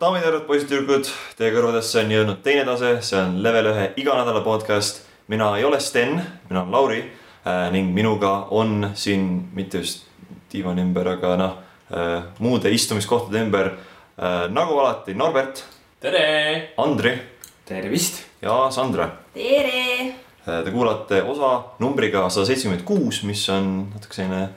daamid 0.00 0.20
ja 0.20 0.26
härrad, 0.28 0.42
poisid-tüdrukud, 0.44 1.08
teie 1.38 1.52
kõrvadesse 1.54 2.02
on 2.02 2.10
jõudnud 2.12 2.40
teine 2.44 2.66
tase, 2.68 2.90
see 3.00 3.16
on 3.16 3.38
level 3.40 3.70
ühe 3.70 3.86
iga 4.02 4.16
nädala 4.18 4.42
podcast. 4.44 5.06
mina 5.28 5.56
ei 5.56 5.64
ole 5.64 5.80
Sten, 5.80 6.20
mina 6.50 6.62
olen 6.62 6.72
Lauri 6.72 6.98
äh, 7.00 7.70
ning 7.72 7.94
minuga 7.94 8.46
on 8.50 8.90
siin 8.94 9.48
mitte 9.54 9.78
just 9.78 10.04
diivani 10.52 10.82
ümber, 10.84 11.08
aga 11.08 11.36
noh 11.36 11.56
äh, 11.90 12.22
muude 12.38 12.70
istumiskohtade 12.70 13.40
ümber 13.40 13.72
äh, 13.72 14.52
nagu 14.52 14.78
alati 14.78 15.14
Norbert, 15.14 15.64
tere! 16.00 16.74
Andri 16.76 17.16
tervist! 17.64 18.26
ja 18.42 18.70
Sandra. 18.70 19.08
tere! 19.34 20.12
Te 20.44 20.70
kuulate 20.70 21.22
osa 21.22 21.72
numbriga 21.78 22.28
sada 22.30 22.46
seitsekümmend 22.46 22.84
kuus, 22.84 23.22
mis 23.24 23.48
on 23.48 23.88
natuke 23.94 24.14
selline 24.14 24.50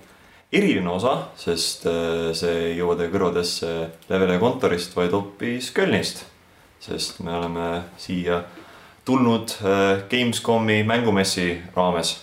eriline 0.54 0.90
osa, 0.90 1.16
sest 1.38 1.86
äh, 1.90 2.32
see 2.38 2.56
ei 2.72 2.78
jõua 2.80 2.96
teie 2.98 3.12
kõrvadesse 3.14 3.70
Levele 4.10 4.40
kontorist, 4.42 4.96
vaid 4.98 5.14
hoopis 5.14 5.70
Kölnist. 5.76 6.26
sest 6.80 7.20
me 7.20 7.34
oleme 7.36 7.68
siia 7.98 8.44
tulnud 9.06 9.54
äh, 9.62 10.02
Gamescomi 10.10 10.84
mängumessi 10.84 11.62
raames. 11.76 12.18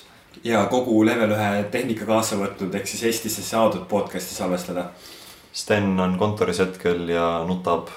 ja 0.45 0.65
kogu 0.71 1.05
level 1.07 1.37
ühe 1.37 1.65
tehnika 1.71 2.07
kaasa 2.07 2.37
võtnud, 2.41 2.75
ehk 2.75 2.91
siis 2.91 3.05
Eestisse 3.07 3.43
saadud 3.43 3.87
podcast'i 3.89 4.35
salvestada. 4.35 4.91
Sten 5.53 5.95
on 6.01 6.19
kontoris 6.19 6.59
hetkel 6.61 7.09
ja 7.09 7.45
nutab 7.47 7.89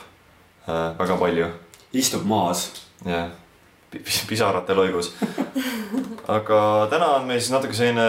äh, 0.70 0.94
väga 1.00 1.18
palju. 1.18 1.52
istub 1.94 2.24
maas. 2.26 2.70
jah, 3.06 3.32
pisarate 4.28 4.78
loigus. 4.78 5.16
aga 6.38 6.88
täna 6.90 7.16
on 7.18 7.26
meil 7.26 7.42
siis 7.42 7.52
natuke 7.52 7.74
selline 7.74 8.06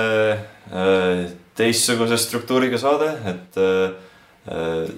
teistsuguse 1.60 2.18
struktuuriga 2.20 2.80
saade, 2.80 3.12
et 3.30 3.60
äh, 3.60 4.88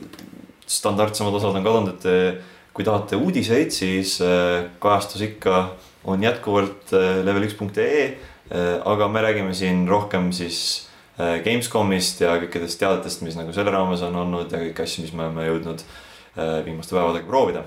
standardsemad 0.66 1.34
osad 1.34 1.58
on 1.58 1.66
kadunud, 1.66 1.96
et 1.96 2.06
äh, 2.08 2.52
kui 2.72 2.86
tahate 2.86 3.18
uudiseid, 3.20 3.72
siis 3.74 4.16
äh, 4.24 4.68
kajastus 4.80 5.26
ikka 5.26 5.64
on 6.04 6.22
jätkuvalt 6.22 6.92
äh, 6.92 7.20
level1.ee 7.26 8.04
äh,. 8.52 8.80
aga 8.84 9.08
me 9.08 9.22
räägime 9.22 9.54
siin 9.54 9.88
rohkem 9.88 10.32
siis 10.32 10.88
äh, 11.18 11.40
Gamescomist 11.44 12.20
ja 12.20 12.36
kõikidest 12.40 12.80
teadetest, 12.80 13.22
mis 13.22 13.36
nagu 13.38 13.52
selle 13.52 13.72
raames 13.74 14.02
on 14.02 14.16
olnud 14.24 14.52
ja 14.52 14.60
kõiki 14.64 14.84
asju, 14.84 15.04
mis 15.06 15.12
me 15.12 15.26
oleme 15.26 15.46
jõudnud 15.46 15.84
äh, 15.84 16.62
viimaste 16.64 16.96
päevadega 16.96 17.28
proovida. 17.28 17.64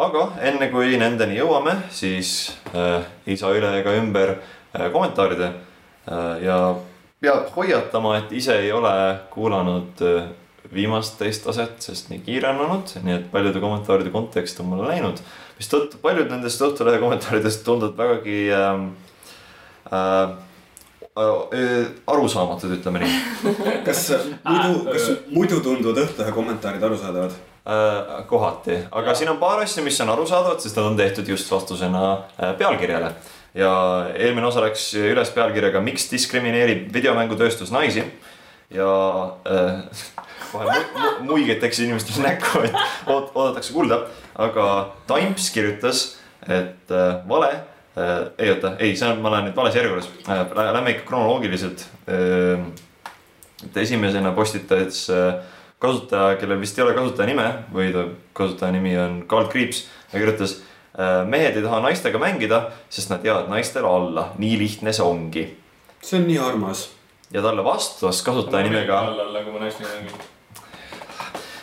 aga 0.00 0.28
enne 0.48 0.70
kui 0.72 0.96
nendeni 0.98 1.36
jõuame, 1.36 1.76
siis 1.90 2.52
äh, 2.74 3.02
ei 3.26 3.36
saa 3.36 3.52
üle 3.56 3.74
ega 3.80 3.94
ümber 3.98 4.36
äh, 4.38 4.88
kommentaaride 4.92 5.50
äh, 5.50 6.42
ja 6.46 6.60
peab 7.20 7.50
hoiatama, 7.56 8.16
et 8.20 8.32
ise 8.32 8.56
ei 8.62 8.72
ole 8.72 8.92
kuulanud 9.32 10.00
äh, 10.04 10.28
viimast 10.74 11.18
teist 11.20 11.44
taset, 11.44 11.76
sest 11.82 12.10
nii 12.12 12.22
kiire 12.24 12.50
on 12.52 12.62
olnud, 12.64 12.92
nii 13.04 13.16
et 13.16 13.26
paljude 13.32 13.60
kommentaaride 13.62 14.12
kontekst 14.14 14.60
on 14.62 14.70
mulle 14.70 14.88
läinud. 14.88 15.20
mistõttu 15.58 15.98
paljud 16.00 16.30
nendest 16.32 16.62
Õhtulehe 16.64 17.00
kommentaaridest 17.02 17.64
tunduvad 17.66 17.98
vägagi 17.98 18.38
ähm, 18.56 18.86
äh, 19.92 20.32
äh, 21.20 21.90
arusaamatud, 22.06 22.72
ütleme 22.78 23.02
nii 23.04 23.52
kas 23.88 24.06
muidu, 24.46 24.84
kas 24.88 25.10
muidu 25.34 25.60
tunduvad 25.64 26.04
Õhtulehe 26.06 26.36
kommentaarid 26.36 26.88
arusaadavad? 26.90 27.36
äh,. 27.60 28.24
kohati, 28.30 28.78
aga 28.96 29.14
siin 29.14 29.28
on 29.34 29.42
paar 29.42 29.60
asja, 29.60 29.84
mis 29.84 30.00
on 30.00 30.14
arusaadavad, 30.14 30.62
sest 30.62 30.78
nad 30.80 30.88
on 30.88 30.96
tehtud 30.96 31.28
just 31.28 31.50
vastusena 31.52 32.06
äh, 32.38 32.56
pealkirjale 32.58 33.12
ja 33.54 33.72
eelmine 34.14 34.46
osa 34.46 34.62
läks 34.64 34.92
üles 34.94 35.30
pealkirjaga 35.34 35.82
Miks 35.84 36.10
diskrimineerib 36.12 36.88
videomängutööstus 36.94 37.72
naisi 37.74 38.04
ja 38.70 38.90
äh, 39.50 39.80
kohe 40.52 40.78
mu 40.94 41.10
muigetakse 41.32 41.84
inimestele 41.84 42.28
näkku, 42.28 42.62
et 42.66 42.76
oot, 43.06 43.30
oodatakse 43.34 43.74
kuulda. 43.74 44.04
aga 44.40 44.94
Times 45.06 45.50
kirjutas, 45.50 46.18
et 46.46 46.90
äh, 46.90 47.28
vale 47.28 47.50
äh,, 47.96 48.30
ei 48.38 48.50
oota, 48.50 48.76
ei, 48.78 48.94
see 48.96 49.08
on, 49.10 49.20
ma 49.20 49.32
lähen 49.34 49.50
nüüd 49.50 49.58
vales 49.58 49.76
järjekorras 49.76 50.08
äh,, 50.28 50.44
lähme 50.56 50.94
ikka 50.94 51.08
kronoloogiliselt 51.10 51.86
äh,. 52.08 52.62
et 53.66 53.76
esimesena 53.76 54.32
postitas 54.32 55.08
äh, 55.10 55.42
kasutaja, 55.80 56.36
kellel 56.40 56.60
vist 56.60 56.78
ei 56.78 56.84
ole 56.84 56.94
kasutaja 56.96 57.28
nime 57.28 57.46
või 57.74 57.90
ta 57.94 58.06
kasutaja 58.36 58.72
nimi 58.72 58.94
on 59.00 59.22
Karl 59.28 59.50
Kriips, 59.52 59.86
kirjutas 60.12 60.60
mehed 61.24 61.56
ei 61.56 61.62
taha 61.62 61.80
naistega 61.84 62.18
mängida, 62.18 62.64
sest 62.90 63.12
nad 63.12 63.24
jäävad 63.24 63.48
naistele 63.48 63.88
alla, 63.88 64.30
nii 64.38 64.58
lihtne 64.58 64.92
see 64.92 65.06
ongi. 65.06 65.44
see 66.02 66.18
on 66.18 66.26
nii 66.26 66.38
armas. 66.38 66.88
ja 67.30 67.42
talle 67.42 67.64
vastas 67.64 68.22
kasutaja 68.26 68.66
nimega. 68.66 68.98
alla, 68.98 69.42
kui 69.44 69.52
ma 69.52 69.64
naistega 69.64 69.88
mängin. 69.94 70.28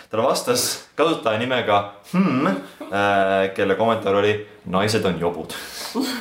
talle 0.10 0.24
vastas 0.24 0.88
kasutaja 0.96 1.40
nimega 1.40 1.94
hmm, 2.14 2.48
äh, 2.48 3.54
kelle 3.56 3.76
kommentaar 3.76 4.16
oli 4.16 4.48
naised 4.66 5.06
on 5.06 5.20
jobud 5.20 5.54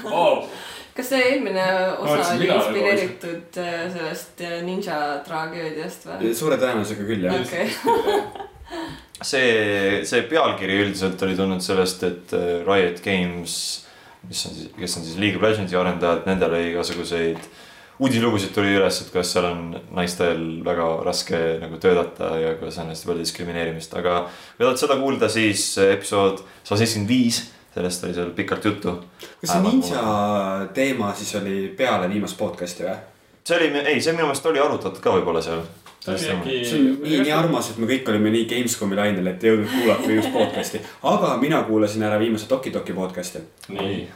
wow.. 0.04 0.44
kas 0.96 1.08
see 1.12 1.22
eelmine 1.30 1.64
osa 1.94 2.10
Mõtlesin, 2.10 2.36
oli 2.36 2.44
mina 2.44 2.58
inspireeritud 2.60 3.60
äh, 3.62 3.80
sellest 3.94 4.44
äh, 4.44 4.58
ninja 4.66 5.00
tragöödiast 5.26 6.06
või? 6.10 6.34
suure 6.34 6.60
tõenäosusega 6.60 7.08
küll 7.08 7.26
jah 7.28 7.40
okei 7.40 7.70
okay. 7.70 8.96
see, 9.22 10.02
see 10.08 10.24
pealkiri 10.30 10.80
üldiselt 10.84 11.22
oli 11.24 11.36
tulnud 11.38 11.64
sellest, 11.64 12.02
et 12.06 12.34
äh, 12.36 12.58
Riot 12.66 13.02
Games, 13.04 13.54
mis 14.26 14.42
on 14.48 14.56
siis, 14.56 14.72
kes 14.76 14.98
on 14.98 15.06
siis 15.06 15.20
League 15.20 15.40
of 15.40 15.46
Legendsi 15.46 15.78
arendajad, 15.78 16.26
nendel 16.28 16.56
oli 16.56 16.72
igasuguseid 16.72 17.48
uudislugusid 18.02 18.52
tuli 18.52 18.74
üles, 18.76 19.00
et 19.00 19.10
kuidas 19.12 19.30
seal 19.32 19.46
on 19.48 19.60
naistel 19.96 20.42
väga 20.64 20.88
raske 21.06 21.38
nagu 21.62 21.78
töötada 21.80 22.34
ja 22.42 22.54
kuidas 22.60 22.76
on 22.82 22.92
hästi 22.92 23.08
palju 23.08 23.24
diskrimineerimist, 23.24 23.94
aga 23.96 24.26
kui 24.28 24.66
tahad 24.66 24.80
seda 24.82 24.98
kuulda, 25.00 25.30
siis 25.32 25.64
episood 25.80 26.42
sada 26.60 26.80
seitsekümmend 26.82 27.12
viis, 27.12 27.40
sellest 27.76 28.04
oli 28.04 28.16
seal 28.16 28.32
pikalt 28.36 28.68
juttu. 28.68 28.98
kas 29.40 29.52
see 29.54 29.64
ninja 29.64 30.04
teema 30.76 31.12
siis 31.16 31.34
oli 31.40 31.56
peale 31.76 32.08
viimast 32.12 32.36
podcast'i 32.40 32.84
või? 32.84 32.98
see 33.46 33.56
oli, 33.56 33.72
ei, 33.86 34.00
see 34.00 34.12
minu 34.12 34.28
meelest 34.28 34.48
oli 34.50 34.60
arutatud 34.60 35.00
ka 35.02 35.16
võib-olla 35.16 35.42
seal. 35.44 35.64
See 36.06 36.32
on 36.34 36.44
nii, 36.46 37.20
nii 37.24 37.32
armas, 37.34 37.70
et 37.72 37.80
me 37.82 37.88
kõik 37.90 38.10
olime 38.12 38.30
nii 38.34 38.46
Gamescomi 38.50 38.98
lainel, 38.98 39.32
et 39.32 39.44
ei 39.44 39.52
jõudnud 39.52 39.72
kuulata 39.72 40.06
viimast 40.10 40.32
podcast'i. 40.34 40.82
aga 41.12 41.32
mina 41.42 41.62
kuulasin 41.66 42.06
ära 42.06 42.20
viimase 42.22 42.48
Toki 42.50 42.70
Toki 42.74 42.94
podcast'i. 42.96 43.42
nii, 43.74 44.06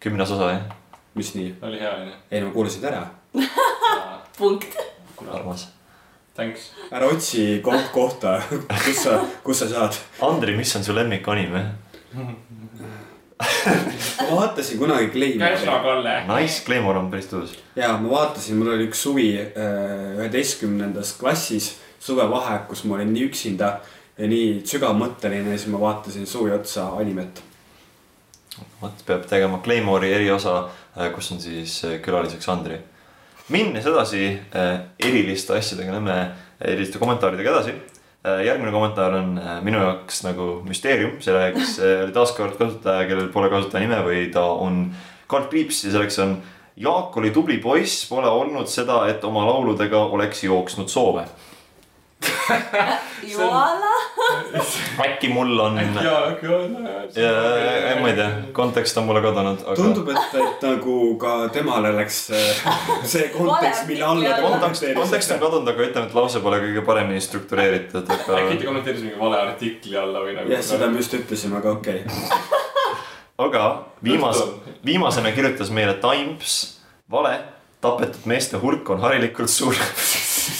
kümnes 0.00 0.30
osa 0.36 0.52
jah, 0.52 0.78
mis 1.18 1.34
nii? 1.34 1.54
oli 1.66 1.82
hea 1.82 1.92
onju. 1.98 2.16
ei 2.30 2.44
no 2.44 2.68
ta 2.80 2.88
ära. 2.92 3.04
punkt 4.38 4.78
armas. 5.28 5.68
Thanks. 6.34 6.70
ära 6.92 7.06
otsi 7.10 7.60
koht, 7.64 7.90
kohta, 7.92 8.38
kus 8.84 9.02
sa, 9.02 9.18
kus 9.44 9.64
sa 9.64 9.68
saad. 9.68 9.98
Andri, 10.24 10.56
mis 10.56 10.76
on 10.76 10.84
su 10.84 10.94
lemmik 10.96 11.28
anime? 11.28 11.66
ma 14.30 14.36
vaatasin 14.36 14.78
kunagi 14.78 15.08
Käsla 15.38 15.80
Claymori. 15.80 15.82
Kalle. 15.82 16.14
Nice, 16.28 16.64
Claymore 16.64 16.98
on 16.98 17.10
päris 17.10 17.28
tõus. 17.30 17.54
ja 17.76 17.92
ma 17.96 18.10
vaatasin, 18.10 18.58
mul 18.60 18.74
oli 18.74 18.88
üks 18.90 19.02
suvi 19.06 19.28
äh, 19.40 20.18
üheteistkümnendas 20.18 21.14
klassis, 21.20 21.72
suvevaheaeg, 22.00 22.66
kus 22.68 22.84
ma 22.84 22.98
olin 22.98 23.12
nii 23.14 23.28
üksinda 23.30 23.70
ja 24.18 24.28
nii 24.28 24.60
sügavmõtteline 24.68 25.54
ja 25.54 25.58
siis 25.58 25.72
ma 25.72 25.80
vaatasin 25.80 26.26
suvi 26.28 26.52
otsa 26.52 26.90
animet. 27.00 27.42
vot 28.82 29.04
peab 29.06 29.24
tegema 29.28 29.60
Claymore'i 29.64 30.12
eriosa, 30.12 30.62
kus 31.14 31.32
on 31.32 31.40
siis 31.40 31.80
äh, 31.84 32.00
külaliseks 32.04 32.48
Andri. 32.48 32.78
minnes 33.48 33.86
edasi 33.86 34.26
äh, 34.54 34.80
eriliste 34.98 35.56
asjadega, 35.56 35.92
lähme 35.96 36.18
eriliste 36.60 36.98
kommentaaridega 36.98 37.56
edasi. 37.56 37.74
Järgmine 38.24 38.72
kommentaar 38.72 39.14
on 39.16 39.38
äh, 39.40 39.58
minu 39.64 39.80
jaoks 39.80 40.22
nagu 40.26 40.48
müsteerium, 40.66 41.18
selleks 41.24 41.78
oli 41.80 42.12
taaskord 42.12 42.58
kasutaja, 42.58 43.06
kellel 43.08 43.30
pole 43.32 43.48
kasutaja 43.52 43.86
nime 43.86 44.00
või 44.04 44.26
ta 44.34 44.44
on 44.44 44.88
Karl 45.30 45.48
Kriips 45.48 45.84
ja 45.86 45.94
selleks 45.94 46.18
on 46.20 46.40
Jaak 46.80 47.16
oli 47.16 47.30
tubli 47.30 47.58
poiss, 47.60 48.06
pole 48.08 48.28
olnud 48.28 48.68
seda, 48.70 49.02
et 49.10 49.24
oma 49.24 49.42
lauludega 49.48 49.98
oleks 50.14 50.44
jooksnud 50.46 50.88
soove. 50.88 51.26
Joala 53.32 53.92
äkki 55.04 55.28
mul 55.28 55.58
on 55.58 55.78
jaa, 55.78 56.20
ja 57.16 57.94
ma 58.00 58.08
ei 58.08 58.16
tea, 58.16 58.28
kontekst 58.56 58.98
on 59.00 59.06
mulle 59.08 59.22
kadunud, 59.24 59.62
aga. 59.64 59.76
tundub, 59.78 60.08
et, 60.12 60.34
et 60.40 60.64
nagu 60.66 60.96
ka 61.20 61.34
temale 61.54 61.92
läks 61.96 62.18
äh, 62.36 62.64
see 63.08 63.28
kontekst, 63.34 63.86
mille 63.88 64.04
alla 64.06 64.34
ta 64.34 64.42
kontekst, 64.44 64.88
kontekst 64.98 65.34
on 65.36 65.42
kadunud, 65.44 65.70
aga 65.72 65.86
ütleme, 65.86 66.10
et 66.10 66.18
lause 66.18 66.42
pole 66.44 66.60
kõige 66.64 66.84
paremini 66.86 67.22
struktureeritud, 67.24 68.10
äkki 68.16 68.34
aga. 68.34 68.50
ta 68.50 68.66
kommenteeris 68.66 69.06
mingi 69.06 69.20
vale 69.20 69.40
artikli 69.44 69.96
alla 70.00 70.24
või 70.26 70.36
nagu. 70.36 70.52
jah, 70.52 70.64
seda 70.72 70.90
me 70.90 71.00
just 71.00 71.16
ütlesime, 71.20 71.60
aga 71.62 71.76
okei 71.78 72.02
okay. 72.04 72.44
aga 73.46 73.64
viimase, 74.04 74.50
viimasena 74.84 75.32
kirjutas 75.36 75.72
meile 75.72 75.96
Times, 76.02 76.60
vale, 77.10 77.38
tapetud 77.80 78.26
meeste 78.28 78.60
hulk 78.60 78.90
on 78.90 79.00
harilikult 79.00 79.50
suur 79.50 79.76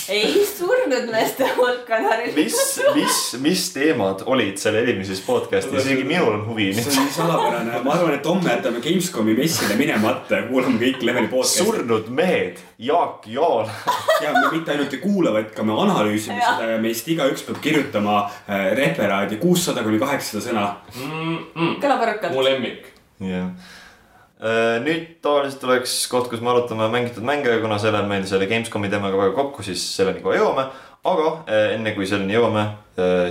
ei 0.09 0.47
surnud 0.59 1.11
meeste 1.13 1.47
hulk 1.57 1.89
on 1.97 2.05
Harry 2.05 2.33
mis, 2.35 2.57
mis, 2.95 3.19
mis 3.43 3.65
teemad 3.75 4.25
olid 4.31 4.59
seal 4.61 4.77
eelmises 4.81 5.23
podcast'is, 5.25 5.85
isegi 5.85 6.05
minul 6.07 6.35
on 6.35 6.45
huvi. 6.49 6.71
see 6.77 6.91
on 6.91 7.07
nii 7.07 7.15
salapärane, 7.15 7.81
ma 7.85 7.95
arvan, 7.95 8.15
et 8.19 8.27
homme 8.27 8.51
jätame 8.51 8.83
Gamescomi 8.85 9.35
messile 9.39 9.77
minemata 9.79 10.41
ja 10.41 10.47
kuulame 10.51 10.81
kõik 10.83 11.05
Leveli 11.07 11.31
podcast'i. 11.33 11.65
surnud 11.65 12.11
mehed, 12.21 12.61
Jaak 12.91 13.27
Joal. 13.31 13.71
ja 14.25 14.35
me 14.37 14.47
mitte 14.53 14.75
ainult 14.75 14.95
ei 14.97 15.03
kuula, 15.03 15.35
vaid 15.37 15.53
ka 15.57 15.67
me 15.67 15.77
analüüsime 15.87 16.39
Jah. 16.41 16.57
seda 16.57 16.73
ja 16.75 16.79
meist 16.83 17.09
igaüks 17.09 17.45
peab 17.49 17.61
kirjutama 17.65 18.23
äh, 18.25 18.71
referaadi 18.79 19.41
kuussada 19.43 19.85
kuni 19.87 20.01
kaheksasada 20.03 20.47
sõna. 20.49 20.67
mm,. 20.97 21.37
Mm. 21.55 21.77
kõlab 21.83 22.09
arukalt 22.09 22.35
mu. 22.35 22.47
lemmik. 22.47 22.91
jah. 23.31 23.53
Nüüd 24.41 25.19
tavaliselt 25.21 25.65
oleks 25.69 25.95
koht, 26.09 26.31
kus 26.31 26.41
me 26.41 26.49
arutame 26.53 26.87
mängitud 26.89 27.25
mänge, 27.27 27.59
kuna 27.61 27.77
see 27.79 27.93
läheb 27.93 28.09
meil 28.09 28.25
selle 28.29 28.49
Gamescomi 28.49 28.89
teemaga 28.89 29.19
väga 29.21 29.35
kokku, 29.37 29.65
siis 29.67 29.83
selleni 29.97 30.23
kohe 30.25 30.39
jõuame. 30.39 30.71
aga 31.05 31.29
eh, 31.49 31.75
enne 31.75 31.93
kui 31.97 32.07
selleni 32.07 32.37
jõuame, 32.37 32.65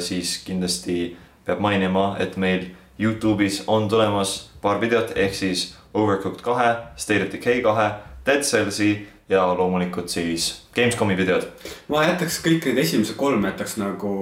siis 0.01 0.39
kindlasti 0.45 1.15
peab 1.45 1.59
mainima, 1.61 2.15
et 2.19 2.37
meil 2.37 2.69
Youtube'is 2.99 3.63
on 3.67 3.87
tulemas 3.89 4.49
paar 4.61 4.81
videot, 4.81 5.13
ehk 5.15 5.33
siis 5.33 5.75
Overcooked 5.93 6.41
kahe, 6.45 6.75
State 6.97 7.23
of 7.25 7.31
Decay 7.33 7.61
kahe, 7.65 7.89
Dead 8.25 8.43
Cellsi 8.45 9.07
ja 9.29 9.47
loomulikult 9.57 10.09
siis 10.09 10.68
Gamescomi 10.79 11.17
videod. 11.19 11.45
ma 11.91 12.05
jätaks 12.07 12.39
kõik 12.45 12.65
need 12.69 12.81
esimesed 12.85 13.17
kolm 13.19 13.45
jätaks 13.49 13.77
nagu, 13.81 14.13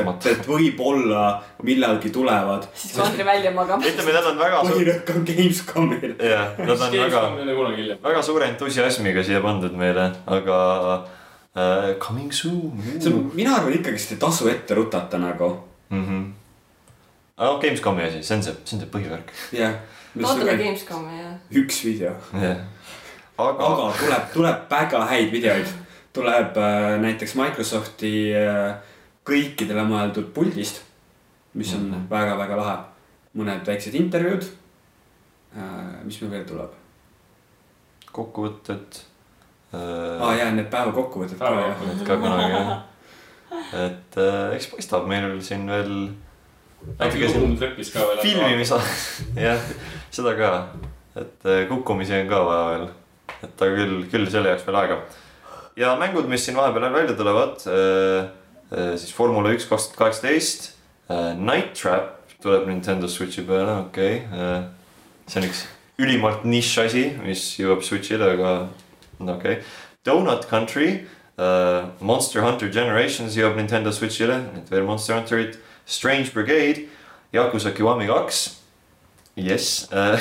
et, 0.00 0.26
et 0.32 0.48
võib-olla 0.48 1.24
millalgi 1.66 2.12
tulevad. 2.14 2.66
siis 2.74 2.96
kui 2.96 3.04
Andri 3.04 3.28
välja 3.28 3.54
magab. 3.54 3.84
ütleme, 3.84 4.16
nad 4.16 4.32
on 4.32 4.42
väga 4.42 4.64
suur, 4.64 4.74
põhirõhk 4.74 5.14
on 5.14 5.24
Gamescomil. 5.30 6.18
jah, 6.32 6.58
nad 6.58 6.86
on 6.88 6.98
väga 7.04 7.24
väga 8.10 8.26
suure 8.26 8.50
entusiasmiga 8.50 9.24
siia 9.26 9.44
pandud 9.44 9.76
meile, 9.78 10.10
aga 10.26 10.58
uh, 11.54 11.94
coming 12.02 12.32
soon 12.32 12.72
see 12.98 13.12
on, 13.12 13.30
mina 13.34 13.56
arvan 13.58 13.78
ikkagist 13.78 14.16
ei 14.16 14.20
tasu 14.20 14.48
ette 14.50 14.74
rutata 14.74 15.18
nagu, 15.18 15.54
mm. 15.90 16.04
-hmm. 16.06 16.28
Oh, 17.40 17.58
Gamescomi 17.60 18.02
asi, 18.02 18.22
see 18.22 18.36
on 18.36 18.42
see, 18.42 18.52
see 18.64 18.76
on 18.76 18.80
see 18.82 18.90
põhivärk. 18.92 19.30
jah. 19.52 19.78
ootame 20.22 20.56
Gamescomi 20.60 21.20
ja. 21.20 21.30
üks 21.62 21.84
video, 21.84 22.12
jah. 22.36 22.58
aga, 23.38 23.68
aga 23.68 23.92
tuleb, 24.00 24.26
tuleb 24.34 24.66
väga 24.70 25.06
häid 25.08 25.32
videoid. 25.32 25.70
Tuleb 26.12 26.56
äh, 26.56 26.96
näiteks 27.02 27.34
Microsofti 27.38 28.12
äh, 28.34 28.74
kõikidele 29.26 29.84
mõeldud 29.86 30.32
puldist, 30.34 30.82
mis 31.54 31.74
on 31.74 31.90
Mhm. 31.90 32.08
väga-väga 32.10 32.56
lahe. 32.56 32.78
mõned 33.36 33.66
väiksed 33.66 33.94
intervjuud 33.94 34.42
äh,. 35.56 36.04
mis 36.04 36.20
meil 36.20 36.32
veel 36.32 36.44
tuleb 36.44 36.72
kokkuvõtted 38.12 38.98
ah,? 39.72 39.78
uh,. 39.78 40.38
ja 40.38 40.50
need 40.50 40.66
päeva 40.70 40.92
kokkuvõtted 40.92 41.38
ka 41.38 41.44
jah. 41.44 41.54
Päevakokkuvõtted. 41.54 42.06
ka 42.06 42.16
kunagi 42.16 42.52
jah. 42.52 42.82
et 43.84 44.18
uh, 44.18 44.54
eks 44.56 44.66
paistab 44.72 45.06
meil 45.06 45.40
siin 45.42 45.66
veel 45.70 45.94
filmimisa, 48.22 48.80
jah, 49.46 49.58
seda 50.10 50.34
ka, 50.38 50.50
et 51.20 51.46
uh, 51.46 51.62
kukkumisi 51.68 52.16
on 52.22 52.30
ka 52.30 52.44
vaja 52.46 52.68
veel. 52.70 52.86
et 53.42 53.62
aga 53.66 53.74
küll, 53.76 53.96
küll 54.10 54.30
selle 54.32 54.54
jaoks 54.54 54.66
veel 54.66 54.78
aega. 54.82 54.96
Ja 55.80 55.96
mängud, 55.96 56.28
mis 56.28 56.44
siin 56.44 56.58
vahepeal 56.58 56.92
välja 56.92 57.16
tulevad 57.16 57.64
uh,, 57.66 58.28
uh, 58.70 58.94
siis 59.00 59.12
Formula 59.16 59.52
üks 59.56 59.68
kaks 59.68 59.90
tuhat 59.90 60.00
kaheksateist, 60.04 60.72
Night 61.40 61.74
Trap 61.74 62.36
tuleb 62.42 62.68
Nintendo 62.68 63.08
Switchi 63.08 63.42
peale, 63.46 63.80
okei 63.86 64.22
okay. 64.26 64.40
uh,. 64.40 64.64
see 65.26 65.40
on 65.40 65.48
üks 65.48 65.64
ülimalt 66.00 66.44
nišš 66.48 66.76
asi, 66.84 67.04
mis 67.24 67.42
jõuab 67.60 67.82
Switch'ile, 67.84 68.34
aga 68.36 68.52
no 69.20 69.34
okei 69.36 69.58
okay.. 69.58 69.64
Donut 70.06 70.46
Country 70.48 70.92
uh,, 71.36 71.90
Monster 72.00 72.44
Hunter 72.44 72.70
Generations 72.72 73.36
jõuab 73.36 73.58
Nintendo 73.60 73.92
Switch'ile, 73.92 74.38
need 74.54 74.70
veel 74.72 74.86
Monster 74.88 75.18
Hunterid, 75.18 75.58
Strange 75.84 76.32
Brigade, 76.36 76.86
Yakuza 77.34 77.74
Kiwami 77.76 78.08
kaks, 78.10 78.46
Yes 79.36 79.88
uh,, 79.92 80.16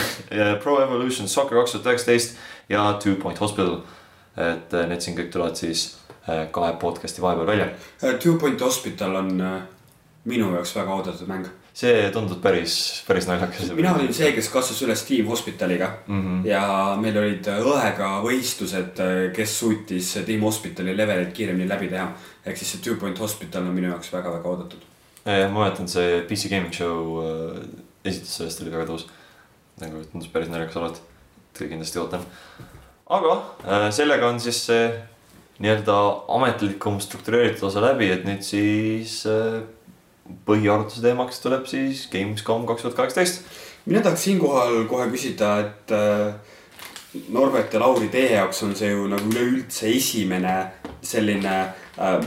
Pro 0.64 0.80
Evolution 0.84 1.28
Soccer 1.28 1.62
kaks 1.62 1.78
tuhat 1.78 1.94
üheksateist 1.94 2.38
ja 2.72 2.92
Two 3.02 3.16
Point 3.22 3.40
Hospital. 3.42 3.82
Et 4.40 4.76
uh, 4.76 4.86
need 4.90 5.04
siin 5.04 5.18
kõik 5.18 5.32
tulevad 5.34 5.60
siis 5.60 5.86
uh, 6.28 6.46
kahe 6.56 6.76
podcast'i 6.82 7.24
vahepeal 7.24 7.50
välja. 7.50 7.72
Äh, 8.04 8.20
Two 8.20 8.38
Point 8.42 8.62
Hospital 8.62 9.16
on 9.20 9.34
äh, 9.42 9.58
minu 10.30 10.52
jaoks 10.56 10.76
väga 10.76 10.96
oodatud 10.96 11.28
mäng. 11.30 11.48
see 11.80 12.10
tundub 12.12 12.42
päris, 12.44 12.74
päris 13.08 13.28
naljakas. 13.30 13.70
mina 13.76 13.94
olin 13.96 14.14
see, 14.14 14.32
kes 14.36 14.50
kasvas 14.52 14.82
üles 14.84 15.04
Team 15.08 15.28
Hospitaliga 15.32 15.92
mm. 16.08 16.22
-hmm. 16.24 16.48
ja 16.48 16.64
meil 17.02 17.18
olid 17.18 17.46
õega 17.48 18.10
võistlused, 18.26 19.00
kes 19.36 19.60
suutis 19.60 20.14
Team 20.26 20.42
Hospitali 20.44 20.98
levelit 20.98 21.32
kiiremini 21.34 21.70
läbi 21.70 21.88
teha. 21.88 22.10
ehk 22.46 22.58
siis 22.58 22.72
see 22.72 22.82
Two 22.84 23.00
Point 23.00 23.20
Hospital 23.20 23.70
on 23.70 23.76
minu 23.76 23.88
jaoks 23.88 24.12
väga-väga 24.14 24.50
oodatud. 24.50 24.82
ma 25.26 25.60
mäletan, 25.60 25.88
see 25.88 26.22
PC 26.28 26.50
Gaming 26.50 26.74
Show 26.74 27.22
äh, 27.24 27.64
esitus 28.04 28.36
sellest 28.38 28.62
oli 28.64 28.74
väga 28.74 28.90
tõus. 28.90 29.08
nagu 29.80 30.04
tundus 30.12 30.32
päris 30.34 30.52
naljakas 30.52 30.78
olevat, 30.82 31.02
et 31.54 31.64
kindlasti 31.70 32.00
ootan. 32.00 32.26
Aga 33.10 33.34
äh, 33.66 33.88
sellega 33.94 34.30
on 34.30 34.40
siis 34.42 34.62
see 34.70 34.84
nii-öelda 35.60 35.96
ametlikum 36.32 37.00
struktureeritud 37.04 37.68
osa 37.68 37.82
läbi, 37.84 38.12
et 38.14 38.24
nüüd 38.28 38.46
siis 38.46 39.24
äh, 39.28 39.64
põhiarutluse 40.46 41.02
teemaks 41.04 41.42
tuleb 41.44 41.66
siis 41.70 42.06
Gamescom 42.14 42.68
kaks 42.70 42.86
tuhat 42.86 43.00
kaheksateist. 43.02 43.44
mina 43.90 44.04
tahaks 44.06 44.28
siinkohal 44.30 44.86
kohe 44.92 45.10
küsida, 45.12 45.58
et 45.66 45.94
äh, 45.96 46.34
Norbert 47.34 47.74
ja 47.74 47.80
Lauri, 47.82 48.12
teie 48.14 48.36
jaoks 48.36 48.62
on 48.64 48.76
see 48.78 48.92
ju 48.92 49.08
nagu 49.10 49.32
üleüldse 49.32 49.90
esimene 49.90 50.52
selline 51.02 51.56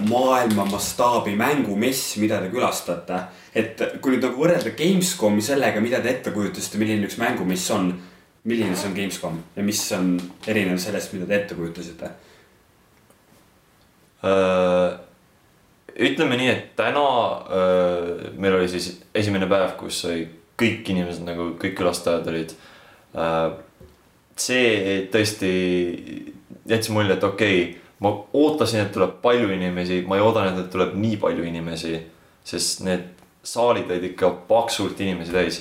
maailma 0.08 0.64
mastaabi 0.67 1.37
mängumess, 1.38 2.17
mida 2.19 2.40
te 2.43 2.49
külastate. 2.50 3.20
et 3.55 3.79
kui 4.02 4.17
nüüd 4.17 4.26
nagu 4.26 4.43
võrrelda 4.43 4.75
Gamescomi 4.75 5.44
sellega, 5.44 5.81
mida 5.81 6.00
te 6.02 6.11
ette 6.11 6.32
kujutasite, 6.34 6.81
milline 6.82 7.06
üks 7.06 7.14
mängumess 7.23 7.70
on, 7.70 7.93
milline 8.44 8.76
see 8.76 8.90
on 8.90 8.96
Gamescom 8.96 9.38
ja 9.56 9.64
mis 9.66 9.80
on 9.96 10.14
erinev 10.50 10.80
sellest, 10.82 11.12
mida 11.14 11.28
te 11.28 11.38
ette 11.38 11.58
kujutasite? 11.58 12.10
Äh, 14.22 14.98
ütleme 16.08 16.38
nii, 16.38 16.50
et 16.50 16.70
täna 16.78 17.06
äh, 17.42 18.30
meil 18.38 18.58
oli 18.58 18.70
siis 18.70 18.94
esimene 19.14 19.48
päev, 19.50 19.76
kus 19.80 20.02
sai 20.06 20.24
kõik 20.58 20.88
inimesed 20.94 21.26
nagu 21.26 21.52
kõik 21.60 21.76
külastajad 21.78 22.28
olid 22.30 22.54
äh,. 23.18 23.54
see 24.38 24.98
tõesti 25.12 25.50
jättis 26.68 26.90
mulje, 26.94 27.16
et 27.16 27.24
okei 27.24 27.62
okay,, 27.62 27.80
ma 28.02 28.12
ootasin, 28.32 28.82
et 28.82 28.92
tuleb 28.94 29.18
palju 29.22 29.50
inimesi, 29.54 30.02
ma 30.06 30.18
ei 30.18 30.24
oodanud, 30.24 30.58
et 30.64 30.70
tuleb 30.72 30.94
nii 30.98 31.18
palju 31.22 31.44
inimesi, 31.46 31.98
sest 32.46 32.82
need 32.86 33.04
saalid 33.46 33.90
olid 33.90 34.08
ikka 34.12 34.30
paksult 34.48 35.00
inimesi 35.02 35.34
täis. 35.34 35.60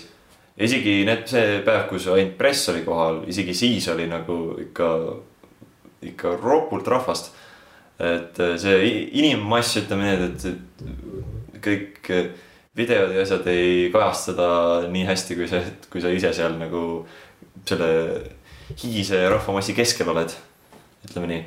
Isegi 0.61 1.01
need, 1.07 1.27
see 1.29 1.59
päev, 1.65 1.87
kus 1.89 2.07
ainult 2.11 2.37
press 2.39 2.69
oli 2.73 2.83
kohal, 2.85 3.23
isegi 3.31 3.55
siis 3.57 3.87
oli 3.93 4.07
nagu 4.11 4.39
ikka, 4.61 4.89
ikka 6.11 6.35
ropult 6.41 6.87
rahvast 6.91 7.33
et 8.01 8.39
äh, 8.41 8.55
see 8.57 8.91
inimmass, 9.21 9.75
ütleme 9.77 10.07
nii, 10.07 10.27
et, 10.27 10.45
et 10.49 11.61
kõik 11.61 12.09
äh, 12.09 12.29
videod 12.77 13.13
ja 13.13 13.25
asjad 13.25 13.47
ei 13.51 13.89
kajasta 13.93 14.31
seda 14.31 14.47
nii 14.91 15.05
hästi, 15.05 15.37
kui 15.37 15.49
see, 15.51 15.61
kui 15.91 16.03
sa 16.03 16.13
ise 16.13 16.31
seal 16.35 16.57
nagu 16.59 16.83
selle 17.67 17.89
higise 18.79 19.19
rahvamassi 19.29 19.75
keskel 19.77 20.09
oled, 20.13 20.33
ütleme 21.05 21.29
nii. 21.29 21.41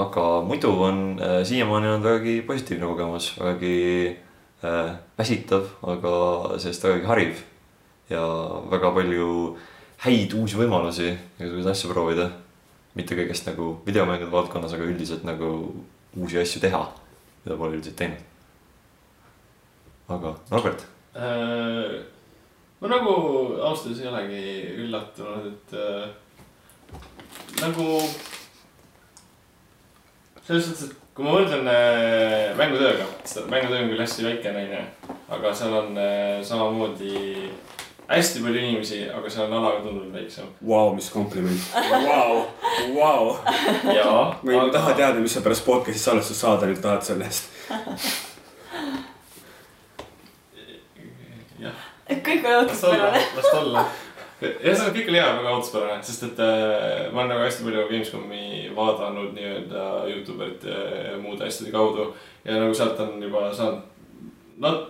aga 0.00 0.24
muidu 0.46 0.74
on 0.84 0.98
äh, 1.22 1.40
siiamaani 1.46 1.94
olnud 1.94 2.08
vägagi 2.10 2.40
positiivne 2.46 2.90
kogemus, 2.90 3.32
vägagi 3.40 3.76
äh, 4.66 4.92
väsitav, 5.18 5.72
aga 5.82 6.12
sellest 6.58 6.84
vägagi 6.84 7.10
hariv. 7.14 7.46
Ja 8.10 8.22
väga 8.70 8.92
palju 8.96 9.56
häid 10.04 10.34
uusi 10.34 10.58
võimalusi 10.58 11.10
igasuguseid 11.12 11.72
asju 11.72 11.90
proovida 11.92 12.30
mitte 12.98 13.14
kõigest 13.14 13.46
nagu 13.46 13.76
videomängude 13.86 14.32
valdkonnas, 14.32 14.74
aga 14.74 14.88
üldiselt 14.88 15.26
nagu 15.28 15.50
uusi 16.18 16.40
asju 16.40 16.62
teha, 16.64 16.82
mida 17.44 17.58
pole 17.58 17.76
üldiselt 17.78 18.00
teinud. 18.00 18.26
aga 20.10 20.34
Norbert, 20.50 20.88
Äh, 21.14 22.02
ma 22.78 22.88
nagu 22.88 23.12
ausalt 23.58 23.88
öeldes 23.90 24.02
ei 24.04 24.08
olegi 24.08 24.42
üllatunud, 24.84 25.48
et 25.50 25.72
äh, 25.74 26.04
nagu 27.58 27.86
selles 30.46 30.68
suhtes, 30.68 30.84
et 30.86 30.94
kui 31.10 31.26
ma 31.26 31.34
võrdlen 31.34 31.66
äh, 31.66 32.54
mängutööga, 32.54 33.08
mängutöö 33.50 33.82
on 33.82 33.90
küll 33.90 34.04
hästi 34.04 34.28
väikene 34.28 34.62
onju, 34.68 34.84
aga 35.34 35.52
seal 35.58 35.74
on 35.80 35.98
äh, 35.98 36.38
samamoodi 36.46 37.50
hästi 38.10 38.42
palju 38.42 38.58
inimesi, 38.58 39.10
aga 39.14 39.30
seal 39.30 39.46
on 39.46 39.52
ala 39.58 39.70
ka 39.76 39.82
tunduvalt 39.84 40.14
väiksem. 40.14 40.46
Vau, 40.68 40.94
mis 40.94 41.10
kompliment, 41.14 41.60
vau, 42.08 42.46
vau. 42.96 43.36
ma 44.42 44.52
ei 44.52 44.70
taha 44.74 44.94
teada, 44.98 45.18
mis 45.22 45.34
sa 45.36 45.40
pärast 45.44 45.64
podcast'i 45.66 46.02
salvestust 46.02 46.42
saada 46.42 46.66
nüüd 46.66 46.82
tahad 46.82 47.02
selle 47.06 47.24
eest. 47.30 47.44
jah, 51.66 51.78
kõik 52.10 52.42
olla 52.42 52.58
ootuspärane., 52.64 53.20
las 53.38 53.48
ta 53.50 53.58
olla. 53.62 53.82
see 54.40 54.74
on 54.74 54.94
kõik 54.96 55.08
oli 55.12 55.20
hea, 55.22 55.30
väga 55.38 55.50
ootuspärane, 55.54 56.02
sest 56.10 56.22
et 56.32 56.38
äh, 56.42 57.06
ma 57.14 57.18
olen 57.22 57.36
nagu 57.36 57.46
hästi 57.46 57.66
palju 57.68 57.88
Gamescomi 57.92 58.44
vaadanud 58.74 59.30
nii-öelda 59.38 59.82
Youtube 60.10 60.40
erite 60.48 60.74
ja 61.12 61.14
muude 61.22 61.46
asjade 61.46 61.70
kaudu. 61.74 62.10
ja 62.44 62.58
nagu 62.58 62.74
sealt 62.74 62.98
on 63.06 63.22
juba 63.22 63.40
saanud, 63.54 63.86
no 64.58 64.89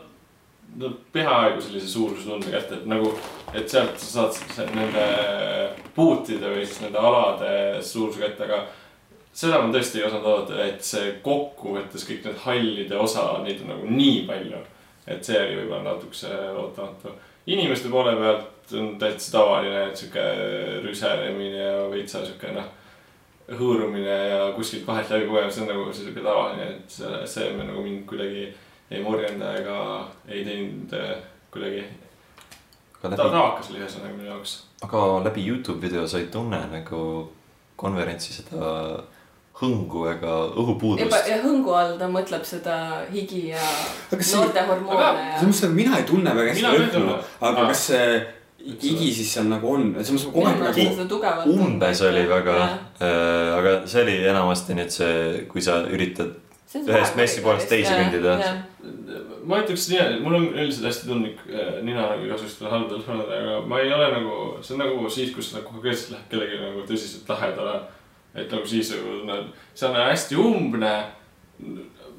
peaaegu 1.12 1.62
sellise 1.62 1.88
suurustunde 1.88 2.50
kätte, 2.52 2.80
et 2.80 2.90
nagu, 2.90 3.12
et 3.54 3.70
sealt 3.70 3.98
sa 3.98 4.28
saad 4.30 4.74
nende 4.76 5.06
puutide 5.96 6.52
või 6.52 6.66
siis 6.66 6.84
nende 6.84 7.00
alade 7.02 7.54
suuruse 7.82 8.22
kätte, 8.22 8.46
aga 8.46 8.60
seda 9.32 9.60
ma 9.62 9.72
tõesti 9.74 10.00
ei 10.00 10.06
osanud 10.06 10.28
oodata, 10.30 10.60
et 10.66 10.84
see 10.86 11.16
kokkuvõttes 11.24 12.06
kõik 12.06 12.26
need 12.26 12.38
hallide 12.44 12.98
osa, 12.98 13.26
neid 13.44 13.62
on 13.64 13.74
nagu 13.74 13.90
nii 13.90 14.22
palju. 14.28 14.66
et 15.10 15.24
see 15.24 15.38
oli 15.40 15.56
võib-olla 15.56 15.82
natukese 15.82 16.28
ootamatu. 16.54 17.10
inimeste 17.46 17.88
poole 17.88 18.12
pealt 18.16 18.74
on 18.78 18.98
täitsa 18.98 19.32
tavaline, 19.32 19.86
et 19.88 19.96
sihuke 19.96 20.24
rüselemine 20.84 21.56
ja 21.56 21.88
veitsa 21.90 22.24
sihuke 22.24 22.52
noh, 22.54 22.68
hõõrumine 23.50 24.18
ja 24.30 24.52
kuskilt 24.54 24.86
vahelt 24.86 25.10
läbi 25.10 25.26
põgenemine, 25.26 25.54
see 25.54 25.64
on 25.64 25.72
nagu 25.72 25.92
sihuke 25.92 26.22
tavaline, 26.22 26.68
et 26.76 26.98
see, 26.98 27.22
see 27.26 27.48
nagu 27.58 27.82
mind 27.82 28.04
kuidagi 28.06 28.50
ei 28.90 29.02
morjenda 29.02 29.52
ega 29.60 29.76
ei 30.28 30.44
teinud 30.46 30.94
äh, 30.98 31.14
kuidagi, 31.52 31.84
aga 32.98 33.14
ta 33.14 33.14
läbi, 33.14 33.36
tavakas 33.36 33.70
oli 33.70 33.82
ühesõnaga 33.84 34.16
minu 34.16 34.28
jaoks. 34.32 34.56
aga 34.86 35.04
läbi 35.28 35.46
Youtube 35.46 35.80
video 35.86 36.06
sa 36.10 36.18
ei 36.18 36.28
tunne 36.32 36.60
nagu 36.72 37.04
konverentsi 37.80 38.34
seda 38.40 38.74
hõngu 39.60 40.06
ega 40.08 40.32
ja, 40.32 40.50
õhupuudust. 40.62 41.28
ja 41.28 41.38
hõngu 41.44 41.72
all 41.76 41.96
ta 42.00 42.08
mõtleb 42.10 42.44
seda 42.48 42.76
higi 43.12 43.50
ja 43.52 43.62
noorte 44.10 44.66
hormoone 44.66 45.06
ja 45.06 45.38
selles 45.38 45.46
mõttes, 45.46 45.64
et 45.68 45.74
mina 45.76 45.98
ei 46.00 46.06
tunne 46.08 46.34
väga 46.36 46.54
hästi 46.54 46.92
tunne., 46.96 47.16
aga 47.40 47.66
kas 47.70 47.86
see 47.92 48.04
higi 48.60 49.10
siis 49.16 49.34
seal 49.36 49.48
nagu 49.52 49.70
on, 49.74 49.90
selles 50.00 50.26
mõttes 50.26 50.28
ma 50.28 50.34
kogu 50.34 50.46
aeg 50.50 50.62
nagu 51.38 51.56
umbes 51.56 52.04
oli 52.08 52.24
väga, 52.28 52.56
aga 53.56 53.74
see 53.88 54.04
oli 54.04 54.16
enamasti 54.32 54.76
nüüd 54.80 54.94
see, 54.94 55.44
kui 55.50 55.64
sa 55.64 55.82
üritad 55.88 56.34
ühest 56.78 57.16
messi 57.18 57.42
poolest 57.42 57.70
teise 57.70 57.94
kõndida. 57.98 58.34
ma 59.44 59.60
ütleks 59.62 59.88
nii, 59.90 60.00
et 60.00 60.20
mul 60.22 60.36
on 60.38 60.44
üldiselt 60.52 60.86
hästi 60.86 61.08
tundlik 61.08 61.40
äh, 61.50 61.80
nina 61.82 62.04
nagu 62.12 62.26
igasugustele 62.28 62.70
halbadele 62.70 63.02
sõnadele, 63.06 63.40
aga 63.40 63.62
ma 63.72 63.80
ei 63.82 63.94
ole 63.96 64.10
nagu, 64.14 64.36
see 64.62 64.76
on 64.76 64.84
nagu 64.84 65.10
siis, 65.10 65.32
kus 65.34 65.50
nagu 65.56 65.66
konkreetselt 65.72 66.14
lähed 66.14 66.28
kellelegi 66.30 66.60
nagu 66.62 66.84
tõsiselt 66.86 67.32
lähedale. 67.34 67.80
et 68.34 68.52
nagu 68.54 68.70
siis 68.70 68.92
nagu 68.94 69.16
tunned, 69.18 69.50
see 69.74 69.88
on 69.88 69.98
hästi 69.98 70.38
umbne. 70.38 70.94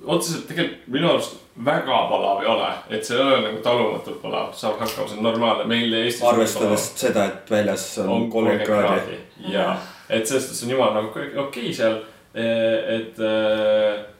otseselt 0.01 0.48
tegelikult 0.50 0.88
minu 0.98 1.10
arust 1.13 1.39
väga 1.55 1.98
palav 2.10 2.41
ei 2.41 2.48
ole, 2.51 2.70
et 2.89 3.05
see 3.05 3.15
ei 3.15 3.24
ole 3.24 3.41
nagu 3.46 3.63
talumatult 3.63 4.22
palav, 4.22 4.53
saab 4.58 4.79
hakkama, 4.81 5.08
see 5.08 5.17
on 5.17 5.27
normaalne, 5.29 5.67
meil 5.70 5.93
Eestis. 5.93 6.27
arvestades 6.27 6.91
seda, 7.00 7.25
et 7.29 7.51
väljas 7.51 7.86
on 8.03 8.29
kolmkümmend 8.31 8.65
kraadi. 8.67 9.20
ja, 9.53 9.75
et 10.10 10.27
selles 10.27 10.50
suhtes 10.50 10.63
on 10.65 10.75
jumala 10.75 11.00
nagu 11.00 11.13
okei 11.13 11.46
okay 11.46 11.74
seal, 11.74 12.01
et 12.34 13.20
äh, 13.20 14.11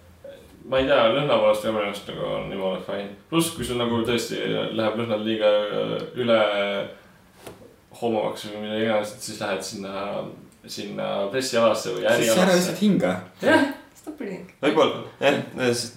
ma 0.70 0.80
ei 0.80 0.88
tea, 0.90 1.10
lõhna 1.16 1.40
poolest 1.42 1.66
ka 1.66 1.74
minu 1.74 1.88
arust 1.88 2.10
nagu 2.12 2.28
on 2.28 2.52
jumala 2.54 2.82
fine. 2.86 3.10
pluss, 3.30 3.54
kui 3.56 3.66
sul 3.66 3.80
nagu 3.82 4.02
tõesti 4.08 4.40
läheb 4.78 5.00
lõhnad 5.02 5.26
liiga 5.26 5.52
äh, 5.66 5.96
üle 6.22 6.40
homovaks 8.02 8.48
või 8.50 8.66
mida 8.66 8.80
iganes, 8.82 9.16
et 9.16 9.28
siis 9.28 9.42
lähed 9.42 9.66
sinna, 9.66 10.24
sinna 10.66 11.10
pressialasse 11.34 11.96
või 11.96 12.06
siis 12.06 12.10
ära 12.12 12.18
ärialasse. 12.22 12.58
lihtsalt 12.58 12.84
hinga. 12.86 13.14
jah, 13.44 13.68
Reading. 14.20 14.50
võib-olla 14.64 15.04
jah, 15.22 15.40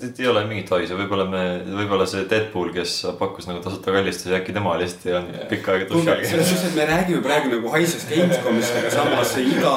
et 0.06 0.21
ei 0.23 0.28
ole 0.30 0.44
mingit 0.49 0.71
vaisu, 0.71 0.97
võib-olla 0.99 1.26
me, 1.30 1.42
võib-olla 1.80 2.06
see 2.09 2.25
Deadpool, 2.30 2.71
kes 2.75 2.97
pakkus 3.18 3.49
nagu 3.50 3.62
tasuta 3.64 3.94
kallistusi, 3.94 4.35
äkki 4.38 4.54
tema 4.56 4.76
lihtsalt 4.80 5.09
ei 5.11 5.16
olnud 5.18 5.42
pikka 5.50 5.75
aega 5.75 5.90
duši 5.90 6.12
all 6.12 6.25
selles 6.30 6.52
suhtes, 6.52 6.71
et 6.71 6.78
me 6.78 6.87
räägime 6.90 7.25
praegu 7.25 7.52
nagu 7.56 7.75
haisest 7.75 8.11
Gamescomist, 8.12 8.78
aga 8.80 8.92
samas 8.94 9.35
iga 9.42 9.75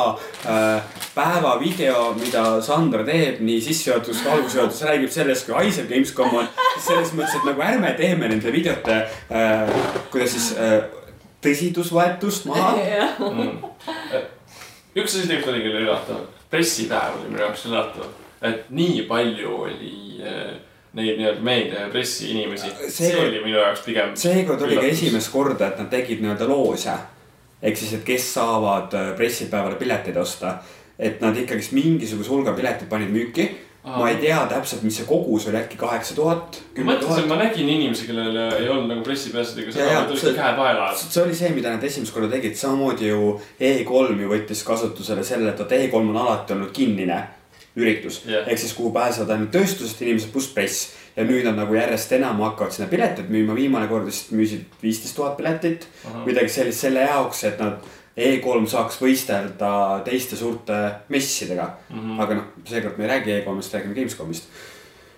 äh, 0.48 1.02
päeva 1.18 1.56
video, 1.62 2.12
mida 2.20 2.44
Sandra 2.66 3.06
teeb, 3.08 3.42
nii 3.46 3.62
sissejuhatus 3.64 4.22
kui 4.22 4.34
algusjuhatus, 4.36 4.84
räägib 4.90 5.14
sellest, 5.14 5.48
kui 5.48 5.58
haisev 5.58 5.90
Gamescom 5.90 6.36
on. 6.44 6.52
selles 6.78 7.14
mõttes, 7.18 7.40
et 7.40 7.48
nagu 7.48 7.64
ärme 7.66 7.94
teeme 7.98 8.30
nende 8.30 8.54
videote 8.54 9.00
äh,, 9.34 9.72
kuidas 10.14 10.36
siis 10.36 10.52
äh, 10.62 10.78
tõsidusvõetust 11.44 12.48
maha. 12.50 12.76
jah, 12.98 13.18
üks 14.98 15.14
asi 15.14 15.26
tegelikult 15.26 15.54
oli 15.54 15.66
küll 15.66 15.82
üllatav, 15.84 16.24
pressipäev 16.52 17.20
oli 17.20 17.32
minu 17.32 17.44
jaoks 17.46 17.66
üllatav, 17.70 18.14
et 18.42 18.70
nii 18.70 19.02
palju 19.10 19.54
oli 19.64 20.22
äh, 20.22 20.56
neid 20.98 21.18
nii-öelda 21.20 21.42
meedia 21.46 21.82
ja 21.86 21.90
pressi 21.94 22.32
inimesi, 22.32 22.70
see 22.90 23.14
oli 23.18 23.42
minu 23.44 23.58
jaoks 23.60 23.84
pigem. 23.86 24.16
seekord 24.18 24.62
oli 24.66 24.78
ka 24.80 24.88
esimest 24.90 25.32
korda, 25.34 25.68
et 25.72 25.80
nad 25.82 25.90
tegid 25.94 26.22
nii-öelda 26.24 26.48
loose. 26.50 26.94
ehk 27.62 27.78
siis, 27.78 27.94
et 27.98 28.04
kes 28.06 28.34
saavad 28.34 28.94
äh, 28.94 29.14
pressipäevale 29.16 29.76
pileteid 29.76 30.18
osta. 30.18 30.58
et 31.00 31.22
nad 31.22 31.38
ikkagist 31.38 31.72
mingisuguse 31.78 32.30
hulga 32.30 32.54
pileteid 32.58 32.90
panid 32.90 33.10
müüki. 33.14 33.50
ma 33.88 34.10
ei 34.10 34.18
tea 34.20 34.40
täpselt, 34.52 34.82
mis 34.84 34.98
see 35.00 35.06
kogus 35.08 35.46
oli, 35.48 35.58
äkki 35.62 35.78
kaheksa 35.80 36.16
tuhat, 36.16 36.58
ma 36.60 36.74
kümme 36.76 36.96
tuhat. 37.00 37.28
ma 37.28 37.36
nägin 37.40 37.70
inimesi, 37.70 38.08
kellel 38.08 38.36
ei 38.58 38.68
olnud 38.70 38.90
nagu 38.92 39.02
pressipääsedega 39.06 39.72
Ja, 39.80 40.02
seda, 40.04 40.18
see- 40.20 40.34
käed 40.36 40.58
vahele. 40.58 40.90
see 40.98 41.24
oli 41.24 41.36
see, 41.36 41.50
mida 41.56 41.72
nad 41.72 41.84
esimest 41.84 42.14
korda 42.14 42.28
tegid, 42.36 42.56
samamoodi 42.56 43.08
ju 43.08 43.40
E3 43.60 44.22
ju 44.22 44.30
võttis 44.34 44.64
kasutusele 44.68 45.24
selle, 45.24 45.50
et 45.54 45.60
vaata 45.60 45.76
E3 45.76 45.96
on 45.96 46.18
alati 46.18 46.54
olnud 46.54 46.72
kinnine 46.76 47.22
üritus 47.78 48.22
Jah. 48.26 48.48
ehk 48.48 48.60
siis 48.60 48.74
kuhu 48.78 48.92
pääsevad 48.96 49.36
ainult 49.36 49.52
tööstusest 49.54 50.02
inimesed 50.02 50.32
pluss 50.34 50.50
press. 50.54 50.94
ja 51.18 51.26
nüüd 51.26 51.46
nad 51.48 51.58
nagu 51.58 51.74
järjest 51.74 52.12
enam 52.18 52.42
hakkavad 52.46 52.74
sinna 52.74 52.90
pileteid 52.90 53.30
müüma, 53.34 53.56
viimane 53.58 53.88
kord 53.90 54.06
vist 54.06 54.32
müüsid 54.32 54.66
viisteist 54.82 55.16
tuhat 55.16 55.38
piletit. 55.38 55.88
midagi 56.26 56.50
sellist 56.50 56.86
selle 56.86 57.06
jaoks, 57.06 57.44
et 57.44 57.62
nad 57.62 57.86
E3 58.18 58.66
saaks 58.66 58.98
võistelda 58.98 59.72
teiste 60.06 60.36
suurte 60.36 60.78
messidega 61.14 61.68
mm. 61.90 62.00
-hmm. 62.00 62.24
aga 62.24 62.40
noh, 62.40 62.50
seekord 62.66 62.98
me 62.98 63.06
ei 63.06 63.14
räägi 63.14 63.36
E3-st, 63.36 63.78
räägime 63.78 63.96
Gamescomist. 63.96 64.50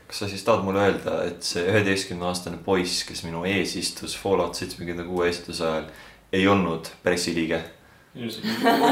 kas 0.08 0.20
sa 0.20 0.28
siis 0.28 0.44
tahad 0.44 0.66
mulle 0.66 0.84
öelda, 0.84 1.24
et 1.24 1.44
see 1.44 1.64
üheteistkümne 1.64 2.26
aastane 2.26 2.58
poiss, 2.66 3.04
kes 3.08 3.24
minu 3.24 3.46
ees 3.46 3.76
istus 3.76 4.18
Fallout 4.18 4.56
seitsmekümne 4.56 5.04
kuue 5.04 5.30
esituse 5.30 5.64
ajal, 5.64 5.86
ei 6.34 6.48
olnud 6.48 6.90
pressiliige? 7.04 7.62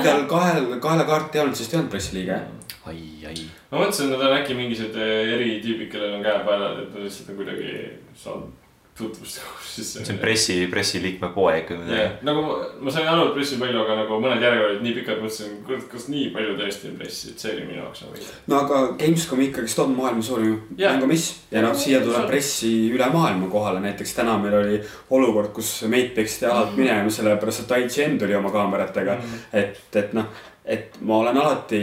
Tal 0.04 0.24
kahel, 0.30 0.70
kahele 0.84 1.06
kaarti 1.08 1.40
ei 1.40 1.44
olnud, 1.44 1.58
siis 1.58 1.70
ta 1.70 1.78
ei 1.78 1.82
olnud 1.82 1.92
pressiliige. 1.92 2.38
ai, 2.86 3.02
ai. 3.28 3.48
ma 3.72 3.82
mõtlesin, 3.82 4.12
et 4.12 4.14
nad 4.14 4.28
on 4.30 4.38
äkki 4.38 4.56
mingisugused 4.58 5.02
eh, 5.02 5.34
eritüübid, 5.36 5.90
kellel 5.92 6.20
on 6.20 6.24
käed 6.26 6.46
vahel, 6.48 6.84
et 6.84 6.94
nad 6.94 7.04
lihtsalt 7.04 7.34
on 7.34 7.42
kuidagi 7.42 7.76
saanud 8.16 8.67
tutvust 8.98 9.40
sisse. 9.62 10.04
see 10.06 10.14
on 10.16 10.20
pressi, 10.22 10.56
pressiliikme 10.72 11.30
poeg 11.36 11.70
või 11.72 11.84
midagi 11.84 12.00
jah, 12.02 12.16
nagu 12.28 12.44
ma, 12.46 12.58
ma 12.88 12.94
sain 12.94 13.10
aru, 13.12 13.28
et 13.30 13.38
pressi 13.38 13.58
on 13.58 13.64
palju, 13.64 13.84
aga 13.84 13.98
nagu 14.02 14.20
mõned 14.24 14.46
järjekorrad 14.46 14.82
nii 14.86 14.96
pikad, 14.98 15.22
mõtlesin, 15.24 15.54
kurat, 15.68 15.86
kas 15.92 16.08
nii 16.14 16.26
palju 16.36 16.58
tõesti 16.62 16.92
on 16.92 16.98
pressi, 17.02 17.32
et 17.32 17.46
see 17.46 17.54
oli 17.54 17.68
minu 17.70 17.80
jaoks 17.84 18.04
nagu. 18.06 18.28
no 18.54 18.60
aga 18.64 18.82
Gamescom 19.04 19.44
ikkagist 19.48 19.84
on 19.84 19.96
maailma 19.98 20.26
suurim 20.26 20.58
Jah. 20.80 20.98
mängumiss 20.98 21.48
ja 21.54 21.64
noh, 21.66 21.78
siia 21.78 22.02
tuleb 22.06 22.28
pressi 22.32 22.74
üle 22.94 23.10
maailma 23.14 23.52
kohale, 23.54 23.84
näiteks 23.86 24.18
täna 24.18 24.38
meil 24.42 24.60
oli 24.62 24.82
olukord, 25.18 25.54
kus 25.56 25.72
meid 25.92 26.14
peksti 26.18 26.50
jalalt 26.50 26.78
minema, 26.80 27.14
sellepärast 27.14 27.66
et 27.66 27.76
IGN 27.84 28.20
tuli 28.22 28.38
oma 28.38 28.54
kaameratega. 28.54 29.18
et, 29.54 29.82
et 29.96 30.14
noh, 30.18 30.32
et 30.66 30.98
ma 31.02 31.22
olen 31.22 31.38
alati 31.40 31.82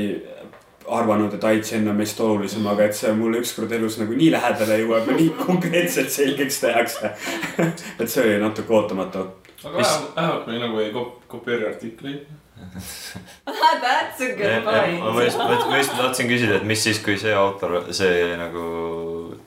arvanud, 0.88 1.34
et 1.34 1.44
IGN 1.56 1.88
on 1.90 1.96
meist 1.98 2.20
olulisem, 2.20 2.66
aga 2.70 2.88
et 2.88 2.96
see 2.96 3.12
mulle 3.16 3.40
ükskord 3.42 3.72
elus 3.72 3.98
nagu 4.00 4.16
nii 4.16 4.30
lähedale 4.34 4.78
jõuab 4.82 5.10
ja 5.10 5.18
nii 5.18 5.32
konkreetselt 5.46 6.12
selgeks 6.12 6.60
tehakse. 6.64 7.12
et 8.00 8.06
see 8.06 8.22
oli 8.24 8.38
natuke 8.42 8.74
ootamatu. 8.74 9.26
aga 9.64 9.76
vähemalt, 9.76 10.16
vähemalt 10.16 10.46
me 10.46 10.58
nagu 10.66 10.80
ei 10.84 10.92
kop-, 10.94 11.20
kopeeri 11.28 11.68
artikleid. 11.72 12.24
That's 13.44 14.20
a 14.20 14.36
good 14.36 14.64
ma 14.64 14.72
point. 14.86 15.24
just, 15.24 15.38
ma 15.38 15.76
just 15.76 15.96
tahtsin 15.96 16.28
küsida, 16.30 16.56
et 16.60 16.66
mis 16.68 16.82
siis, 16.82 17.00
kui 17.04 17.18
see 17.20 17.34
autor, 17.36 17.80
see 17.94 18.30
nagu 18.40 18.64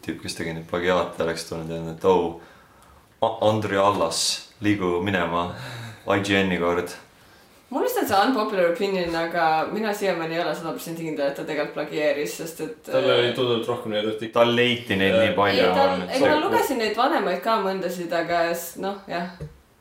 tüüp, 0.06 0.22
kes 0.24 0.38
tegi 0.38 0.53
neid 0.53 0.67
plagiaate, 0.70 1.24
oleks 1.24 1.48
tulnud 1.50 1.72
ja 1.72 1.79
öelnud, 1.79 1.98
et 1.98 2.06
oh, 2.08 3.39
Andrei 3.48 3.79
Allas, 3.82 4.22
liigu 4.62 5.00
minema 5.06 5.50
IGN-i 6.17 6.60
kord. 6.62 6.94
Mul 7.70 7.84
vist 7.84 7.98
on 8.02 8.08
see 8.08 8.22
unpopular 8.28 8.72
opinion, 8.72 9.16
aga 9.16 9.68
mina 9.72 9.94
siiamaani 9.94 10.38
ei 10.38 10.44
ole 10.44 10.56
sada 10.56 10.72
protsenti 10.76 11.04
kindel, 11.04 11.32
et 11.32 11.36
ta 11.36 11.44
tegelikult 11.44 11.76
plagieeris, 11.76 12.38
sest 12.42 12.64
et. 12.64 12.80
tal 12.88 13.12
oli 13.18 13.34
tunduvalt 13.36 13.68
rohkem 13.74 13.96
neid 13.96 14.06
artikleid. 14.06 14.34
tal 14.40 14.56
leiti 14.56 14.96
neid 14.96 15.18
nii 15.18 15.30
ei, 15.32 15.36
palju. 15.42 15.68
ei 16.08 16.24
ma 16.24 16.40
lugesin 16.46 16.82
neid 16.84 16.98
vanemaid 16.98 17.44
ka 17.44 17.60
mõndasid, 17.66 18.14
aga 18.22 18.42
noh, 18.84 19.04
jah. 19.12 19.36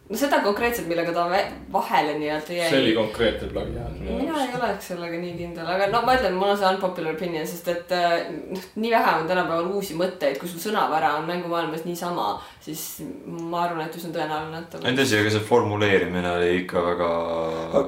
No 0.07 0.19
seda 0.19 0.39
konkreetselt, 0.45 0.87
millega 0.91 1.13
ta 1.15 1.27
vahele 1.73 2.15
nii-öelda 2.21 2.55
jäi. 2.55 2.69
see 2.71 2.83
oli 2.83 2.95
konkreetne 2.95 3.49
plagiaat 3.51 3.97
mina 4.01 4.43
ei 4.43 4.53
oleks 4.59 4.89
sellega 4.93 5.19
nii 5.19 5.33
kindel, 5.39 5.67
aga 5.67 5.89
no 5.91 6.03
ma 6.07 6.15
ütlen, 6.15 6.37
mul 6.39 6.53
on 6.53 6.61
see 6.61 6.69
unpopular 6.71 7.17
opinion, 7.17 7.47
sest 7.49 7.71
et 7.73 7.95
äh, 7.97 8.15
noh, 8.53 8.69
nii 8.79 8.93
vähe 8.95 9.15
on 9.21 9.27
tänapäeval 9.31 9.71
uusi 9.75 9.97
mõtteid, 9.99 10.39
kui 10.41 10.51
sul 10.51 10.63
sõnavara 10.63 11.17
on 11.19 11.27
mängumaailmas 11.31 11.83
niisama, 11.89 12.29
siis 12.63 12.85
ma 13.27 13.65
arvan, 13.65 13.89
et 13.89 13.99
üsna 13.99 14.13
tõenäoline, 14.15 14.63
et 14.63 14.79
ei 14.79 15.01
tõsi, 15.01 15.19
aga 15.21 15.35
see 15.35 15.47
formuleerimine 15.51 16.33
oli 16.37 16.53
ikka 16.63 16.85
väga. 16.87 17.11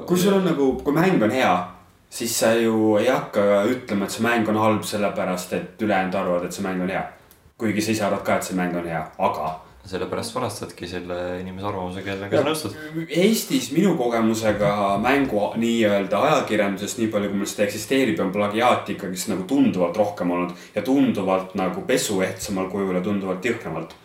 kui 0.09 0.19
sul 0.19 0.35
on 0.41 0.49
nagu, 0.51 0.73
kui 0.83 0.95
mäng 0.99 1.23
on 1.23 1.35
hea, 1.35 1.53
siis 2.19 2.35
sa 2.41 2.51
ju 2.57 2.97
ei 2.99 3.07
hakka 3.07 3.63
ütlema, 3.71 4.09
et 4.09 4.17
see 4.17 4.27
mäng 4.27 4.51
on 4.51 4.59
halb, 4.59 4.83
sellepärast 4.91 5.55
et 5.55 5.87
ülejäänud 5.87 6.19
arvavad, 6.19 6.49
et 6.49 6.59
see 6.59 6.67
mäng 6.67 6.83
on 6.83 6.91
hea. 6.91 7.07
kuigi 7.59 7.81
sa 7.83 7.91
ise 7.91 8.05
arvad 8.07 8.23
ka, 8.27 8.37
et 8.39 8.51
see 8.51 8.59
mäng 8.59 8.75
on 8.75 8.85
hea, 8.87 9.01
aga 9.19 9.55
sellepärast 9.89 10.35
varastadki 10.35 10.87
selle 10.87 11.17
inimese 11.41 11.67
arvamuse, 11.69 12.03
kellega 12.05 12.41
sa 12.41 12.45
nõustud. 12.45 12.75
Eestis 13.09 13.69
minu 13.73 13.95
kogemusega 13.99 14.71
mängu 15.01 15.47
nii-öelda 15.59 16.21
ajakirjandusest, 16.29 17.01
nii 17.01 17.09
palju 17.13 17.31
kui 17.31 17.41
mul 17.41 17.49
seda 17.49 17.65
eksisteerib, 17.65 18.19
on 18.23 18.33
plagiaati 18.35 18.95
ikkagist 18.95 19.31
nagu 19.31 19.47
tunduvalt 19.49 19.97
rohkem 19.97 20.35
olnud 20.35 20.53
ja 20.75 20.83
tunduvalt 20.85 21.55
nagu 21.59 21.85
pesuehtsamal 21.89 22.69
kujul 22.73 22.99
ja 22.99 23.03
tunduvalt 23.05 23.45
jõhkramalt. 23.49 23.95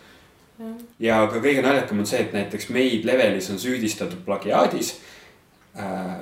ja 0.99 1.17
ka 1.27 1.41
kõige 1.43 1.61
naljakam 1.61 1.99
on 1.99 2.07
see, 2.07 2.21
et 2.23 2.33
näiteks 2.33 2.69
meid 2.71 3.05
Levelis 3.05 3.49
on 3.51 3.59
süüdistatud 3.59 4.23
plagiaadis. 4.25 4.95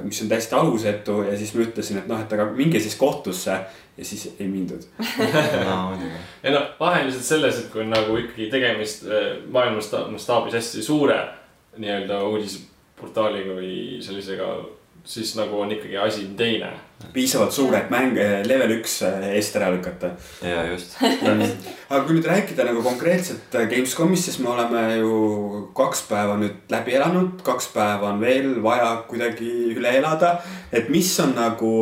Mis 0.03 0.22
on 0.22 0.29
täiesti 0.29 0.55
alusetu 0.55 1.22
ja 1.27 1.38
siis 1.38 1.53
ma 1.53 1.62
ütlesin, 1.62 2.00
et 2.01 2.07
noh, 2.10 2.22
et 2.22 2.31
aga 2.33 2.48
minge 2.57 2.79
siis 2.81 2.95
kohtusse 2.98 3.57
ja 3.98 4.05
siis 4.05 4.36
ei 4.39 4.48
mindud. 4.48 4.81
no 5.69 5.77
ei 6.43 6.51
no 6.51 6.63
vahe 6.79 7.03
on 7.03 7.10
lihtsalt 7.10 7.27
selles, 7.27 7.60
et 7.60 7.72
kui 7.72 7.83
on 7.83 7.93
nagu 7.93 8.17
ikkagi 8.17 8.50
tegemist 8.53 9.05
äh, 9.05 9.36
maailma 9.53 9.81
sta- 9.86 10.07
mastaabis 10.12 10.57
hästi 10.57 10.83
suure 10.83 11.19
nii-öelda 11.77 12.24
uudisportaaliga 12.29 13.57
või 13.60 13.75
sellisega, 14.05 14.50
siis 15.05 15.36
nagu 15.36 15.60
on 15.60 15.72
ikkagi 15.72 15.98
asi 15.98 16.25
teine. 16.38 16.72
piisavalt 17.13 17.51
suur, 17.51 17.75
et 17.75 17.89
mäng 17.91 18.15
äh, 18.17 18.45
level 18.48 18.77
üks 18.77 19.01
äh, 19.03 19.25
eest 19.36 19.55
ära 19.60 19.67
lükata. 19.74 20.13
ja 20.41 20.63
just, 20.72 20.95
aga 21.89 22.03
kui 22.05 22.15
nüüd 22.15 22.27
rääkida 22.27 22.63
nagu 22.63 22.83
konkreetselt 22.83 23.55
äh, 23.55 23.67
Gamescomist, 23.69 24.29
siis 24.29 24.39
me 24.39 24.50
oleme 24.53 24.83
ju 25.01 25.15
kaks 25.75 26.05
päeva 26.07 26.38
nüüd 26.39 26.72
läbi 26.72 26.95
elanud, 26.95 27.41
kaks 27.43 27.67
päeva 27.75 28.13
on 28.13 28.22
veel 28.24 28.55
vaja 28.63 28.95
kuidagi 29.10 29.50
üle 29.75 29.98
elada. 30.00 30.38
et 30.72 30.89
mis 30.89 31.12
on 31.19 31.36
nagu, 31.36 31.74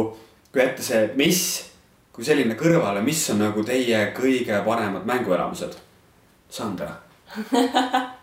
kui 0.52 0.64
jätta 0.64 0.84
see 0.86 1.12
mess 1.16 1.68
kui 2.12 2.26
selline 2.28 2.58
kõrvale, 2.60 3.04
mis 3.06 3.22
on 3.32 3.40
nagu 3.46 3.64
teie 3.64 4.02
kõige 4.18 4.58
paremad 4.66 5.06
mänguelamused? 5.08 5.78
Sandra, 6.52 6.90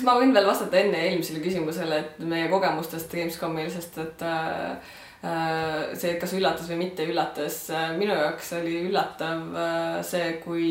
kas 0.00 0.08
ma 0.08 0.16
võin 0.16 0.32
veel 0.32 0.48
vastata 0.48 0.78
enne 0.80 0.96
eelmisele 1.10 1.42
küsimusele, 1.44 2.00
et 2.00 2.20
meie 2.24 2.48
kogemustest 2.48 3.12
Gamescomil, 3.12 3.68
sest 3.68 3.98
et 4.00 4.22
äh, 4.24 4.92
äh, 5.28 5.90
see, 5.92 6.14
kas 6.20 6.32
üllatas 6.38 6.70
või 6.70 6.86
mitte 6.86 7.04
üllatas 7.04 7.66
äh,, 7.68 7.90
minu 7.98 8.16
jaoks 8.16 8.54
oli 8.56 8.78
üllatav 8.86 9.42
äh, 9.52 9.98
see, 10.06 10.36
kui 10.44 10.70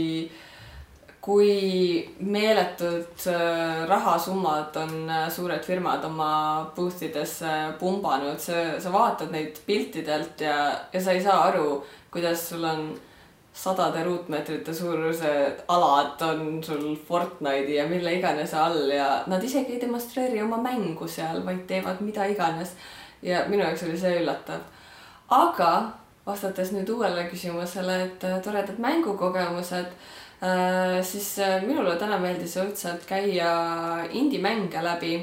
kui 1.22 2.00
meeletud 2.24 3.26
rahasummad 3.92 4.78
on 4.80 5.12
suured 5.30 5.66
firmad 5.68 6.06
oma 6.08 6.30
booth 6.74 7.04
idesse 7.06 7.52
pumbanud, 7.78 8.40
sa, 8.42 8.80
sa 8.82 8.94
vaatad 8.94 9.36
neid 9.36 9.60
piltidelt 9.68 10.42
ja, 10.42 10.56
ja 10.90 11.02
sa 11.04 11.14
ei 11.14 11.22
saa 11.22 11.44
aru, 11.52 11.84
kuidas 12.10 12.48
sul 12.50 12.64
on 12.66 12.88
sadade 13.60 14.04
ruutmeetrite 14.04 14.74
suurused 14.74 15.64
alad 15.68 16.22
on 16.24 16.64
sul 16.64 16.96
Fortnite'i 17.08 17.76
ja 17.76 17.88
mille 17.88 18.14
iganes 18.16 18.54
all 18.54 18.92
ja 18.94 19.24
nad 19.28 19.44
isegi 19.44 19.76
ei 19.76 19.82
demonstreeri 19.82 20.42
oma 20.44 20.62
mängu 20.64 21.08
seal, 21.08 21.42
vaid 21.46 21.66
teevad 21.68 22.00
mida 22.02 22.26
iganes. 22.26 22.76
ja 23.22 23.44
minu 23.48 23.64
jaoks 23.64 23.84
oli 23.84 23.98
see 24.00 24.22
üllatav. 24.22 24.62
aga 25.30 25.72
vastates 26.26 26.72
nüüd 26.72 26.90
uuele 26.94 27.26
küsimusele, 27.28 28.02
et 28.06 28.24
äh, 28.24 28.40
toredad 28.42 28.78
mängukogemused, 28.80 29.92
siis 31.04 31.30
äh, 31.40 31.60
minule 31.66 31.96
täna 32.00 32.20
meeldis 32.22 32.56
õudselt 32.62 33.04
käia 33.10 33.52
indie-mänge 34.12 34.84
läbi 34.84 35.18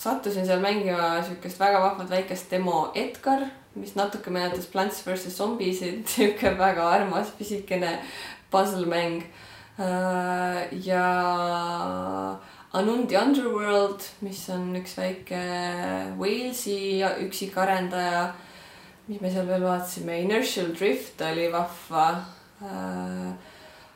sattusin 0.00 0.46
seal 0.46 0.62
mängima 0.62 1.18
siukest 1.26 1.60
väga 1.60 1.80
vahvat 1.82 2.10
väikest 2.10 2.50
demo 2.50 2.90
Edgar, 2.94 3.42
mis 3.74 3.94
natuke 3.94 4.30
meenutas 4.30 4.66
Plants 4.66 5.02
versus 5.06 5.36
Zombies'id, 5.38 6.06
siuke 6.14 6.54
väga 6.58 6.88
armas 6.96 7.30
pisikene 7.38 7.98
puzzle 8.50 8.86
mäng. 8.86 9.22
ja 10.84 11.04
Anundi 12.72 13.16
Underworld, 13.16 14.04
mis 14.20 14.42
on 14.52 14.74
üks 14.76 14.92
väike 14.98 15.40
Walesi 16.18 17.00
üksikarendaja. 17.24 18.32
mis 19.08 19.20
me 19.20 19.30
seal 19.30 19.48
veel 19.48 19.64
vaatasime, 19.64 20.20
Inertial 20.22 20.74
Drift 20.76 21.22
oli 21.26 21.48
vahva 21.50 22.04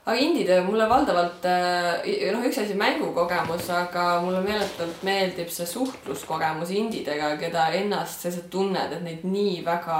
aga 0.04 0.20
indie-töö 0.20 0.60
mulle 0.66 0.84
valdavalt 0.88 1.46
äh, 1.48 2.04
noh, 2.34 2.44
üks 2.44 2.58
asi 2.60 2.76
mängukogemus, 2.76 3.70
aga 3.72 4.04
mulle 4.24 4.42
meeletult 4.44 5.02
meeldib 5.06 5.48
see 5.52 5.66
suhtluskogemus 5.68 6.74
indidega, 6.76 7.32
keda 7.40 7.70
ennast 7.78 8.20
sa 8.20 8.28
lihtsalt 8.28 8.50
tunned, 8.52 8.92
et 8.92 9.04
neid 9.04 9.24
nii 9.24 9.62
väga 9.64 9.98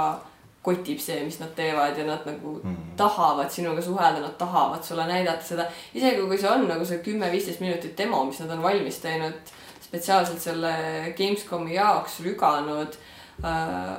kotib 0.65 1.01
see, 1.01 1.19
mis 1.25 1.37
nad 1.41 1.53
teevad 1.57 1.97
ja 1.97 2.05
nad 2.07 2.25
nagu 2.25 2.55
mm. 2.61 2.93
tahavad 2.97 3.49
sinuga 3.53 3.81
suhelda, 3.85 4.21
nad 4.21 4.35
tahavad 4.37 4.85
sulle 4.85 5.05
näidata 5.09 5.45
seda. 5.45 5.65
isegi 5.93 6.25
kui 6.25 6.37
see 6.41 6.49
on 6.49 6.67
nagu 6.69 6.85
see 6.85 7.01
kümme-viisteist 7.05 7.61
minutit 7.61 7.97
demo, 7.97 8.23
mis 8.29 8.41
nad 8.41 8.53
on 8.55 8.63
valmis 8.65 8.97
teinud, 9.01 9.53
spetsiaalselt 9.85 10.41
selle 10.41 10.75
Gamescomi 11.17 11.77
jaoks 11.77 12.19
rüganud 12.25 12.97
äh,. 13.45 13.95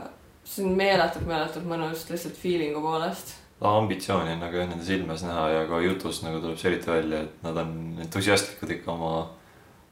see 0.47 0.62
on 0.66 0.79
meeletult, 0.79 1.27
meeletult 1.27 1.66
mõnus 1.66 2.07
lihtsalt 2.11 2.38
feeling'u 2.38 2.83
poolest 2.83 3.36
ambitsiooni 3.61 4.35
on 4.35 4.42
nagu 4.45 4.59
jah 4.59 4.69
nende 4.69 4.85
silmes 4.85 5.23
näha 5.25 5.47
ja 5.49 5.62
ka 5.69 5.81
jutus 5.81 6.21
nagu 6.25 6.40
tuleb 6.42 6.59
see 6.61 6.71
eriti 6.71 6.90
välja, 6.90 7.23
et 7.25 7.45
nad 7.45 7.57
on 7.62 7.73
entusiastlikud 8.05 8.75
ikka 8.77 8.92
oma, 8.92 9.12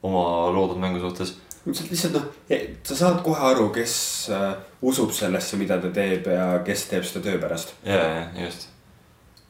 oma 0.05 0.25
loodud 0.53 0.81
mängu 0.83 1.01
suhtes. 1.01 1.37
lihtsalt, 1.65 1.91
lihtsalt 1.91 2.19
noh, 2.19 2.27
sa 2.85 2.99
saad 2.99 3.23
kohe 3.25 3.41
aru, 3.53 3.71
kes 3.73 3.95
äh, 4.37 4.51
usub 4.83 5.15
sellesse, 5.17 5.57
mida 5.57 5.79
ta 5.81 5.89
teeb 5.97 6.29
ja 6.29 6.51
kes 6.67 6.85
teeb 6.91 7.09
seda 7.09 7.25
töö 7.25 7.41
pärast. 7.41 7.73
ja, 7.89 8.03
ja 8.05 8.45
just. 8.45 8.69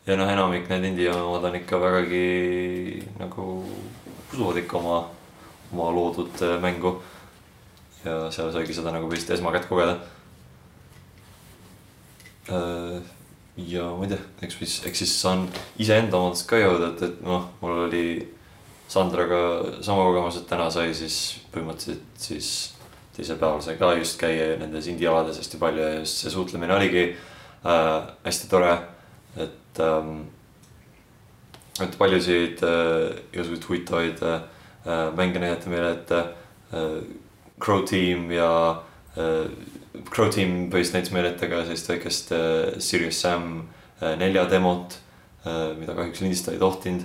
ja 0.07 0.18
noh, 0.20 0.31
enamik 0.31 0.70
need 0.70 0.87
indie 0.92 1.11
omad 1.11 1.50
on 1.50 1.59
ikka 1.59 1.83
vägagi 1.83 3.03
nagu 3.18 3.48
usuvad 4.31 4.62
ikka 4.62 4.79
oma, 4.79 5.00
oma 5.72 5.90
loodud 5.90 6.38
äh, 6.46 6.55
mängu. 6.62 7.00
ja 8.05 8.31
seal 8.31 8.55
saigi 8.55 8.79
seda 8.79 8.94
nagu 8.94 9.11
vist 9.11 9.31
esmakätt 9.31 9.66
kogeda. 9.66 9.98
Ja 13.56 13.88
ma 13.94 14.06
ei 14.06 14.14
tea, 14.14 14.22
eks 14.42 14.56
siis, 14.58 14.78
eks 14.88 15.02
siis 15.04 15.14
saan 15.22 15.44
iseenda 15.78 16.18
omadest 16.18 16.48
ka 16.50 16.58
jõuda, 16.58 16.92
et, 16.94 17.02
et 17.06 17.20
noh, 17.26 17.48
mul 17.60 17.84
oli 17.86 18.06
Sandraga 18.90 19.80
sama 19.82 20.04
kogemus, 20.08 20.38
et 20.40 20.48
täna 20.50 20.66
sai 20.70 20.94
siis 20.96 21.18
põhimõtteliselt 21.54 22.20
siis 22.20 22.48
teisel 23.14 23.38
päeval 23.38 23.62
sai 23.62 23.76
ka 23.78 23.92
just 23.96 24.18
käia 24.20 24.56
nendes 24.58 24.88
indie-alades 24.90 25.38
hästi 25.38 25.60
palju 25.60 25.82
ja 25.82 26.00
just 26.00 26.22
see 26.22 26.32
suhtlemine 26.34 26.74
oligi 26.74 27.04
äh, 27.06 27.92
hästi 28.26 28.50
tore, 28.50 28.72
et 29.38 29.82
ähm, 29.82 30.24
et 31.82 31.94
paljusid 31.98 32.62
äh, 32.62 33.14
igasuguseid 33.32 33.68
huvitavaid 33.68 34.24
äh, 34.26 34.42
mänge 35.16 35.42
näidati 35.42 35.70
meile, 35.70 35.94
et 35.94 36.10
äh, 36.10 36.98
Crow 37.62 37.84
Team 37.86 38.30
ja 38.34 38.50
äh, 39.16 39.46
Crow 40.11 40.30
Team 40.33 40.68
põhiliselt 40.72 40.98
näitas 40.98 41.12
meile 41.14 41.30
ette 41.30 41.48
ka 41.50 41.62
sellist 41.62 41.90
väikest 41.90 42.33
äh, 42.35 42.78
Serious 42.83 43.20
Sam 43.22 43.68
äh, 44.00 44.16
nelja 44.18 44.46
demot 44.50 44.96
äh,, 45.46 45.74
mida 45.78 45.94
kahjuks 45.94 46.24
lindistada 46.24 46.57
ei 46.57 46.62
tohtinud, 46.62 47.04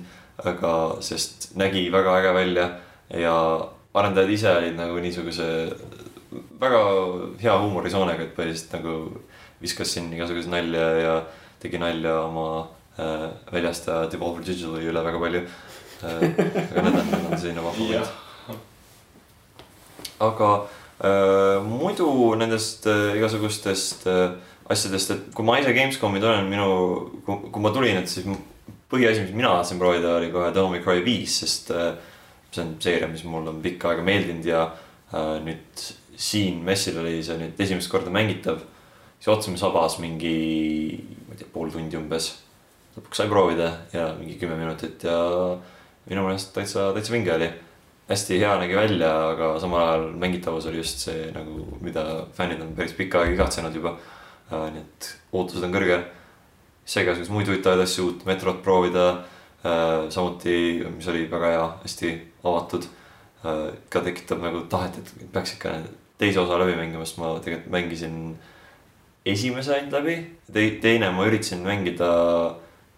aga 0.49 0.73
sest 1.06 1.52
nägi 1.60 1.86
väga 1.93 2.15
äge 2.21 2.34
välja 2.34 2.69
ja 3.13 3.36
arendajad 3.93 4.34
ise 4.34 4.54
olid 4.56 4.78
nagu 4.80 4.97
niisuguse 5.04 5.49
väga 6.62 6.82
hea 7.41 7.56
huumorisoonega, 7.62 8.25
et 8.25 8.36
põhiliselt 8.38 8.73
nagu 8.80 8.95
viskas 9.62 9.93
siin 9.93 10.10
igasuguseid 10.15 10.52
nalja 10.54 10.89
ja 10.97 11.13
tegi 11.62 11.82
nalja 11.82 12.15
oma 12.23 12.47
äh, 12.97 13.30
väljastaja 13.54 14.10
Devolver 14.10 14.45
Digitali 14.45 14.89
üle 14.89 15.06
väga 15.06 15.21
palju 15.21 15.45
äh,. 15.45 16.25
aga 16.71 16.86
need 16.88 16.99
on, 17.04 17.08
need 17.13 17.30
on 17.30 17.38
selline 17.38 17.65
vahva 17.69 17.86
point. 18.47 18.67
aga 20.30 20.52
muidu 20.99 22.35
nendest 22.35 22.88
äh, 22.91 23.15
igasugustest 23.15 24.07
äh, 24.12 24.33
asjadest, 24.69 25.12
et 25.13 25.29
kui 25.35 25.45
ma 25.47 25.55
ise 25.59 25.71
Gamescomi 25.73 26.19
tulen, 26.21 26.49
minu, 26.51 26.65
kui 27.25 27.63
ma 27.63 27.71
tulin, 27.73 28.01
et 28.01 28.12
siis 28.12 28.27
põhiasi, 28.89 29.23
mis 29.23 29.38
mina 29.38 29.53
tahtsin 29.55 29.79
proovida, 29.81 30.17
oli 30.17 30.31
kohe 30.33 30.49
Devil 30.53 30.73
May 30.73 30.83
Cry 30.83 31.03
viis, 31.05 31.39
sest 31.43 31.71
äh, 31.71 31.93
see 32.51 32.65
on 32.65 32.75
seeria, 32.83 33.07
mis 33.07 33.23
mulle 33.23 33.53
on 33.53 33.63
pikka 33.63 33.93
aega 33.93 34.03
meeldinud 34.05 34.49
ja 34.49 34.65
äh, 35.13 35.38
nüüd 35.45 35.85
siin 36.19 36.59
messil 36.67 36.99
oli 36.99 37.21
see 37.23 37.39
nüüd 37.39 37.63
esimest 37.63 37.91
korda 37.91 38.12
mängitav. 38.12 38.59
siis 39.19 39.31
ootasime 39.31 39.57
sabas 39.62 39.97
mingi, 40.03 40.35
ma 41.27 41.35
ei 41.35 41.39
tea, 41.39 41.49
pool 41.53 41.71
tundi 41.71 41.97
umbes. 41.97 42.33
lõpuks 42.97 43.21
sai 43.21 43.31
proovida 43.31 43.71
ja 43.93 44.12
mingi 44.19 44.35
kümme 44.41 44.57
minutit 44.59 45.03
ja 45.07 45.15
minu 46.09 46.27
meelest 46.27 46.51
täitsa, 46.53 46.89
täitsa 46.93 47.13
vinge 47.13 47.33
oli 47.33 47.49
hästi 48.10 48.39
hea 48.41 48.54
nägi 48.58 48.76
välja, 48.78 49.10
aga 49.34 49.52
samal 49.62 49.84
ajal 49.84 50.06
mängitavus 50.22 50.65
oli 50.69 50.82
just 50.82 51.04
see 51.06 51.30
nagu, 51.34 51.62
mida 51.82 52.06
fännid 52.38 52.62
on 52.65 52.74
päris 52.78 52.95
pikka 52.98 53.22
aega 53.22 53.36
igatsenud 53.38 53.76
juba. 53.76 53.98
nii 54.50 54.82
et 54.82 55.10
ootused 55.32 55.63
on 55.63 55.74
kõrgel. 55.74 56.08
sai 56.86 57.06
ka 57.06 57.13
siukseid 57.13 57.36
muid 57.36 57.52
huvitavaid 57.52 57.84
asju, 57.86 58.08
uut 58.08 58.26
metrot 58.26 58.63
proovida. 58.65 59.24
samuti, 60.10 60.84
mis 60.95 61.08
oli 61.08 61.28
väga 61.32 61.54
hea, 61.54 61.67
hästi 61.84 62.13
avatud. 62.43 62.88
ka 63.89 64.02
tekitab 64.02 64.41
nagu 64.41 64.65
tahet, 64.69 64.98
et 64.98 65.32
peaks 65.34 65.54
ikka 65.54 65.78
teise 66.17 66.39
osa 66.41 66.58
läbi 66.60 66.76
mängima, 66.76 67.06
sest 67.06 67.22
ma 67.22 67.38
tegelikult 67.39 67.72
mängisin 67.72 68.17
esimese 69.26 69.76
ainult 69.76 69.93
läbi 69.93 70.17
Te,. 70.52 70.65
teine 70.82 71.12
ma 71.12 71.28
üritasin 71.30 71.62
mängida 71.63 72.10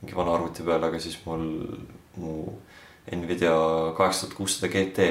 mingi 0.01 0.15
vana 0.15 0.33
arvuti 0.33 0.63
peal, 0.63 0.83
aga 0.83 0.99
siis 0.99 1.19
mul 1.25 1.43
mu 2.17 2.31
Nvidia 3.11 3.51
kaheksa 3.97 4.25
tuhat 4.25 4.37
kuussada 4.37 4.71
GT 4.71 5.07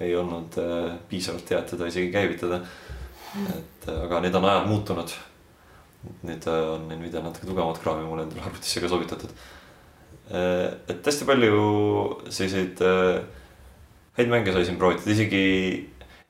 ei 0.00 0.14
olnud 0.16 0.56
äh, 0.60 0.94
piisavalt 1.08 1.50
hea, 1.52 1.60
et 1.60 1.68
teda 1.74 1.88
isegi 1.90 2.12
käivitada. 2.12 2.62
et 3.32 3.88
äh, 3.88 4.02
aga 4.06 4.20
need 4.20 4.34
on 4.34 4.48
ajad 4.48 4.68
muutunud. 4.70 5.14
nüüd 6.22 6.48
äh, 6.48 6.72
on 6.74 6.88
Nvidia 6.88 7.20
natuke 7.20 7.46
tugevamat 7.46 7.82
kraavi 7.82 8.06
mulle 8.08 8.24
endale 8.26 8.46
arvutisse 8.46 8.80
ka 8.80 8.88
soovitatud. 8.88 9.30
et 10.32 11.06
hästi 11.06 11.26
palju 11.28 11.56
selliseid 12.30 12.78
häid 14.16 14.28
mänge 14.30 14.52
sai 14.52 14.64
siin 14.64 14.78
proovitud, 14.80 15.10
isegi 15.12 15.42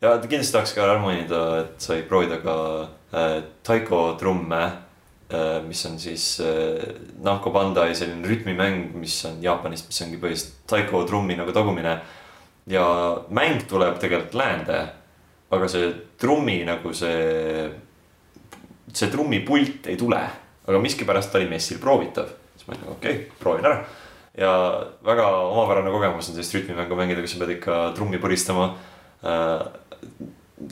ja 0.03 0.17
kindlasti 0.19 0.57
tahaks 0.57 0.73
ka 0.75 0.83
ära 0.83 0.97
mainida, 0.99 1.43
et 1.61 1.77
sai 1.83 2.03
proovida 2.03 2.41
ka 2.43 2.57
Taiko 3.63 4.17
trumme 4.19 4.63
mis 5.67 5.85
on 5.89 5.99
siis 6.01 6.41
äh, 6.45 6.83
Namco 7.23 7.53
Bandai 7.55 7.95
selline 7.97 8.27
rütmimäng, 8.29 8.91
mis 8.99 9.17
on 9.29 9.39
Jaapanist, 9.43 9.89
mis 9.91 10.03
ongi 10.05 10.21
põhiliselt 10.23 10.61
Taiko 10.71 11.05
trummi 11.09 11.37
nagu 11.39 11.55
tagumine. 11.55 12.01
ja 12.67 12.85
mäng 13.35 13.65
tuleb 13.67 13.97
tegelikult 13.99 14.37
läände, 14.39 14.77
aga 15.51 15.69
see 15.69 15.89
trummi 16.19 16.61
nagu 16.65 16.93
see, 16.95 17.65
see 18.93 19.11
trummipult 19.11 19.89
ei 19.91 19.97
tule, 19.99 20.21
aga 20.69 20.79
miskipärast 20.79 21.35
oli 21.35 21.49
messil 21.51 21.81
proovitav. 21.83 22.31
siis 22.57 22.69
ma 22.69 22.75
olin 22.75 22.85
nagu 22.85 22.95
okei 22.97 23.17
okay,, 23.17 23.39
proovin 23.41 23.67
ära 23.67 23.83
ja 24.39 24.53
väga 25.05 25.27
omapärane 25.29 25.91
kogemus 25.91 26.29
on 26.29 26.37
sellist 26.37 26.55
rütmimängu 26.55 26.97
mängida, 26.97 27.21
kus 27.21 27.35
sa 27.35 27.43
pead 27.43 27.57
ikka 27.59 27.81
trummi 27.97 28.19
puristama 28.19 28.75
äh,. 29.25 29.67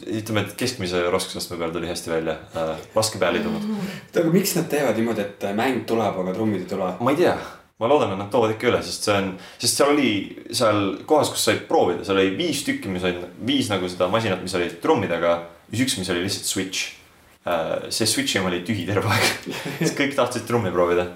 ütleme, 0.07 0.45
et 0.45 0.57
keskmise 0.59 1.05
raskusastme 1.13 1.59
peal 1.61 1.73
tuli 1.75 1.89
hästi 1.91 2.13
välja 2.13 2.37
äh,, 2.57 2.75
laske 2.95 3.19
peale 3.23 3.41
ei 3.41 3.47
tulnud. 3.47 3.71
oota, 3.77 4.21
aga 4.25 4.35
miks 4.35 4.57
nad 4.59 4.69
teevad 4.71 5.01
niimoodi, 5.01 5.25
et 5.27 5.49
mäng 5.57 5.87
tuleb, 5.89 6.21
aga 6.25 6.37
trummid 6.37 6.67
ei 6.67 6.71
tule? 6.71 6.93
ma 7.01 7.15
ei 7.15 7.19
tea, 7.23 7.39
ma 7.81 7.89
loodan, 7.89 8.13
et 8.13 8.21
nad 8.21 8.29
toovad 8.33 8.53
ikka 8.55 8.69
üle, 8.69 8.83
sest 8.85 9.07
see 9.09 9.17
on, 9.17 9.31
sest 9.61 9.81
seal 9.81 9.95
oli 9.95 10.11
seal 10.57 10.83
kohas, 11.09 11.33
kus 11.33 11.47
said 11.49 11.63
proovida, 11.69 12.05
seal 12.05 12.21
oli 12.21 12.35
viis 12.37 12.61
tükki, 12.67 12.93
mis 12.93 13.07
olid 13.09 13.25
viis 13.49 13.71
nagu 13.73 13.89
seda 13.89 14.11
masinat, 14.13 14.43
mis 14.45 14.57
olid 14.59 14.77
trummidega. 14.83 15.33
ja 15.71 15.73
siis 15.73 15.87
üks, 15.87 15.97
mis 16.03 16.13
oli 16.13 16.27
lihtsalt 16.27 16.51
switch. 16.51 16.97
see 17.89 18.07
switch'i 18.07 18.39
oma 18.39 18.51
oli 18.51 18.61
tühi 18.69 18.85
terve 18.89 19.09
aeg, 19.09 19.49
sest 19.81 19.97
kõik 19.97 20.13
tahtsid 20.19 20.45
trummi 20.49 20.73
proovida. 20.75 21.09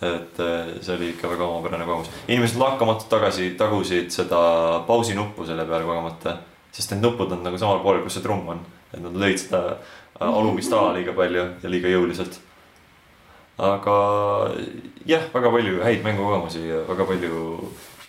et 0.00 0.40
äh, 0.40 0.72
see 0.80 0.94
oli 0.94 1.10
ikka 1.12 1.28
väga 1.28 1.44
omapärane 1.44 1.84
kogemus, 1.84 2.08
inimesed 2.30 2.56
lakkamatult 2.56 3.10
tagasi 3.12 3.50
tagusid 3.58 4.12
seda 4.14 4.40
pausi 4.88 5.16
nuppu 5.18 5.44
selle 5.44 5.66
peale 5.68 5.84
kogemata. 5.84 6.38
Sest 6.72 6.92
need 6.92 7.02
nupud 7.04 7.32
on 7.32 7.42
nagu 7.46 7.58
samal 7.58 7.80
pool, 7.84 8.02
kus 8.04 8.18
see 8.18 8.24
trumm 8.24 8.48
on, 8.54 8.60
et 8.92 9.00
nad 9.02 9.16
lõid 9.16 9.40
seda 9.40 9.62
äh, 9.74 10.28
alumist 10.28 10.72
ala 10.72 10.94
liiga 10.96 11.14
palju 11.16 11.46
ja 11.62 11.72
liiga 11.72 11.90
jõuliselt 11.92 12.40
aga 13.58 13.94
jah, 15.06 15.24
väga 15.34 15.50
palju 15.50 15.82
häid 15.82 16.04
mängukogemusi 16.04 16.62
ja 16.68 16.82
väga 16.86 17.06
palju 17.08 17.40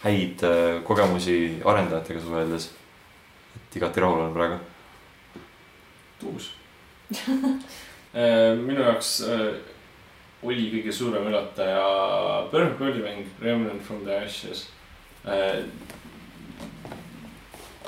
häid 0.04 0.44
äh, 0.46 0.84
kogemusi 0.86 1.62
arendajatega 1.66 2.22
suheldes. 2.22 2.70
et 3.56 3.76
igati 3.76 4.00
rahul 4.00 4.20
olen 4.20 4.34
praegu. 4.34 4.60
tuus. 6.20 6.54
minu 8.68 8.82
jaoks 8.84 9.22
äh, 9.26 9.58
oli 10.44 10.70
kõige 10.72 10.94
suurem 10.94 11.26
üllataja 11.28 11.82
Burn 12.52 12.78
Birdi 12.78 13.02
mäng 13.04 13.26
Remnant 13.42 13.82
from 13.84 14.06
the 14.06 14.22
Ashes. 14.26 14.68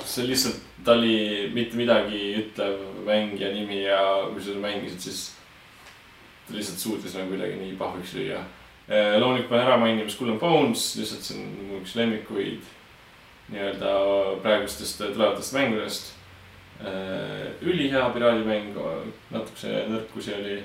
See 0.08 0.26
lihtsalt, 0.26 0.58
ta 0.84 0.96
oli 0.96 1.50
mitte 1.54 1.78
midagi 1.78 2.20
ütlev 2.40 2.80
mäng 3.06 3.38
ja 3.40 3.52
nimi 3.54 3.82
ja 3.84 4.00
kui 4.32 4.42
sa 4.42 4.56
mängisid, 4.58 5.00
siis 5.00 5.22
ta 6.46 6.56
lihtsalt 6.56 6.82
suutis 6.82 7.16
nagu 7.16 7.32
kuidagi 7.32 7.58
nii 7.60 7.76
pahviks 7.80 8.14
lüüa. 8.18 8.42
loomulikult 8.88 9.48
pean 9.50 9.66
ära 9.66 9.76
mainima 9.80 10.10
Skull 10.10 10.34
and 10.34 10.40
Bones, 10.40 10.96
lihtsalt 10.98 11.26
see 11.26 11.38
on 11.38 11.52
mu 11.68 11.80
üks 11.80 11.94
lemmikuid 11.96 12.66
nii-öelda 13.52 13.94
praegustest 14.42 14.98
tulevatest 14.98 15.54
mängudest. 15.54 16.12
ülihea 17.62 18.08
piraadimäng, 18.10 18.78
natukese 19.30 19.84
nõrkusi 19.88 20.34
oli. 20.34 20.62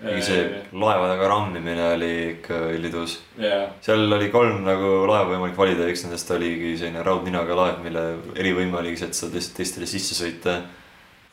Kuigi 0.00 0.22
see 0.26 0.42
laevadega 0.74 1.28
rammimine 1.30 1.84
oli 1.94 2.10
ikka 2.34 2.58
ülitus. 2.74 3.18
jaa, 3.40 3.68
seal 3.84 4.12
oli 4.16 4.28
kolm 4.32 4.64
nagu 4.66 4.92
laeva 5.08 5.30
võimalik 5.32 5.56
valida, 5.58 5.86
üks 5.90 6.04
nendest 6.06 6.30
oligi 6.34 6.74
selline 6.80 7.04
raudninaga 7.06 7.58
laev, 7.58 7.80
mille 7.84 8.04
erivõime 8.34 8.80
oligi 8.80 9.00
see, 9.02 9.12
et 9.12 9.20
saad 9.20 9.36
lihtsalt 9.38 9.60
teistele 9.60 9.88
sisse 9.90 10.18
sõita. 10.18 10.60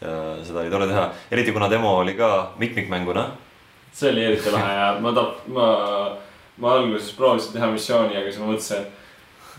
ja 0.02 0.15
seda 0.45 0.63
oli 0.63 0.74
tore 0.74 0.88
teha, 0.89 1.10
eriti 1.34 1.54
kuna 1.54 1.69
demo 1.69 1.97
oli 2.04 2.15
ka 2.17 2.32
mitmikmänguna. 2.62 3.28
see 3.93 4.13
oli 4.13 4.26
eriti 4.30 4.54
lahe 4.54 4.74
ja 4.78 4.88
ma 5.02 5.13
ta-, 5.17 5.30
ma, 5.47 5.67
ma 6.58 6.74
alguses 6.80 7.13
proovisin 7.17 7.58
teha 7.58 7.71
missiooni, 7.74 8.17
aga 8.17 8.30
siis 8.30 8.41
ma 8.41 8.52
mõtlesin, 8.54 8.82
et 8.86 9.00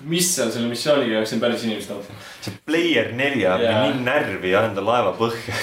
mis 0.08 0.28
seal 0.34 0.50
selle 0.50 0.70
missiooniga 0.70 1.24
siin 1.28 1.40
päris 1.42 1.64
inimest 1.66 1.90
olnud. 1.94 2.26
see 2.40 2.54
Player 2.66 3.12
neli 3.18 3.44
ajab 3.44 3.66
mind 3.66 3.98
nii 4.00 4.06
närvi 4.06 4.54
ja 4.54 4.66
enda 4.70 4.84
laeva 4.84 5.12
põhja. 5.18 5.58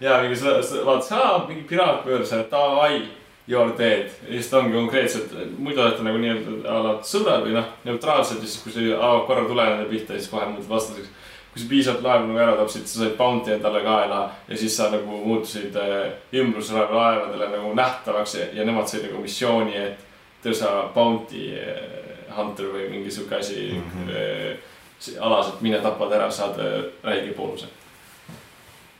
ja 0.00 0.20
mingi 0.22 0.36
vaatasin, 0.84 1.18
aa 1.18 1.46
mingi 1.48 1.64
piraat 1.68 2.04
pööras, 2.04 2.32
davai, 2.50 3.02
you 3.48 3.62
are 3.62 3.72
dead. 3.78 4.10
ja 4.28 4.32
siis 4.32 4.48
ta 4.48 4.58
ongi 4.58 4.74
konkreetselt, 4.74 5.32
muidu 5.58 5.82
olete 5.82 6.04
nagu 6.06 6.18
nii-öelda 6.22 6.58
a 6.70 6.82
la 6.84 6.92
sõbrad 7.06 7.46
või 7.46 7.56
noh, 7.56 7.72
neutraalsed 7.84 8.42
ja 8.42 8.48
siis 8.48 8.62
kui 8.64 8.74
see 8.74 8.92
avab 8.94 9.26
korra 9.28 9.46
tule 9.48 9.66
nende 9.66 9.88
pihta, 9.90 10.18
siis 10.18 10.30
kohe 10.30 10.46
muutud 10.50 10.68
vastaseks. 10.70 11.08
kui 11.50 11.62
sa 11.62 11.68
piisavalt 11.68 12.04
laevu 12.06 12.28
nagu 12.28 12.38
ära 12.38 12.52
tapsid, 12.60 12.86
sa 12.86 13.00
said 13.00 13.16
bounty 13.18 13.50
endale 13.52 13.80
kaela 13.82 14.20
ja 14.48 14.56
siis 14.56 14.76
sa 14.76 14.90
nagu 14.90 15.22
muutusid 15.24 15.76
äh, 15.76 16.12
ümbruslaeva 16.32 16.94
laevadele 16.94 17.48
nagu 17.56 17.74
nähtavaks 17.74 18.34
ja, 18.34 18.46
ja 18.54 18.64
nemad 18.64 18.86
said 18.88 19.08
nagu 19.08 19.22
missiooni, 19.24 19.74
et 19.76 20.06
tõsa 20.44 20.70
bounty 20.94 21.50
äh, 21.58 22.00
hunter 22.36 22.70
või 22.70 22.86
mingi 22.92 23.10
sihuke 23.10 23.36
asi 23.36 23.72
mm. 23.74 24.06
-hmm. 24.06 25.18
alas, 25.26 25.48
et 25.48 25.60
mine 25.60 25.80
tapad 25.82 26.12
ära, 26.12 26.30
saad 26.30 26.58
äh, 26.62 26.84
räige 27.02 27.34
boonuse. 27.34 27.66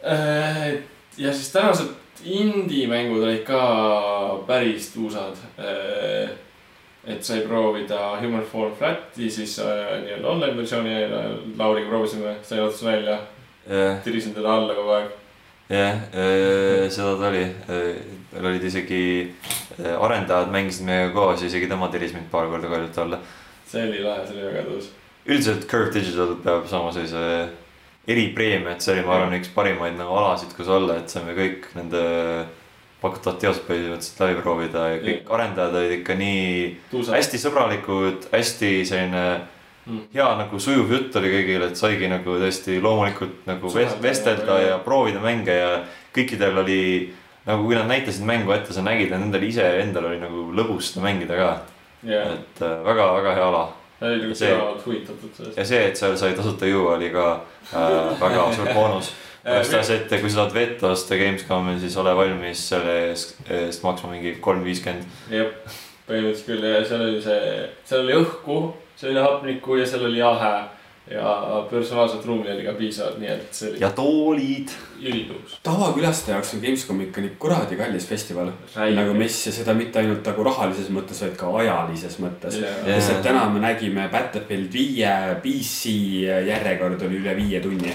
Ja 0.03 1.33
siis 1.33 1.53
tänased 1.53 1.91
indie-mängud 2.25 3.23
olid 3.25 3.43
ka 3.45 4.45
päris 4.47 4.93
tuusad. 4.95 5.37
et 7.05 7.25
sai 7.25 7.41
proovida 7.41 8.19
Human 8.21 8.45
Fall 8.45 8.75
Flati, 8.77 9.31
siis 9.31 9.59
äh, 9.59 10.03
nii-öelda 10.03 10.29
online 10.29 10.57
versiooni 10.57 10.95
äh, 11.05 11.23
Lauriga 11.59 11.89
proovisime, 11.89 12.35
sai 12.43 12.61
otsas 12.61 12.85
välja, 12.85 13.17
jah, 13.67 13.97
tirisin 14.05 14.35
teda 14.37 14.53
alla 14.53 14.75
kogu 14.77 14.93
aeg. 14.99 15.15
jah, 15.71 16.03
seda 16.93 17.15
ta 17.17 17.31
oli. 17.31 17.47
meil 18.33 18.51
olid 18.53 18.69
isegi 18.69 19.01
äh, 19.81 19.97
arendajad 19.97 20.53
mängisid 20.53 20.87
meiega 20.87 21.15
koos 21.17 21.41
ja 21.41 21.49
isegi 21.49 21.71
tema 21.73 21.89
tiris 21.89 22.13
mind 22.13 22.29
paar 22.31 22.53
korda 22.53 22.69
kaljult 22.69 22.99
alla. 22.99 23.19
see 23.67 23.89
oli 23.89 24.05
lahe, 24.05 24.27
see 24.29 24.37
oli 24.37 24.47
väga 24.51 24.67
tõus. 24.69 24.93
üldiselt 25.25 25.67
Curve 25.73 25.95
Digital 25.97 26.37
peab 26.45 26.69
saama 26.69 26.93
sellise 26.93 27.25
eripreemia, 28.09 28.73
et 28.73 28.81
see 28.83 28.95
oli, 28.95 29.05
ma 29.07 29.19
arvan, 29.19 29.37
üks 29.39 29.53
parimaid 29.55 29.99
nagu 29.99 30.17
alasid, 30.17 30.55
kus 30.57 30.69
olla, 30.69 30.97
et 30.99 31.13
saime 31.13 31.35
kõik 31.37 31.69
nende 31.77 32.01
pakutavat 33.01 33.39
teost 33.41 33.65
põhimõtteliselt 33.69 34.21
läbi 34.21 34.43
proovida 34.43 34.89
ja 34.93 34.99
kõik 35.05 35.31
arendajad 35.33 35.79
olid 35.81 35.95
ikka 36.01 36.15
nii 36.21 36.77
tuusad. 36.91 37.15
hästi 37.17 37.41
sõbralikud, 37.41 38.29
hästi 38.33 38.73
selline 38.85 39.25
Mm. 39.87 40.03
hea 40.13 40.27
nagu 40.37 40.59
sujuv 40.61 40.91
jutt 40.93 41.17
oli 41.17 41.31
kõigil, 41.33 41.63
et 41.65 41.79
saigi 41.79 42.09
nagu 42.11 42.35
tõesti 42.39 42.77
loomulikult 42.83 43.47
nagu 43.49 43.71
Suhelda 43.73 43.97
vestelda 44.03 44.59
ja- 44.61 44.69
ja 44.69 44.79
proovida 44.79 45.19
mänge 45.21 45.57
ja 45.57 45.81
kõikidel 46.15 46.59
oli 46.59 47.13
nagu 47.47 47.65
kui 47.65 47.75
nad 47.75 47.89
näitasid 47.89 48.23
mängu 48.23 48.53
ette, 48.53 48.73
sa 48.73 48.83
nägid, 48.83 49.11
et 49.11 49.19
nendel 49.19 49.43
iseendal 49.43 50.05
oli 50.05 50.21
nagu 50.21 50.53
lõbus 50.53 50.93
seda 50.93 51.07
mängida 51.07 51.37
ka. 51.37 51.63
ja, 52.05 52.23
et 52.33 52.61
väga-väga 52.61 53.35
hea 53.35 53.49
ala 53.49 53.73
nagu 54.01 54.35
see- 54.35 54.55
huvitatud 54.87 55.35
sellest. 55.37 55.59
ja 55.59 55.65
see, 55.65 55.83
et 55.91 55.97
seal 56.01 56.17
sai 56.17 56.33
tasuta 56.39 56.67
juua, 56.71 56.95
oli 56.97 57.11
ka 57.15 57.27
äh, 57.75 58.21
väga 58.21 58.47
suur 58.57 58.73
boonus. 58.75 59.13
ta 59.45 59.83
see, 59.83 59.97
et 60.01 60.15
kui 60.21 60.31
sa 60.31 60.43
tahad 60.43 60.55
vett 60.57 60.83
osta 60.89 61.17
Gamescomil, 61.21 61.79
siis 61.81 61.97
ole 62.01 62.17
valmis 62.17 62.67
selle 62.73 62.97
eest 63.11 63.83
maksma 63.85 64.11
mingi 64.15 64.35
kolm 64.41 64.65
viiskümmend. 64.65 65.05
jah, 65.33 65.53
põhimõtteliselt 66.09 66.47
küll 66.49 66.65
ja 66.69 66.83
seal 66.85 67.07
oli 67.07 67.23
see, 67.25 67.69
seal 67.89 68.05
oli 68.07 68.19
õhku, 68.21 68.59
seal 69.01 69.13
oli 69.15 69.25
hapnikku 69.27 69.77
ja 69.81 69.87
seal 69.87 70.05
oli 70.09 70.21
jahe 70.21 70.53
ja 71.11 71.66
personaalset 71.70 72.25
ruumi 72.27 72.51
oli 72.53 72.64
ka 72.66 72.75
piisavalt, 72.79 73.18
nii 73.23 73.33
et 73.35 73.49
see 73.57 73.70
oli 73.70 73.83
ja 73.83 73.90
toolid. 73.96 74.75
ülitõus. 75.01 75.57
tavakülastaja 75.64 76.37
jaoks 76.37 76.55
on 76.55 76.61
Gamescom 76.64 77.01
ikka 77.07 77.23
nii 77.25 77.37
kuradi 77.40 77.79
kallis 77.79 78.07
festival. 78.09 78.53
nagu 78.77 79.14
mess 79.16 79.46
ja 79.46 79.53
seda 79.53 79.75
mitte 79.75 80.03
ainult 80.03 80.27
nagu 80.27 80.44
rahalises 80.44 80.90
mõttes, 80.92 81.23
vaid 81.25 81.37
ka 81.40 81.53
ajalises 81.62 82.18
mõttes. 82.20 82.59
Sest 82.61 83.14
et 83.14 83.23
täna 83.25 83.46
me 83.51 83.62
nägime 83.64 84.09
Battlefield 84.12 84.73
viie 84.73 85.14
PC 85.42 85.94
järjekord 86.49 87.03
oli 87.07 87.23
üle 87.23 87.37
viie 87.38 87.62
tunni. 87.64 87.94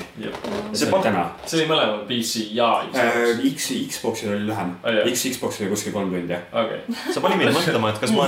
See 0.73 0.89
oli 0.89 1.03
täna 1.05 1.27
see 1.45 1.61
oli 1.61 1.69
mõlemal 1.69 2.03
PC 2.09 2.49
ja 2.55 2.71
äh,. 2.93 3.35
Xbox. 3.55 3.65
X, 3.65 3.71
Xboxil 3.95 4.31
oli 4.33 4.45
lühem 4.49 4.73
jah. 4.83 5.07
X, 5.11 5.25
Xboxil 5.35 5.65
oli 5.65 5.73
kuskil 5.73 5.93
kolm 5.95 6.11
tundi. 6.13 6.37
okei, 6.51 6.79
see 7.11 7.23
pani 7.23 7.39
mind 7.39 7.55
mõtlema, 7.55 7.91
et 7.93 8.01
kas 8.03 8.13
ma 8.15 8.27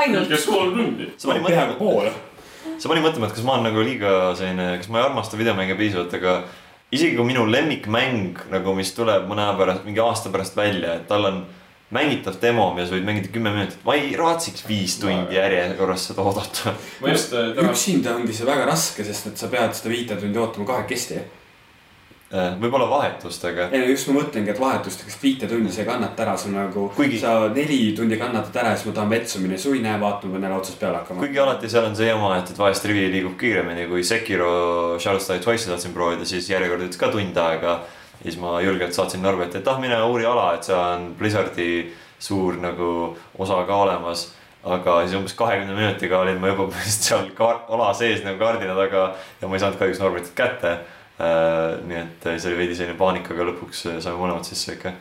ainult. 0.00 0.28
kes 0.30 0.46
kolm 0.48 0.76
tundi. 0.76 1.08
see 1.16 1.30
pani 1.30 1.44
peaaegu 1.46 1.74
mõtlema, 1.74 1.78
pool. 1.78 2.10
See 2.80 2.90
pani 2.90 3.04
mõtlema, 3.04 3.28
et 3.28 3.36
kas 3.36 3.44
ma 3.46 3.56
olen 3.58 3.68
nagu 3.68 3.84
liiga 3.84 4.32
selline, 4.38 4.72
kas 4.80 4.90
ma 4.90 5.00
ei 5.00 5.06
armasta 5.10 5.38
videomänge 5.40 5.76
piisavalt, 5.78 6.14
aga 6.16 6.36
isegi 6.90 7.16
kui 7.18 7.28
minu 7.28 7.46
lemmikmäng 7.50 8.46
nagu, 8.52 8.74
mis 8.76 8.92
tuleb 8.96 9.28
mõne 9.30 9.44
aja 9.46 9.56
pärast, 9.60 9.86
mingi 9.86 10.02
aasta 10.02 10.32
pärast 10.32 10.56
välja, 10.58 10.96
et 10.96 11.08
tal 11.10 11.28
on 11.28 11.42
mängitav 11.94 12.38
demo, 12.42 12.68
mida 12.74 12.86
sa 12.86 12.94
võid 12.94 13.06
mängida 13.06 13.32
kümme 13.34 13.52
minutit, 13.54 13.80
ma 13.86 13.96
ei 13.98 14.14
raatsiks 14.18 14.62
viis 14.68 14.96
tundi 15.02 15.36
järjekorras 15.36 16.06
seda 16.10 16.22
oodata. 16.22 16.74
äh, 17.34 17.50
üksinda 17.66 18.14
ongi 18.14 18.34
see 18.36 18.46
väga 18.46 18.68
raske, 18.70 19.04
sest 19.06 19.32
et 19.32 19.42
sa 19.42 19.50
pead 19.50 19.74
seda 19.76 19.92
viite 19.92 20.18
tundi 20.20 20.38
ootama 20.38 20.68
kahekesti. 20.70 21.18
Äh, 22.30 22.52
võib-olla 22.62 22.86
vahetustega. 22.86 23.64
ei 23.74 23.80
no 23.82 23.86
just 23.90 24.06
ma 24.06 24.20
mõtlengi, 24.20 24.52
et 24.52 24.60
vahetustega, 24.62 25.10
sest 25.10 25.22
viite 25.24 25.48
tundi 25.50 25.72
sa 25.74 25.80
ei 25.82 25.86
kannata 25.88 26.22
ära, 26.22 26.36
sul 26.38 26.52
nagu 26.54 26.84
Kuigi- 26.94 27.18
sa 27.18 27.48
neli 27.50 27.92
tundi 27.96 28.14
kannatad 28.20 28.54
ära 28.60 28.70
ja 28.70 28.76
siis 28.76 28.86
ma 28.86 28.92
tahan 29.00 29.10
vetsu 29.10 29.40
minna, 29.42 29.56
su 29.58 29.72
ei 29.74 29.80
näe 29.82 29.96
vaatama, 29.98 30.36
pean 30.36 30.44
jälle 30.46 30.58
otsast 30.60 30.78
peale 30.78 31.00
hakkama. 31.00 31.18
kuigi 31.24 31.40
alati 31.42 31.68
seal 31.68 31.88
on 31.88 31.96
see 31.98 32.06
jama, 32.06 32.36
et, 32.38 32.50
et 32.50 32.58
vahest 32.58 32.84
rivi 32.86 33.08
liigub 33.10 33.34
kiiremini 33.40 33.88
kui 33.90 34.04
Sekiro 34.06 34.52
Shadow 35.02 35.18
Die 35.18 35.40
Twice'i 35.42 35.72
tahtsin 35.72 35.92
proovida, 35.96 36.24
siis 36.24 36.46
järjekord 36.50 36.84
võttis 36.84 37.00
ka 37.00 37.08
tund 37.10 37.36
aega. 37.36 37.80
ja 38.20 38.22
siis 38.22 38.38
ma 38.38 38.60
julgelt 38.62 38.94
saatsin 38.94 39.22
Norberti, 39.26 39.58
et 39.58 39.66
ah, 39.66 39.80
mine 39.82 39.98
uuri 40.02 40.24
ala, 40.30 40.54
et 40.54 40.62
seal 40.62 40.78
on 40.78 41.10
Blizzardi 41.18 41.90
suur 42.20 42.60
nagu 42.62 43.16
osa 43.38 43.64
ka 43.66 43.74
olemas. 43.74 44.28
aga 44.62 45.00
siis 45.02 45.16
umbes 45.16 45.32
kahekümne 45.34 45.74
minutiga 45.74 46.18
olin 46.20 46.38
ma 46.38 46.54
juba 46.54 46.70
seal 46.86 47.26
ala 47.40 47.92
sees 47.94 48.22
nagu 48.22 48.38
kardina 48.38 48.74
taga 48.78 49.14
ja 49.42 49.48
ma 49.48 49.56
ei 49.56 49.60
saanud 49.66 49.78
kahjuks 49.82 49.98
Norbertit 49.98 50.34
kätte. 50.38 50.78
Nii 51.20 52.00
et 52.00 52.26
see 52.32 52.50
oli 52.50 52.58
veidi 52.62 52.76
selline 52.78 52.96
paanika, 52.98 53.34
aga 53.34 53.48
lõpuks 53.50 53.86
saime 53.86 54.16
mõlemad 54.16 54.46
sisse 54.48 54.76
ikka. 54.76 54.94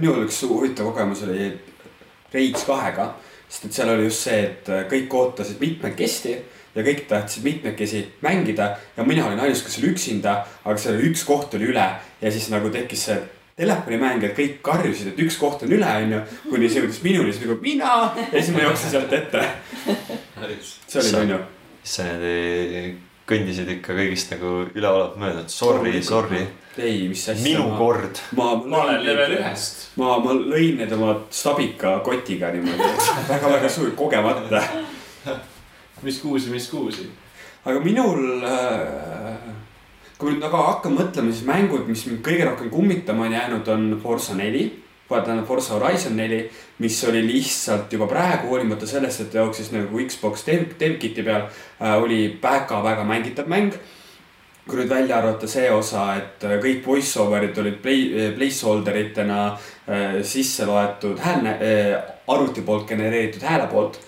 minul 0.00 0.24
üks 0.24 0.42
huvitav 0.48 0.90
kogemus 0.90 1.24
oli 1.26 1.50
Rage 2.32 2.64
kahega, 2.66 3.10
sest 3.48 3.68
et 3.68 3.76
seal 3.78 3.92
oli 3.92 4.08
just 4.08 4.26
see, 4.26 4.42
et 4.48 4.70
kõik 4.90 5.14
ootasid 5.14 5.60
mitmekesti 5.62 6.34
ja 6.76 6.84
kõik 6.84 7.06
tahtsid 7.08 7.44
mitmekesi 7.46 8.02
mängida 8.24 8.72
ja 8.96 9.04
mina 9.06 9.26
olin 9.28 9.40
ainus, 9.40 9.62
kes 9.64 9.78
oli 9.80 9.92
üksinda, 9.94 10.42
aga 10.64 10.76
seal 10.80 10.98
oli 10.98 11.10
üks 11.12 11.24
koht 11.28 11.54
oli 11.56 11.70
üle 11.72 11.86
ja 12.20 12.32
siis 12.32 12.50
nagu 12.52 12.70
tekkis 12.72 13.06
see 13.08 13.18
telefonimängijad 13.56 14.34
kõik 14.36 14.58
karjusid, 14.64 15.14
et 15.14 15.20
üks 15.24 15.38
koht 15.40 15.64
on 15.64 15.72
üle, 15.72 15.88
onju. 16.02 16.20
kuni 16.50 16.68
see 16.68 16.82
jõudis 16.82 17.00
minuni, 17.04 17.32
siis 17.32 17.46
nagu 17.46 17.56
mina 17.62 17.92
ja 18.18 18.36
siis 18.42 18.52
ma 18.52 18.66
jooksin 18.66 18.92
sealt 18.92 19.16
ette. 19.16 19.44
see 20.36 20.46
oli 20.46 20.58
siis 20.60 21.96
sa 21.96 22.08
niimoodi 22.10 23.05
kõndisid 23.26 23.70
ikka 23.76 23.96
kõigist 23.96 24.30
nagu 24.36 24.52
üleolevalt 24.70 25.18
mööda, 25.18 25.42
et 25.42 25.52
sorry, 25.52 25.98
sorry, 26.04 26.44
ei, 26.78 27.08
mis 27.10 27.24
asja. 27.26 27.42
minu 27.42 27.72
kord. 27.78 28.20
ma, 28.38 28.52
ma 28.62 28.84
olen 28.84 29.02
level. 29.02 29.36
ühest. 29.40 29.88
ma, 29.98 30.14
ma 30.22 30.34
lõin 30.36 30.78
need 30.80 30.94
oma 30.94 31.16
stabika 31.34 31.98
kotiga 32.06 32.52
niimoodi 32.54 32.90
väga-väga 33.32 33.70
suur, 33.72 33.90
kogemata. 33.98 34.62
mis 36.06 36.20
kuusi, 36.22 36.52
mis 36.54 36.70
kuusi. 36.70 37.08
aga 37.66 37.82
minul 37.82 38.46
äh,, 38.46 39.34
kui 40.20 40.32
nüüd 40.32 40.44
nagu 40.46 40.62
hakkan 40.62 40.94
mõtlema, 40.96 41.34
siis 41.34 41.46
mängud, 41.48 41.86
mis 41.90 42.06
mind 42.06 42.22
kõige 42.24 42.46
rohkem 42.46 42.70
kummitama 42.70 43.26
on 43.26 43.34
jäänud, 43.36 43.72
on 43.74 43.88
Forsa 44.02 44.38
neli. 44.38 44.68
Tähendab 45.08 45.46
Forsa 45.46 45.74
Horizon 45.76 46.16
neli, 46.18 46.40
mis 46.82 46.96
oli 47.08 47.22
lihtsalt 47.26 47.92
juba 47.92 48.08
praegu, 48.10 48.48
hoolimata 48.50 48.86
sellest, 48.86 49.20
et 49.20 49.30
ta 49.32 49.38
jooksis 49.44 49.70
nagu 49.72 50.00
Xbox 50.08 50.42
dev, 50.46 50.72
devkit'i 50.80 51.22
peal 51.22 51.46
äh,, 51.46 51.94
oli 52.02 52.38
väga-väga 52.42 53.04
mängitav 53.06 53.46
mäng 53.50 53.76
kui 54.66 54.80
nüüd 54.80 54.90
välja 54.90 55.20
arvata 55.20 55.46
see 55.46 55.68
osa, 55.70 56.08
et 56.18 56.42
äh, 56.44 56.56
kõik 56.62 56.82
voice 56.86 57.20
over'id 57.22 57.58
olid 57.62 57.76
play, 57.82 58.08
placeholder 58.34 58.96
itena 58.98 59.40
äh, 59.52 60.16
sisse 60.26 60.66
loetud 60.66 61.22
hääl 61.22 61.46
äh,, 61.52 61.92
arvuti 62.26 62.64
poolt 62.66 62.88
genereeritud 62.90 63.46
hääle 63.46 63.68
poolt 63.70 64.00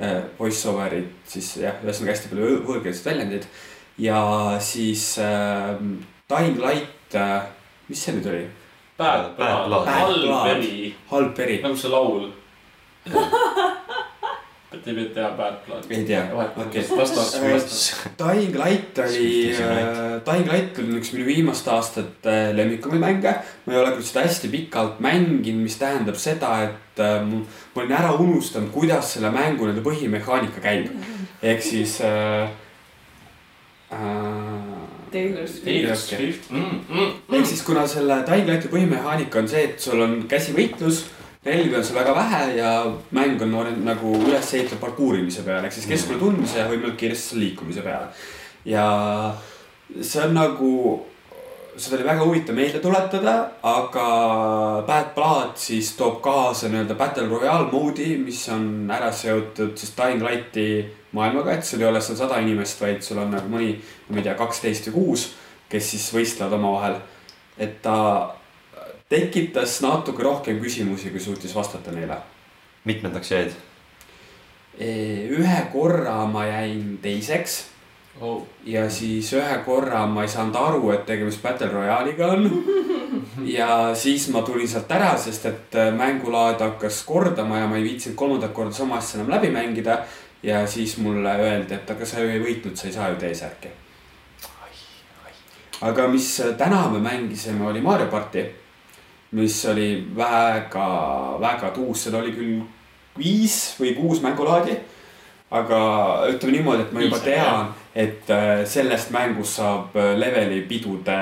äh,. 0.00 0.22
Voice 0.38 0.64
over'id 0.72 1.10
siis 1.28 1.50
jah, 1.60 1.76
ühesõnaga 1.84 2.14
hästi 2.14 2.32
palju 2.32 2.46
võõ- 2.46 2.64
võõrkeelseid 2.70 3.10
väljendeid 3.12 3.44
ja 4.00 4.22
siis 4.64 5.04
äh, 5.20 5.76
Dying 6.32 6.56
Light 6.64 7.20
äh,, 7.20 7.44
mis 7.92 8.00
see 8.06 8.16
nüüd 8.16 8.32
oli? 8.32 8.46
Bad 9.00 9.36
Bad 9.38 9.66
Blood, 9.66 9.86
halb 9.88 10.44
veri, 10.44 10.94
halb 11.08 11.38
veri, 11.38 11.60
nagu 11.64 11.76
see 11.80 11.92
laul. 11.92 12.28
et 14.70 14.86
ei 14.86 14.94
pea 14.94 15.06
teha 15.14 15.30
Bad 15.38 15.56
Blood. 15.64 15.86
ei 15.90 16.04
tea, 16.06 16.20
okei. 16.64 16.84
ta. 16.84 18.26
Dying 18.26 18.58
Light 18.60 18.98
oli 19.02 19.30
äh,, 19.56 20.20
Dying 20.26 20.50
Light 20.52 20.78
oli 20.78 20.98
üks 21.00 21.12
minu 21.16 21.26
viimaste 21.26 21.72
aastate 21.74 22.36
lemmikumaid 22.54 23.02
mänge. 23.02 23.34
ma 23.64 23.74
ei 23.74 23.80
ole 23.80 23.94
küll 23.96 24.06
seda 24.06 24.26
hästi 24.28 24.52
pikalt 24.52 25.00
mänginud, 25.02 25.64
mis 25.64 25.78
tähendab 25.80 26.20
seda, 26.20 26.52
et 26.68 27.02
äh, 27.02 27.18
ma 27.24 27.82
olin 27.82 27.96
ära 27.98 28.12
unustanud, 28.14 28.70
kuidas 28.74 29.14
selle 29.16 29.32
mängu 29.34 29.64
nii-öelda 29.64 29.86
põhimehaanika 29.86 30.62
käib. 30.64 30.92
ehk 31.42 31.64
siis 31.64 32.00
äh,. 32.04 32.50
Äh, 33.90 34.69
Taylor 35.12 35.48
Swift. 35.48 35.64
Taylor. 35.64 35.96
Swift, 35.96 36.50
mm, 36.50 36.80
mm, 36.88 37.12
ehk 37.38 37.46
siis 37.46 37.62
kuna 37.66 37.86
selle 37.90 38.20
Dying 38.28 38.48
Lighti 38.48 38.70
põhimehaanika 38.72 39.42
on 39.42 39.50
see, 39.50 39.64
et 39.70 39.82
sul 39.82 40.00
on 40.04 40.16
käsivõitlus, 40.30 41.04
relvi 41.44 41.76
on 41.76 41.84
sul 41.84 41.96
väga 41.96 42.14
vähe 42.16 42.40
ja 42.58 42.72
mäng 43.16 43.42
on 43.42 43.54
nagu 43.84 44.14
üles 44.18 44.54
ehitatud 44.54 44.82
parkuurimise 44.82 45.44
peale 45.46 45.68
ehk 45.68 45.76
siis 45.78 45.88
keskkonna 45.88 46.20
tundmise 46.20 46.60
ja 46.60 46.66
võimalikult 46.68 47.00
kiiresti 47.00 47.40
liikumise 47.40 47.84
peale. 47.86 48.10
ja 48.64 48.84
see 50.00 50.22
on 50.22 50.34
nagu, 50.36 50.72
seda 51.76 51.96
oli 51.96 52.06
väga 52.06 52.26
huvitav 52.28 52.54
meelde 52.54 52.82
tuletada, 52.84 53.34
aga 53.62 54.06
Bad 54.86 55.14
Blood 55.16 55.56
siis 55.60 55.94
toob 55.98 56.20
kaasa 56.22 56.68
nii-öelda 56.68 56.94
Battle 56.94 57.28
Royale 57.28 57.70
moodi, 57.72 58.14
mis 58.20 58.42
on 58.52 58.90
ära 58.92 59.10
seotud 59.12 59.76
siis 59.80 59.96
Dying 59.96 60.22
Lighti 60.26 60.70
maailmaga, 61.12 61.52
et 61.52 61.64
sul 61.64 61.80
ei 61.82 61.88
ole 61.88 62.00
seal 62.00 62.18
sada 62.18 62.40
inimest, 62.42 62.80
vaid 62.80 63.02
sul 63.02 63.18
on 63.22 63.32
nagu 63.34 63.48
mõni, 63.50 63.72
ma 64.08 64.20
ei 64.20 64.26
tea, 64.26 64.34
kaksteist 64.38 64.90
või 64.90 64.96
kuus, 64.98 65.30
kes 65.70 65.90
siis 65.94 66.10
võistlevad 66.14 66.58
omavahel. 66.58 67.00
et 67.58 67.82
ta 67.82 67.96
tekitas 69.08 69.80
natuke 69.82 70.22
rohkem 70.22 70.60
küsimusi, 70.62 71.10
kui 71.10 71.20
suutis 71.20 71.54
vastata 71.54 71.92
neile. 71.92 72.16
mitmendaks 72.84 73.30
jäid? 73.30 73.58
ühe 74.80 75.58
korra 75.72 76.24
ma 76.26 76.46
jäin 76.46 76.98
teiseks 77.02 77.64
oh.. 78.20 78.46
ja 78.64 78.90
siis 78.90 79.32
ühe 79.32 79.58
korra 79.64 80.06
ma 80.06 80.24
ei 80.24 80.30
saanud 80.32 80.56
aru, 80.56 80.90
et 80.94 81.04
tegemist 81.06 81.42
Battle 81.42 81.68
Royale'iga 81.72 82.30
on. 82.34 82.46
ja 83.56 83.94
siis 83.94 84.28
ma 84.32 84.42
tulin 84.46 84.68
sealt 84.68 84.90
ära, 84.94 85.12
sest 85.18 85.46
et 85.50 85.76
äh, 85.78 85.90
mängulaad 85.94 86.62
hakkas 86.64 87.02
kordama 87.08 87.60
ja 87.60 87.68
ma 87.68 87.78
ei 87.78 87.86
viitsinud 87.86 88.16
kolmandat 88.18 88.54
korda 88.56 88.76
sama 88.76 88.98
asja 88.98 89.20
enam 89.20 89.34
läbi 89.34 89.52
mängida. 89.54 90.00
Ja 90.42 90.66
siis 90.66 90.96
mulle 90.98 91.34
öeldi, 91.36 91.74
et 91.74 91.90
aga 91.90 92.06
sa 92.06 92.20
ju 92.20 92.30
ei 92.30 92.40
võitnud, 92.40 92.76
sa 92.76 92.88
ei 92.88 92.92
saa 92.92 93.08
ju 93.12 93.20
T-särki. 93.20 93.68
aga 95.80 96.08
mis 96.08 96.42
täna 96.58 96.88
me 96.92 96.98
mängisime, 96.98 97.66
oli 97.66 97.80
Mario 97.80 98.06
party, 98.06 98.44
mis 99.30 99.64
oli 99.66 100.06
väga, 100.16 100.88
väga 101.40 101.70
tuus, 101.74 102.04
seal 102.04 102.18
oli 102.20 102.32
küll 102.32 102.62
viis 103.18 103.76
või 103.80 103.94
kuus 103.96 104.22
mängulaadi. 104.22 104.78
aga 105.50 105.78
ütleme 106.30 106.52
niimoodi, 106.52 106.82
et 106.82 106.92
ma 106.94 107.00
juba 107.02 107.18
tean, 107.18 107.70
et 107.94 108.28
äh, 108.30 108.60
sellest 108.64 109.10
mängust 109.10 109.56
saab 109.58 109.96
äh, 109.98 110.12
leveli 110.18 110.60
pidude 110.62 111.16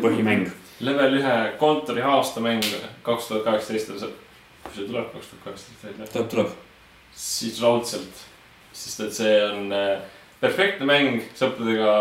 põhimäng. 0.00 0.48
level 0.80 1.18
ühe 1.20 1.34
kontori 1.58 2.02
aastamäng 2.02 2.64
kaks 3.02 3.28
tuhat 3.28 3.44
kaheksateist 3.44 3.90
on 3.90 3.98
see, 4.00 4.14
kui 4.62 4.72
see 4.76 4.86
tuleb 4.88 5.10
kaks 5.12 5.26
tuhat 5.32 5.44
kaheksateist 5.44 5.84
välja, 5.84 6.06
tuleb, 6.12 6.30
tuleb. 6.30 6.54
siis 7.12 7.60
raudselt. 7.62 8.24
Sest 8.74 9.00
et 9.06 9.16
see 9.16 9.40
on 9.46 9.72
äh, 9.72 9.98
perfektne 10.42 10.88
mäng 10.88 11.22
sõpradega 11.38 11.94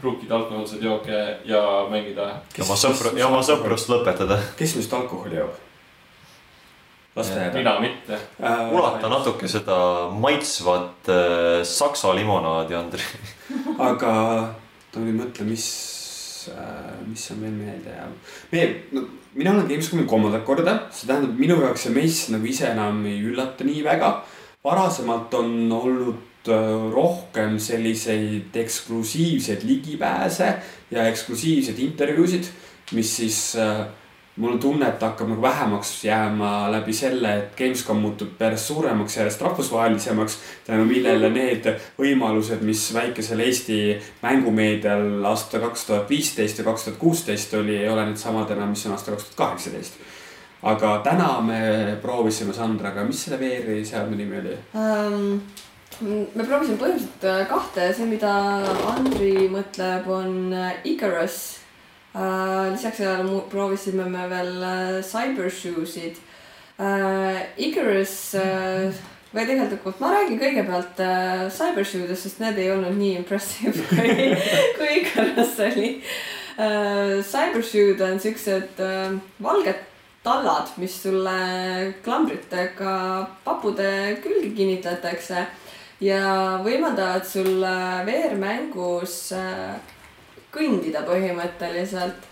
pruukida 0.00 0.36
alkohoolseid 0.36 0.82
jooke 0.84 1.20
ja 1.48 1.62
mängida. 1.90 2.30
ja 2.56 2.64
oma 2.64 2.76
sõpru, 2.78 3.14
ja 3.18 3.28
oma 3.28 3.44
sõprust 3.46 3.90
lõpetada. 3.92 4.40
kes 4.58 4.76
meist 4.78 4.92
alkoholi 4.92 5.40
joob? 5.40 5.62
lasteaeda. 7.16 7.58
mina 7.58 7.74
mitte. 7.80 8.18
ulata 8.72 9.08
natuke 9.08 9.48
seda 9.48 9.78
maitsvat 10.10 11.10
äh, 11.10 11.62
saksa 11.66 12.14
limonaadi, 12.16 12.78
Andri. 12.78 13.02
aga 13.90 14.14
nüüd 14.94 15.18
mõtlen, 15.18 15.50
mis 15.50 15.66
äh,, 16.54 16.94
mis 17.08 17.26
on 17.34 17.42
veel 17.42 17.54
meelde 17.58 17.90
jäänud. 17.90 18.32
me, 18.52 18.66
no 18.94 19.06
mina 19.34 19.54
olen 19.54 19.66
Gamescomi 19.68 20.06
kolmandat 20.06 20.44
korda, 20.46 20.76
see 20.94 21.08
tähendab 21.10 21.38
minu 21.38 21.58
jaoks 21.62 21.86
see 21.86 21.94
mess 21.94 22.28
nagu 22.34 22.46
ise 22.46 22.68
enam 22.70 23.02
ei 23.10 23.18
üllata 23.30 23.66
nii 23.66 23.82
väga. 23.86 24.14
Varasemalt 24.64 25.34
on 25.34 25.72
olnud 25.72 26.48
äh, 26.48 26.92
rohkem 26.92 27.58
selliseid 27.58 28.56
eksklusiivseid 28.56 29.66
ligipääse 29.68 30.54
ja 30.90 31.08
eksklusiivseid 31.08 31.78
intervjuusid, 31.78 32.48
mis 32.92 33.16
siis 33.16 33.56
äh, 33.56 33.86
mul 34.36 34.52
on 34.52 34.58
tunne, 34.58 34.88
et 34.88 35.02
hakkab 35.02 35.28
nagu 35.30 35.42
vähemaks 35.42 35.92
jääma 36.04 36.70
läbi 36.72 36.92
selle, 36.96 37.34
et 37.38 37.52
Gamescom 37.58 38.00
muutub 38.02 38.40
järjest 38.40 38.72
suuremaks, 38.72 39.16
järjest 39.16 39.42
rahvusvahelisemaks. 39.42 40.38
tänu 40.66 40.84
millele 40.88 41.30
need 41.30 41.68
võimalused, 41.98 42.64
mis 42.64 42.88
väikesel 42.94 43.44
Eesti 43.44 43.78
mängumeedial 44.22 45.24
aasta 45.30 45.60
kaks 45.60 45.86
tuhat 45.86 46.10
viisteist 46.10 46.58
ja 46.58 46.64
kaks 46.64 46.88
tuhat 46.88 46.98
kuusteist 46.98 47.54
oli, 47.54 47.76
ei 47.76 47.88
ole 47.88 48.08
needsamad 48.08 48.50
enam, 48.50 48.74
mis 48.74 48.86
on 48.86 48.96
aasta 48.96 49.12
kaks 49.12 49.28
tuhat 49.28 49.42
kaheksateist. 49.44 50.00
Aga 50.64 50.98
täna 51.04 51.28
me 51.44 51.60
proovisime 52.02 52.54
Sandraga, 52.56 53.04
mis 53.04 53.24
selle 53.24 53.38
VR-i 53.40 53.84
seadme 53.84 54.16
nimi 54.16 54.38
oli? 54.40 54.56
Ähm, 54.80 55.40
me 56.00 56.46
proovisime 56.46 56.78
põhimõtteliselt 56.80 57.26
äh, 57.28 57.42
kahte, 57.50 57.90
see, 57.94 58.08
mida 58.08 58.32
Andri 58.94 59.48
mõtleb, 59.52 60.08
on 60.08 60.52
äh, 60.52 60.80
Icarus. 60.88 61.42
lisaks 62.14 63.00
sellele 63.00 63.40
proovisime 63.50 64.04
me 64.08 64.28
veel 64.30 64.62
äh, 64.62 65.00
Cybershoesid. 65.02 66.20
äh, 66.78 67.42
Icarus 67.58 68.34
äh, 68.38 68.94
või 69.34 69.48
tegelikult 69.48 69.98
ma 70.00 70.12
räägin 70.14 70.38
kõigepealt 70.38 71.00
äh, 71.02 71.48
Cybershoot'ist, 71.50 72.28
sest 72.28 72.40
need 72.40 72.58
ei 72.62 72.70
olnud 72.70 72.94
nii 72.98 73.16
impressive 73.18 73.74
kui, 73.90 74.30
kui 74.78 75.00
Icarus 75.02 75.58
oli 75.66 75.88
äh,. 76.54 77.18
Cybershoot 77.26 78.00
on 78.06 78.22
siuksed 78.22 78.78
äh, 78.78 79.18
valged 79.42 79.82
tallad, 80.24 80.70
mis 80.80 80.96
sulle 81.02 81.38
klambritega 82.04 82.94
papude 83.44 83.90
külge 84.24 84.54
kinnitatakse 84.56 85.46
ja 86.04 86.60
võimaldavad 86.64 87.26
sul 87.28 87.60
VR-mängus 88.06 89.18
äh, 89.36 89.74
kõndida 90.54 91.04
põhimõtteliselt 91.06 92.30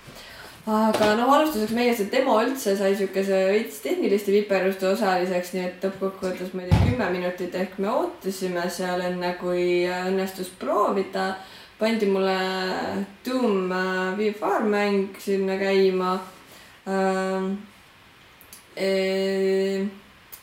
aga 0.63 1.09
noh, 1.19 1.31
alustuseks 1.35 1.73
meie 1.75 1.95
see 1.97 2.07
demo 2.11 2.37
üldse 2.39 2.77
sai 2.79 2.93
siukese 2.95 3.39
veits 3.51 3.81
tehniliste 3.83 4.31
viperuste 4.31 4.87
osaliseks, 4.93 5.57
nii 5.57 5.65
et 5.67 5.87
lõppkokkuvõttes 5.87 6.53
ma 6.55 6.63
ei 6.63 6.71
tea, 6.71 6.83
kümme 6.87 7.09
minutit 7.17 7.57
ehk 7.59 7.81
me 7.83 7.91
ootasime 7.91 8.69
seal 8.71 9.03
enne, 9.03 9.35
kui 9.41 9.83
õnnestus 9.91 10.53
proovida. 10.61 11.35
pandi 11.83 12.07
mulle 12.07 12.39
Doom 13.27 13.73
äh, 13.75 14.15
VR 14.19 14.63
mäng 14.63 15.19
sinna 15.19 15.59
käima 15.59 16.15
ähm,. 16.87 17.72
E, 18.77 19.87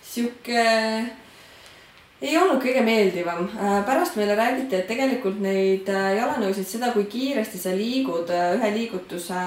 sihuke 0.06 0.65
ei 2.20 2.36
olnud 2.38 2.60
kõige 2.63 2.82
meeldivam. 2.84 3.46
Äh, 3.56 3.78
pärast 3.88 4.18
meile 4.20 4.36
räägiti, 4.36 4.76
et 4.76 4.89
tegelikult 4.89 5.39
neid 5.44 5.88
äh, 5.92 6.15
jalanõusid, 6.20 6.68
seda, 6.68 6.92
kui 6.96 7.06
kiiresti 7.12 7.62
sa 7.62 7.72
liigud 7.76 8.32
äh, 8.36 8.58
ühe 8.58 8.72
liigutuse 8.76 9.44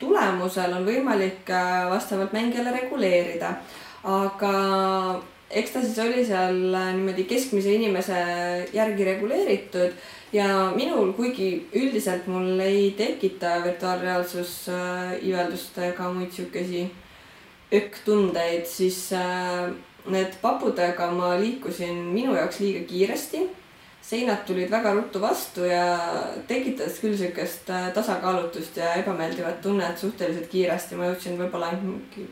tulemusel, 0.00 0.74
on 0.76 0.84
võimalik 0.84 1.48
vastavalt 1.90 2.36
mängijale 2.36 2.74
reguleerida. 2.76 3.56
aga 4.06 4.52
eks 5.50 5.72
ta 5.72 5.80
siis 5.82 5.96
oli 5.98 6.24
seal 6.26 6.58
niimoodi 6.94 7.24
keskmise 7.26 7.72
inimese 7.74 8.18
järgi 8.74 9.06
reguleeritud 9.08 9.96
ja 10.32 10.70
minul, 10.76 11.10
kuigi 11.16 11.48
üldiselt 11.74 12.28
mul 12.30 12.60
ei 12.60 12.92
tekita 12.98 13.56
virtuaalreaalsus 13.64 14.68
iiveldust 15.22 15.78
ega 15.88 16.12
muid 16.12 16.30
siukesi 16.30 16.84
ökktundeid, 17.74 18.66
siis 18.70 19.10
need 20.12 20.38
papudega 20.42 21.10
ma 21.14 21.34
liikusin 21.40 21.98
minu 22.14 22.34
jaoks 22.36 22.60
liiga 22.60 22.84
kiiresti. 22.88 23.46
seinad 24.06 24.44
tulid 24.46 24.70
väga 24.70 24.92
ruttu 24.94 25.18
vastu 25.20 25.64
ja 25.66 25.98
tekitas 26.46 27.00
küll 27.02 27.16
siukest 27.18 27.70
äh, 27.74 27.88
tasakaalutust 27.94 28.76
ja 28.76 28.92
ebameeldivat 29.00 29.60
tunnet 29.62 29.98
suhteliselt 29.98 30.46
kiiresti. 30.46 30.94
ma 30.94 31.08
jõudsin 31.10 31.38
võib-olla 31.38 31.72
mingi 31.82 32.28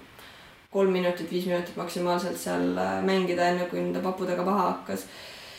kolm 0.70 0.92
minutit, 0.92 1.30
viis 1.30 1.46
minutit 1.46 1.76
maksimaalselt 1.76 2.38
seal 2.38 2.78
äh, 2.78 3.00
mängida, 3.02 3.48
enne 3.50 3.66
kui 3.70 3.80
nende 3.80 4.02
papudega 4.02 4.44
paha 4.46 4.68
hakkas. 4.68 5.06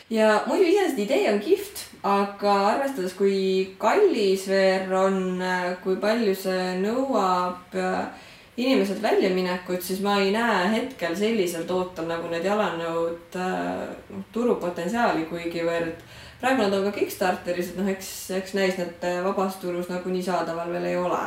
ja 0.09 0.43
muidu 0.47 0.69
iseenesest 0.69 0.99
idee 1.03 1.33
on 1.33 1.39
kihvt, 1.39 1.83
aga 2.03 2.55
arvestades, 2.69 3.13
kui 3.13 3.75
kallis 3.77 4.47
VR 4.47 4.93
on, 5.01 5.41
äh, 5.41 5.75
kui 5.83 5.99
palju 5.99 6.35
see 6.35 6.77
nõuab 6.79 7.75
äh, 7.75 8.07
inimesed 8.57 9.01
väljaminekut, 9.01 9.81
siis 9.83 10.01
ma 10.01 10.17
ei 10.23 10.31
näe 10.31 10.69
hetkel 10.71 11.15
sellisel 11.15 11.65
tootel 11.67 12.07
nagu 12.07 12.29
need 12.31 12.45
jalanõud 12.47 13.39
äh, 13.39 13.87
noh, 14.09 14.27
turupotentsiaali 14.31 15.25
kuigivõrd. 15.31 16.05
praegu 16.39 16.63
nad 16.63 16.73
on 16.73 16.85
ka 16.87 16.93
Kickstarteris, 16.99 17.73
et 17.73 17.81
noh, 17.81 17.89
eks, 17.91 18.11
eks 18.39 18.53
näis, 18.55 18.77
need 18.79 19.09
vabas 19.23 19.59
turus 19.59 19.89
nagunii 19.91 20.23
saadaval 20.23 20.71
veel 20.71 20.91
ei 20.91 20.97
ole. 20.97 21.23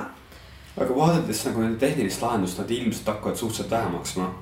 aga 0.76 0.94
vaadates 0.96 1.44
nagu 1.50 1.68
tehnilist 1.78 2.22
lahendust, 2.22 2.58
nad 2.58 2.70
ilmselt 2.70 3.12
hakkavad 3.14 3.36
suhteliselt 3.36 3.70
vähe 3.76 3.92
maksma 3.92 4.32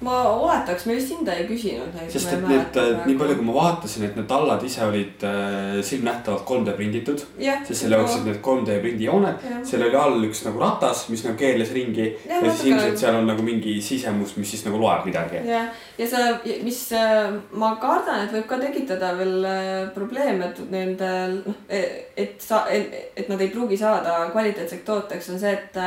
ma 0.00 0.20
oletaks, 0.32 0.86
me 0.88 0.94
vist 0.96 1.10
hinda 1.12 1.34
ei 1.36 1.44
küsinud. 1.48 1.96
sest 2.08 2.32
et 2.32 2.44
need, 2.48 2.76
nii 3.04 3.16
palju, 3.20 3.36
kui 3.36 3.46
ma 3.46 3.56
vaatasin, 3.56 4.06
et 4.08 4.14
need 4.16 4.28
tallad 4.30 4.62
ise 4.64 4.86
olid 4.86 5.24
äh, 5.28 5.80
silmnähtavalt 5.84 6.46
3D 6.48 6.76
prinditud. 6.78 7.24
sest 7.36 7.82
selle 7.82 7.98
jaoks 8.00 8.16
olid 8.16 8.30
need 8.30 8.40
3D 8.46 8.78
prindi 8.80 9.08
jooned, 9.08 9.44
seal 9.68 9.84
oli 9.84 9.98
all 10.00 10.24
üks 10.30 10.40
nagu 10.46 10.62
ratas, 10.62 11.04
mis 11.12 11.24
nagu 11.26 11.36
keerles 11.40 11.74
ringi 11.76 12.06
ja, 12.06 12.38
ja 12.38 12.40
siis 12.46 12.70
ilmselt 12.70 13.02
seal 13.02 13.18
on 13.18 13.28
nagu 13.28 13.44
mingi 13.44 13.76
sisemus, 13.84 14.32
mis 14.40 14.54
siis 14.54 14.64
nagu 14.68 14.80
loeb 14.80 15.04
midagi. 15.10 15.44
ja, 15.50 15.66
ja 16.00 16.08
see, 16.14 16.56
mis 16.64 16.80
äh, 16.96 17.28
ma 17.60 17.74
kardan, 17.82 18.24
et 18.24 18.34
võib 18.38 18.48
ka 18.48 18.60
tekitada 18.64 19.12
veel 19.20 19.36
äh, 19.44 19.68
probleeme, 19.96 20.48
et 20.48 20.64
nendel, 20.72 21.42
noh, 21.44 21.60
et 21.68 22.40
sa, 22.40 22.64
et 22.72 23.28
nad 23.28 23.40
ei 23.40 23.52
pruugi 23.52 23.76
saada 23.80 24.22
kvaliteetseks 24.32 24.88
tooteks, 24.88 25.32
on 25.34 25.44
see, 25.44 25.52
et 25.60 25.80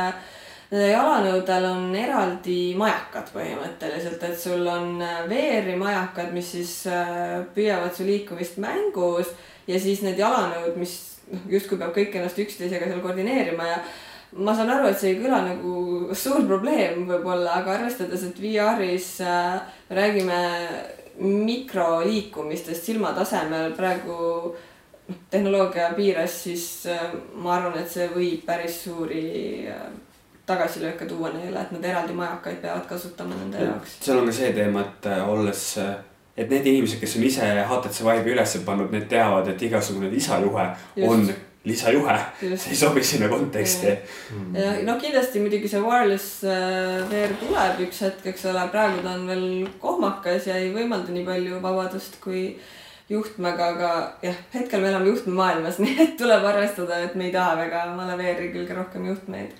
jalanõudel 0.80 1.66
on 1.68 1.90
eraldi 1.98 2.74
majakad 2.78 3.28
põhimõtteliselt, 3.34 4.22
et 4.26 4.38
sul 4.40 4.66
on 4.66 5.02
äh, 5.04 5.20
VR-i 5.30 5.76
majakad, 5.78 6.32
mis 6.34 6.54
siis 6.56 6.72
äh, 6.90 7.42
püüavad 7.54 7.94
su 7.94 8.06
liikumist 8.08 8.58
mängus 8.62 9.30
ja 9.68 9.78
siis 9.80 10.02
need 10.04 10.18
jalanõud, 10.18 10.74
mis 10.80 10.96
noh, 11.30 11.44
justkui 11.52 11.78
peab 11.80 11.94
kõik 11.96 12.16
ennast 12.18 12.40
üksteisega 12.42 12.88
seal 12.90 13.04
koordineerima 13.04 13.68
ja 13.68 13.78
ma 14.34 14.54
saan 14.56 14.72
aru, 14.74 14.88
et 14.90 14.98
see 14.98 15.14
ei 15.14 15.20
kõla 15.22 15.42
nagu 15.46 15.74
suur 16.24 16.46
probleem 16.48 17.04
võib-olla, 17.10 17.60
aga 17.60 17.78
arvestades, 17.78 18.26
et 18.26 18.40
VR-is 18.42 19.10
äh, 19.22 19.60
räägime 19.94 20.40
mikroliikumistest 21.20 22.88
silmatasemel 22.88 23.76
praegu 23.76 24.16
noh, 25.04 25.20
tehnoloogia 25.30 25.92
piires, 25.94 26.40
siis 26.48 26.66
äh, 26.90 27.12
ma 27.38 27.60
arvan, 27.60 27.78
et 27.78 27.92
see 27.92 28.08
võib 28.10 28.42
päris 28.48 28.80
suuri 28.88 29.28
äh, 29.70 29.86
tagasilööke 30.46 31.06
tuua 31.08 31.30
neile, 31.32 31.62
et 31.62 31.72
nad 31.72 31.86
eraldi 31.88 32.16
majakaid 32.16 32.60
peavad 32.62 32.84
kasutama 32.88 33.36
nende 33.38 33.60
ja, 33.60 33.70
jaoks. 33.70 33.96
seal 34.04 34.20
on 34.20 34.28
ka 34.28 34.36
see 34.36 34.52
teema, 34.56 34.84
et 34.84 35.08
äh, 35.08 35.24
olles, 35.30 35.64
äh, 35.80 35.94
et 36.36 36.52
need 36.52 36.68
inimesed, 36.68 37.00
kes 37.00 37.16
on 37.18 37.24
ise 37.30 37.48
HTC 37.70 38.04
Vive'i 38.04 38.36
üles 38.36 38.54
pannud, 38.66 38.92
need 38.92 39.08
teavad, 39.08 39.48
et 39.48 39.66
igasugune 39.68 40.10
lisajuhe 40.12 40.68
Just. 40.68 41.08
on 41.08 41.26
lisajuhe, 41.64 42.16
see 42.42 42.74
ei 42.74 42.76
sobi 42.76 43.04
sinna 43.04 43.30
konteksti. 43.32 43.92
Ja 44.52 44.72
noh, 44.84 44.98
kindlasti 45.00 45.40
muidugi 45.40 45.70
see 45.72 45.80
wireless 45.80 46.42
äh, 46.44 47.00
VR 47.08 47.36
tuleb 47.40 47.84
üks 47.86 48.02
hetk, 48.04 48.26
eks 48.34 48.44
ole, 48.52 48.66
praegu 48.72 49.00
ta 49.04 49.14
on 49.16 49.28
veel 49.30 49.46
kohmakas 49.80 50.50
ja 50.50 50.58
ei 50.60 50.74
võimalda 50.74 51.14
nii 51.14 51.24
palju 51.28 51.60
vabadust 51.64 52.20
kui 52.24 52.50
juhtmega, 53.08 53.70
aga 53.76 53.94
jah, 54.24 54.36
hetkel 54.52 54.84
me 54.84 54.90
elame 54.92 55.08
juhtmemaailmas, 55.08 55.80
nii 55.84 55.96
et 56.04 56.18
tuleb 56.20 56.44
arvestada, 56.52 57.00
et 57.06 57.16
me 57.16 57.30
ei 57.30 57.32
taha 57.32 57.56
väga 57.62 57.86
omale 57.94 58.18
VR-i 58.20 58.52
külge 58.52 58.76
rohkem 58.76 59.08
juhtmeid 59.08 59.56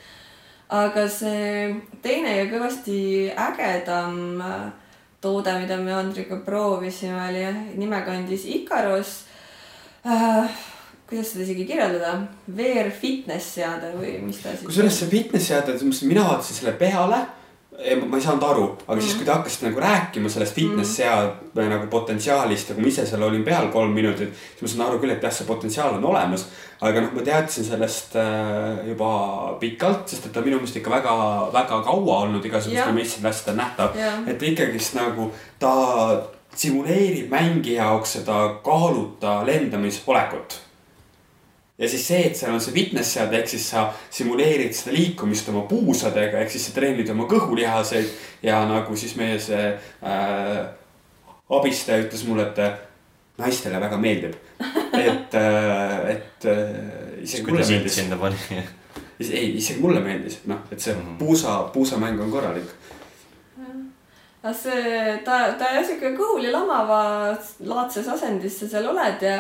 aga 0.73 1.09
see 1.13 1.75
teine 2.03 2.37
ja 2.39 2.47
kõvasti 2.49 2.99
ägedam 3.31 4.41
äh, 4.41 4.73
toode, 5.25 5.59
mida 5.61 5.77
me 5.81 5.93
Andriga 5.97 6.39
proovisime, 6.45 7.21
oli 7.29 7.45
nimekandis 7.81 8.47
Ikaros 8.61 9.23
äh,. 10.07 10.49
kuidas 11.05 11.35
seda 11.35 11.45
isegi 11.45 11.67
kirjeldada, 11.69 12.15
VR 12.57 12.91
fitness 12.91 13.55
seade 13.59 13.93
või 13.99 14.17
mis 14.25 14.41
ta 14.41 14.55
siis. 14.55 14.65
kusjuures 14.67 15.01
see 15.03 15.11
fitness 15.13 15.51
seade, 15.53 15.77
mina 16.09 16.25
vaatasin 16.29 16.63
selle 16.63 16.77
peale 16.81 17.25
ma 17.75 18.17
ei 18.17 18.23
saanud 18.23 18.45
aru, 18.47 18.67
aga 18.87 18.95
mm. 18.95 19.03
siis, 19.03 19.17
kui 19.19 19.27
te 19.27 19.33
hakkasite 19.35 19.67
nagu 19.67 19.81
rääkima 19.83 20.31
sellest 20.31 20.55
fitness 20.55 20.93
mm. 20.93 20.95
seadme 20.95 21.65
nagu 21.73 21.89
potentsiaalist 21.91 22.71
ja 22.71 22.77
kui 22.77 22.85
ma 22.85 22.91
ise 22.93 23.07
seal 23.09 23.25
olin 23.27 23.43
peal 23.47 23.67
kolm 23.75 23.91
minutit, 23.97 24.31
siis 24.31 24.63
ma 24.63 24.71
sain 24.71 24.85
aru 24.87 25.01
küll, 25.03 25.15
et 25.17 25.27
jah, 25.27 25.35
see 25.35 25.49
potentsiaal 25.49 25.99
on 25.99 26.07
olemas. 26.13 26.47
aga 26.85 27.03
noh, 27.03 27.11
ma 27.17 27.25
teadsin 27.27 27.67
sellest 27.67 28.15
äh, 28.21 28.85
juba 28.91 29.11
pikalt, 29.61 30.07
sest 30.13 30.29
et 30.29 30.35
ta 30.35 30.45
minu 30.45 30.61
meelest 30.61 30.79
ikka 30.79 30.93
väga, 30.93 31.17
väga 31.55 31.81
kaua 31.89 32.21
olnud 32.27 32.47
igasugustel 32.47 32.95
messidel 32.95 33.31
asjadel 33.33 33.59
nähtav. 33.59 33.99
et 34.31 34.49
ikkagist 34.51 34.95
nagu 34.99 35.33
ta 35.59 35.75
simuleerib 36.55 37.33
mängija 37.33 37.89
jaoks 37.89 38.21
seda 38.21 38.39
kaaluta 38.63 39.41
lendamisolekut 39.47 40.61
ja 41.79 41.89
siis 41.89 42.07
see, 42.07 42.21
et 42.29 42.39
seal 42.39 42.55
on 42.55 42.63
see 42.63 42.75
fitness 42.75 43.17
seade, 43.17 43.39
ehk 43.41 43.51
siis 43.51 43.67
sa 43.73 43.89
simuleerid 44.15 44.75
seda 44.77 44.95
liikumist 44.95 45.49
oma 45.51 45.65
puusadega, 45.71 46.43
ehk 46.45 46.55
siis 46.55 46.69
sa 46.69 46.75
treenid 46.77 47.11
oma 47.11 47.27
kõhulihaseid 47.31 48.13
ja 48.47 48.61
nagu 48.71 48.97
siis 48.99 49.17
meie 49.19 49.41
see 49.43 49.67
äh, 49.75 50.61
abistaja 51.59 52.05
ütles 52.07 52.23
mulle, 52.29 52.47
et 52.53 52.63
äh, 52.63 52.79
naistele 53.43 53.81
väga 53.83 53.99
meeldib. 53.99 54.39
et 54.95 55.35
äh,, 55.35 56.11
et 56.15 56.47
äh, 56.47 57.23
isegi 57.23 57.51
mulle 57.51 57.67
meeldis. 57.67 57.95
sinna 57.95 58.17
pani 58.17 58.39
ei, 59.19 59.57
isegi 59.59 59.81
mulle 59.81 60.01
meeldis, 60.01 60.39
et 60.43 60.51
noh, 60.51 60.63
et 60.71 60.81
see 60.81 60.95
mm 60.95 61.01
-hmm. 61.01 61.19
puusa, 61.19 61.59
puusamäng 61.75 62.21
on 62.21 62.31
korralik 62.31 62.71
aga 64.45 64.53
see, 64.53 65.19
ta, 65.25 65.37
ta 65.59 65.71
sihuke 65.81 66.11
kõhuli 66.19 66.51
lamava 66.53 67.33
laadses 67.65 68.09
asendis 68.13 68.59
sa 68.61 68.69
seal 68.69 68.91
oled 68.93 69.23
ja 69.25 69.39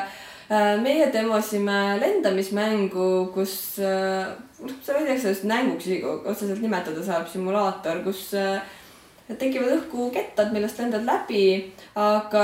meie 0.49 1.11
demosime 1.13 1.99
lendamismängu, 2.01 3.11
kus 3.35 3.79
äh, 3.81 4.33
noh, 4.61 4.79
seda 4.85 5.01
ei 5.01 5.07
tea, 5.07 5.17
kas 5.17 5.27
sellest 5.27 5.45
mänguks 5.49 5.91
otseselt 6.25 6.63
nimetada 6.65 7.05
saab, 7.05 7.29
simulaator, 7.33 8.03
kus 8.05 8.33
äh, 8.37 8.59
tekivad 9.25 9.71
õhku 9.79 10.11
kettad, 10.13 10.51
millest 10.53 10.77
lendad 10.83 11.07
läbi, 11.09 11.45
aga 11.97 12.43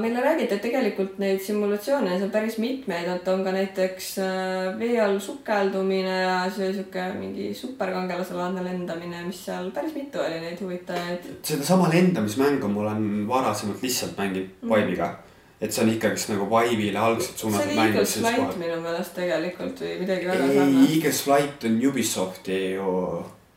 meile 0.00 0.20
räägiti, 0.20 0.58
et 0.58 0.64
tegelikult 0.66 1.16
neid 1.22 1.40
simulatsioone 1.40 2.10
on 2.12 2.20
seal 2.20 2.32
päris 2.34 2.58
mitmeid, 2.60 3.08
et 3.08 3.30
on 3.32 3.44
ka 3.46 3.54
näiteks 3.56 4.10
äh, 4.20 4.66
vee 4.80 4.98
all 5.00 5.16
sukeldumine 5.24 6.18
ja 6.20 6.34
see 6.52 6.68
sihuke 6.74 7.06
mingi 7.16 7.48
superkangelaselaadne 7.56 8.66
lendamine, 8.66 9.24
mis 9.30 9.40
seal 9.48 9.70
päris 9.72 9.96
mitu 9.96 10.20
oli 10.20 10.42
neid 10.44 10.60
huvitajaid. 10.60 11.32
sedasama 11.48 11.88
lendamismängu 11.94 12.68
ma 12.74 12.84
olen 12.84 13.08
varasemalt 13.28 13.82
lihtsalt 13.82 14.20
mänginud 14.20 14.68
Vive'iga. 14.68 15.14
Et 15.60 15.74
see 15.74 15.82
on 15.82 15.90
ikkagist 15.90 16.30
nagu 16.30 16.46
Vive'ile 16.50 17.00
algselt 17.02 17.34
see 17.34 17.46
suunatud 17.46 17.72
oli 17.72 17.80
mäng. 17.80 17.96
Eagles 17.96 18.14
Flight 18.18 18.60
minu 18.60 18.78
meelest 18.84 19.16
tegelikult 19.18 19.82
või 19.82 19.96
midagi 20.04 20.30
väga 20.30 20.46
sarnast. 20.52 20.94
Eagles 20.94 21.24
Flight 21.26 21.66
on 21.70 21.82
Ubisofti 21.90 22.60
ju. 22.76 22.94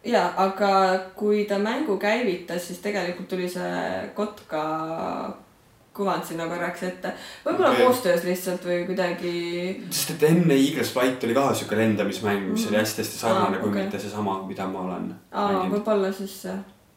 ja, 0.10 0.26
aga 0.48 0.74
kui 1.16 1.46
ta 1.50 1.62
mängu 1.62 2.00
käivitas, 2.02 2.68
siis 2.68 2.82
tegelikult 2.82 3.30
tuli 3.30 3.50
see 3.50 4.10
kotka 4.18 4.66
kuvand 5.94 6.26
sinna 6.26 6.48
korraks 6.48 6.84
ette. 6.88 7.14
võib-olla 7.46 7.74
okay. 7.76 7.86
koostöös 7.86 8.26
lihtsalt 8.26 8.66
või 8.66 8.82
kuidagi. 8.90 9.34
sest 9.90 10.16
et 10.16 10.28
enne 10.32 10.58
Eagles 10.58 10.94
Flight 10.96 11.24
oli 11.28 11.38
ka 11.38 11.50
siuke 11.54 11.78
lendamismäng, 11.78 12.52
mis 12.56 12.68
oli 12.72 12.80
hästi-hästi 12.80 13.24
sarnane 13.26 13.58
Aa, 13.58 13.64
kui 13.64 13.70
okei. 13.70 13.82
mitte 13.84 14.00
seesama, 14.00 14.42
mida 14.48 14.68
ma 14.72 14.86
olen 14.88 15.10
aa, 15.32 15.66
võib-olla 15.70 16.14
siis 16.16 16.40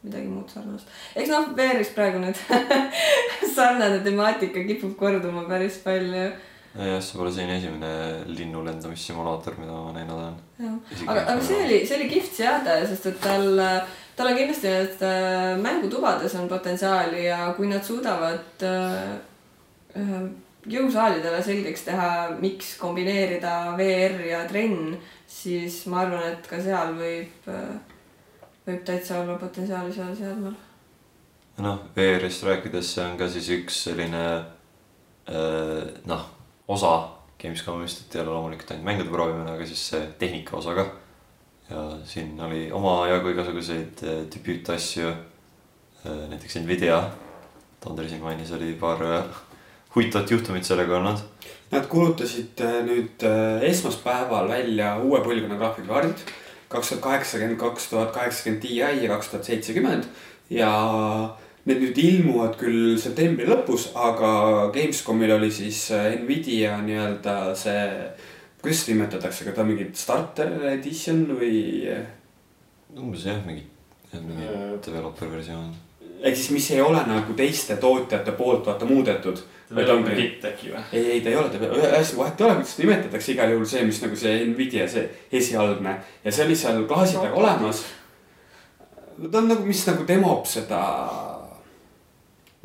midagi 0.05 0.29
muud 0.29 0.53
sarnast. 0.53 0.91
eks 1.17 1.33
noh, 1.33 1.51
VR-is 1.57 1.91
praegu 1.97 2.21
nüüd 2.23 2.39
sarnane 3.57 4.01
temaatika 4.05 4.65
kipub 4.69 4.97
korduma 4.99 5.45
päris 5.49 5.79
palju. 5.85 6.25
jah, 6.75 7.01
see 7.01 7.19
pole 7.19 7.33
selline 7.33 7.59
esimene 7.59 7.91
linnu 8.35 8.65
lendamissimulaator, 8.67 9.59
mida 9.61 9.75
ma 9.75 9.93
näinud 9.95 10.17
olen. 10.17 10.39
aga, 11.07 11.21
aga 11.21 11.37
see 11.43 11.61
oli, 11.67 11.83
see 11.87 11.99
oli 12.01 12.09
kihvt 12.11 12.41
seade, 12.41 12.79
sest 12.91 13.07
et 13.13 13.21
tal, 13.23 13.61
tal 14.19 14.31
on 14.33 14.41
kindlasti 14.41 14.73
need 14.73 15.05
äh, 15.07 15.53
mängutubades 15.63 16.35
on 16.41 16.49
potentsiaali 16.51 17.29
ja 17.29 17.53
kui 17.57 17.71
nad 17.71 17.87
suudavad 17.87 18.67
äh, 18.67 18.99
äh, 20.03 20.19
jõusaalidele 20.75 21.41
selgeks 21.45 21.87
teha, 21.87 22.11
miks 22.41 22.75
kombineerida 22.81 23.75
VR 23.79 24.21
ja 24.27 24.45
trenn, 24.51 24.95
siis 25.29 25.83
ma 25.93 26.03
arvan, 26.07 26.31
et 26.33 26.47
ka 26.49 26.59
seal 26.63 26.95
võib, 26.97 27.51
võib 28.65 28.87
täitsa 28.89 29.21
olla 29.21 29.37
potentsiaali 29.39 29.93
seal 29.93 30.15
seadmal. 30.17 30.57
noh, 31.63 31.79
VR-ist 31.97 32.45
rääkides, 32.47 32.95
see 32.95 33.05
on 33.05 33.19
ka 33.19 33.29
siis 33.31 33.51
üks 33.55 33.85
selline 33.89 34.25
äh, 35.31 35.85
noh, 36.11 36.25
osa 36.69 36.95
Gamescomist, 37.41 38.07
et 38.07 38.17
ei 38.17 38.23
ole 38.23 38.33
loomulikult 38.33 38.73
ainult 38.73 38.89
mängude 38.89 39.13
proovimine, 39.13 39.55
aga 39.55 39.67
siis 39.69 39.83
see 39.91 40.07
tehnika 40.19 40.57
osa 40.57 40.75
ka. 40.79 40.87
ja 41.71 41.83
siin 42.05 42.41
oli 42.41 42.67
omajagu 42.73 43.35
igasuguseid 43.35 44.03
äh, 44.05 44.25
debüütasju. 44.33 45.15
näiteks 46.05 46.57
Nvidia, 46.61 46.99
Tonder 47.81 48.09
siin 48.09 48.21
mainis, 48.21 48.53
oli 48.53 48.73
paar 48.81 49.03
äh, 49.05 49.25
huvitavat 49.95 50.31
juhtumit 50.31 50.65
sellega 50.65 50.97
olnud. 50.97 51.21
Nad 51.71 51.87
kuulutasid 51.91 52.61
äh, 52.65 52.81
nüüd 52.87 53.25
äh, 53.29 53.63
esmaspäeval 53.69 54.49
välja 54.49 54.97
uue 55.03 55.21
põlvkonna 55.25 55.59
graafikakaardid. 55.61 56.25
kaks 56.69 56.89
tuhat 56.89 57.03
kaheksakümmend, 57.03 57.59
kaks 57.61 57.89
tuhat 57.91 58.13
kaheksakümmend 58.17 58.63
Ti 58.63 58.77
ja 58.77 59.09
kaks 59.09 59.29
tuhat 59.29 59.45
seitsekümmend 59.45 60.09
ja 60.51 60.71
need 61.65 61.81
nüüd 61.81 61.99
ilmuvad 62.03 62.59
küll 62.61 62.99
septembri 63.01 63.47
lõpus, 63.49 63.89
aga 63.97 64.71
Gamescomil 64.75 65.33
oli 65.39 65.51
siis 65.53 65.87
äh, 65.97 66.13
Nvidia 66.21 66.77
nii-öelda 66.85 67.39
see, 67.57 67.87
kuidas 68.61 68.83
seda 68.83 68.97
nimetatakse, 68.97 69.47
kas 69.47 69.57
ta 69.57 69.65
on 69.65 69.73
mingi 69.73 69.89
starter 69.97 70.53
edition 70.75 71.25
või 71.39 71.63
umbes 73.01 73.25
jah, 73.27 73.41
mingi, 73.47 73.65
mingi 74.13 74.47
developer 74.85 75.31
versioon. 75.31 75.73
ehk 76.23 76.37
siis, 76.37 76.51
mis 76.55 76.71
ei 76.71 76.81
ole 76.81 77.01
nagu 77.09 77.35
teiste 77.37 77.77
tootjate 77.77 78.33
poolt 78.33 78.67
vaata 78.67 78.87
muudetud. 78.87 79.43
veel 79.75 79.91
on 79.91 80.05
ka 80.05 80.15
kitt 80.15 80.45
äkki 80.45 80.71
või? 80.71 80.83
ei, 80.93 81.11
ei 81.17 81.21
ta 81.21 81.33
ei 81.33 81.37
ole, 81.37 81.51
ta 81.51 81.59
ühesõnaga 81.59 82.21
vahet 82.21 82.41
ei 82.41 82.47
ole, 82.47 82.55
kuidas 82.61 82.75
seda 82.75 82.87
nimetatakse, 82.87 83.33
igal 83.33 83.55
juhul 83.55 83.67
see, 83.67 83.85
mis 83.89 84.01
nagu 84.05 84.17
see 84.17 84.47
Nvidia, 84.53 84.89
see 84.89 85.09
esialgne 85.33 85.99
ja 86.25 86.33
see 86.33 86.47
oli 86.47 86.57
seal 86.57 86.85
klaasi 86.91 87.19
taga 87.19 87.41
olemas. 87.41 87.85
ta 89.31 89.39
on 89.39 89.49
nagu, 89.51 89.65
mis 89.67 89.87
nagu 89.89 90.07
demob 90.07 90.47
seda. 90.47 90.83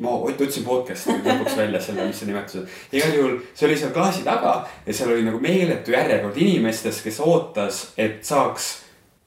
Ma 0.00 0.16
ot- 0.16 0.40
otsin 0.40 0.64
podcast'i 0.64 1.18
lõpuks 1.20 1.56
välja 1.58 1.80
selle, 1.84 2.06
mis 2.08 2.20
see 2.22 2.30
nimetus 2.30 2.60
on. 2.62 2.68
igal 2.92 3.16
juhul 3.16 3.38
see 3.54 3.68
oli 3.68 3.78
seal 3.78 3.94
klaasi 3.96 4.24
taga 4.26 4.54
ja 4.86 4.94
seal 4.96 5.12
oli 5.12 5.26
nagu 5.26 5.40
meeletu 5.40 5.92
järjekord 5.92 6.36
inimestest, 6.40 7.04
kes 7.04 7.20
ootas, 7.20 7.86
et 8.00 8.24
saaks 8.24 8.70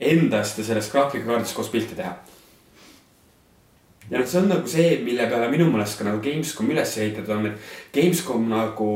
endast 0.01 0.57
ja 0.57 0.65
sellest 0.71 0.91
graafikakaardist 0.91 1.55
koos 1.55 1.69
pilti 1.73 1.95
teha 1.95 2.15
ja 4.09 4.19
noh, 4.19 4.25
see 4.27 4.39
on 4.41 4.49
nagu 4.51 4.69
see, 4.69 4.97
mille 5.03 5.27
peale 5.29 5.49
minu 5.51 5.69
meelest 5.71 5.99
ka 5.99 6.07
nagu 6.07 6.21
Gamescom 6.23 6.71
üles 6.73 6.97
ehitatud 6.97 7.35
on, 7.37 7.51
et 7.51 7.93
Gamescom 7.95 8.49
nagu 8.51 8.89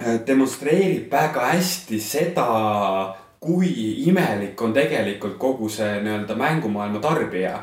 äh, 0.00 0.20
demonstreerib 0.26 1.10
väga 1.12 1.50
hästi 1.52 2.00
seda, 2.02 2.46
kui 3.42 3.68
imelik 4.06 4.60
on 4.62 4.74
tegelikult 4.74 5.36
kogu 5.40 5.68
see 5.72 5.98
nii-öelda 6.04 6.36
mängumaailma 6.38 7.02
tarbija. 7.02 7.58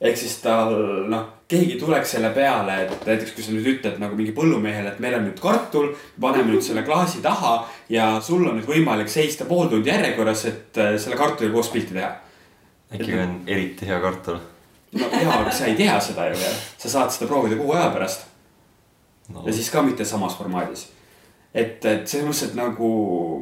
ehk 0.00 0.16
siis 0.16 0.38
tal 0.40 0.72
noh, 1.10 1.26
keegi 1.50 1.76
tuleks 1.80 2.14
selle 2.14 2.30
peale, 2.34 2.76
et 2.84 3.06
näiteks 3.06 3.34
kui 3.34 3.44
sa 3.44 3.52
nüüd 3.54 3.66
ütled 3.74 3.98
nagu 3.98 4.16
mingi 4.18 4.32
põllumehele, 4.36 4.94
et 4.94 5.02
meil 5.02 5.18
on 5.18 5.26
nüüd 5.26 5.40
kartul, 5.42 5.92
paneme 6.22 6.52
nüüd 6.52 6.62
selle 6.64 6.84
klaasi 6.86 7.22
taha 7.24 7.56
ja 7.90 8.12
sul 8.22 8.46
on 8.46 8.60
nüüd 8.60 8.68
võimalik 8.70 9.10
seista 9.10 9.48
pool 9.48 9.68
tundi 9.72 9.90
järjekorras, 9.90 10.44
et 10.50 10.78
äh, 10.78 10.96
selle 11.02 11.18
kartuliga 11.18 11.56
koos 11.58 11.72
pilti 11.74 11.98
teha 11.98 12.12
äkki 12.94 13.18
on 13.18 13.36
eriti 13.46 13.86
hea 13.86 14.00
kartul 14.02 14.38
no 14.92 15.10
jaa, 15.12 15.40
aga 15.40 15.52
sa 15.54 15.68
ei 15.70 15.76
tea 15.78 15.98
seda 16.02 16.26
ju 16.30 16.38
veel, 16.38 16.56
sa 16.78 16.90
saad 16.90 17.12
seda 17.14 17.28
proovida 17.30 17.58
kuu 17.60 17.74
aja 17.76 17.90
pärast 17.94 18.26
no. 19.30 19.44
ja 19.46 19.54
siis 19.54 19.70
ka 19.70 19.82
mitte 19.86 20.04
samas 20.04 20.36
formaadis. 20.38 20.88
et, 21.54 21.84
et 21.84 22.08
selles 22.08 22.26
mõttes, 22.26 22.42
et 22.48 22.58
nagu 22.58 22.90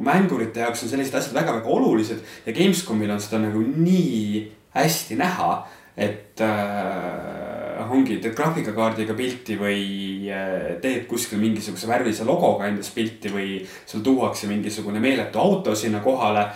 mängurite 0.05 0.61
jaoks 0.65 0.85
on 0.85 0.93
sellised 0.93 1.17
asjad 1.17 1.37
väga-väga 1.37 1.73
olulised 1.73 2.21
ja 2.45 2.53
Gamescomil 2.53 3.13
on 3.13 3.21
seda 3.23 3.41
nagu 3.41 3.63
nii 3.65 4.45
hästi 4.75 5.17
näha, 5.17 5.53
et 5.97 6.41
äh, 6.45 7.48
ongi, 7.87 8.17
teed 8.19 8.35
graafikakaardiga 8.35 9.15
pilti 9.17 9.55
või 9.59 9.83
äh, 10.31 10.75
teed 10.83 11.07
kuskil 11.09 11.39
mingisuguse 11.41 11.87
värvilise 11.89 12.27
logoga 12.27 12.67
endast 12.67 12.95
pilti 12.95 13.31
või 13.33 13.61
sul 13.85 14.03
tuuakse 14.05 14.51
mingisugune 14.51 14.99
meeletu 15.03 15.39
auto 15.39 15.75
sinna 15.75 16.03
kohale, 16.03 16.49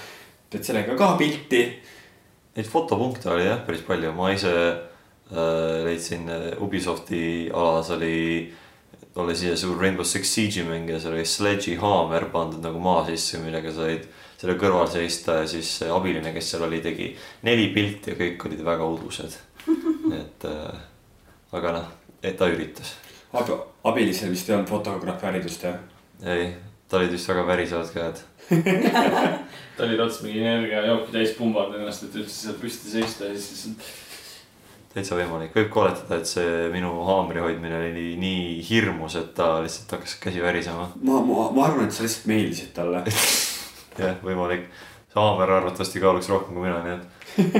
teed 0.51 0.67
sellega 0.67 0.97
ka 0.99 1.15
pilti 1.17 1.63
Neid 2.53 2.67
fotopunkte 2.69 3.31
oli 3.33 3.47
jah 3.47 3.63
päris 3.65 3.81
palju, 3.81 4.11
ma 4.13 4.27
ise 4.29 4.51
äh, 4.53 5.79
leidsin 5.87 6.27
äh, 6.29 6.51
Ubisofti 6.61 7.49
alas 7.49 7.89
oli, 7.95 8.45
oli 9.17 9.35
siia 9.37 9.55
suur 9.57 9.79
Rainbow 9.81 10.05
Six 10.05 10.29
Siege'i 10.35 10.65
mäng 10.67 10.91
ja 10.91 10.99
seal 11.01 11.15
oli 11.15 11.25
Sledge'i 11.25 11.79
haamer 11.81 12.27
pandud 12.33 12.61
nagu 12.61 12.81
maa 12.81 13.07
sisse, 13.07 13.41
millega 13.41 13.73
said 13.73 14.05
selle 14.37 14.53
kõrval 14.61 14.85
seista 14.91 15.39
ja 15.39 15.49
siis 15.49 15.71
see 15.79 15.89
abiline, 15.89 16.29
kes 16.35 16.53
seal 16.53 16.67
oli, 16.67 16.83
tegi 16.85 17.09
neli 17.47 17.71
pilti 17.73 18.13
ja 18.13 18.19
kõik 18.21 18.45
olid 18.45 18.61
väga 18.69 18.89
udused. 18.99 19.39
et 20.21 20.45
äh, 20.45 20.83
aga 21.53 21.73
noh, 21.77 21.89
et 22.23 22.37
ta 22.37 22.49
üritas. 22.51 22.95
Ab. 23.33 23.49
abilisel 23.89 24.29
vist 24.33 24.49
ei 24.49 24.55
olnud 24.55 24.69
fotograafi 24.69 25.25
haridust 25.25 25.65
jah? 25.65 25.79
ei, 26.29 26.51
tal 26.89 27.01
olid 27.01 27.15
vist 27.15 27.29
väga 27.29 27.47
värisevad 27.47 27.91
käed. 27.93 28.21
ta 29.77 29.83
oli 29.87 29.99
ots 30.03 30.21
mingi 30.23 30.43
energiajooki 30.43 31.13
täis 31.15 31.33
pumbanud 31.37 31.79
ennast, 31.79 32.07
et 32.07 32.17
üldse 32.21 32.35
seal 32.45 32.57
püsti 32.61 32.93
seista 32.93 33.29
ja 33.29 33.35
siis 33.35 33.65
lihtsalt. 33.67 33.91
täitsa 34.93 35.17
võimalik, 35.17 35.53
võib 35.57 35.69
ka 35.73 35.83
oletada, 35.87 36.19
et 36.21 36.29
see 36.29 36.69
minu 36.73 36.93
haamri 37.07 37.41
hoidmine 37.41 37.79
oli 37.79 38.07
nii 38.21 38.61
hirmus, 38.69 39.17
et 39.17 39.33
ta 39.37 39.55
lihtsalt 39.65 39.97
hakkas 39.97 40.17
käsi 40.21 40.43
värisema. 40.43 40.89
ma, 41.01 41.21
ma, 41.25 41.49
ma 41.55 41.67
arvan, 41.69 41.89
et 41.89 41.97
sa 41.97 42.05
lihtsalt 42.05 42.29
meeldisid 42.29 42.73
talle. 42.77 43.03
jah, 44.03 44.19
võimalik. 44.25 44.69
see 45.09 45.21
haamer 45.21 45.57
arvatavasti 45.59 46.01
kaaluks 46.01 46.29
rohkem 46.29 46.57
kui 46.57 46.67
mina, 46.67 46.81
nii 46.85 46.99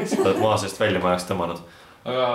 et 0.02 0.10
sa 0.10 0.22
oled 0.22 0.42
maa 0.42 0.60
seest 0.62 0.80
välja 0.82 1.02
ma 1.02 1.16
oleks 1.16 1.26
tõmmanud. 1.30 1.66
Aga 2.04 2.28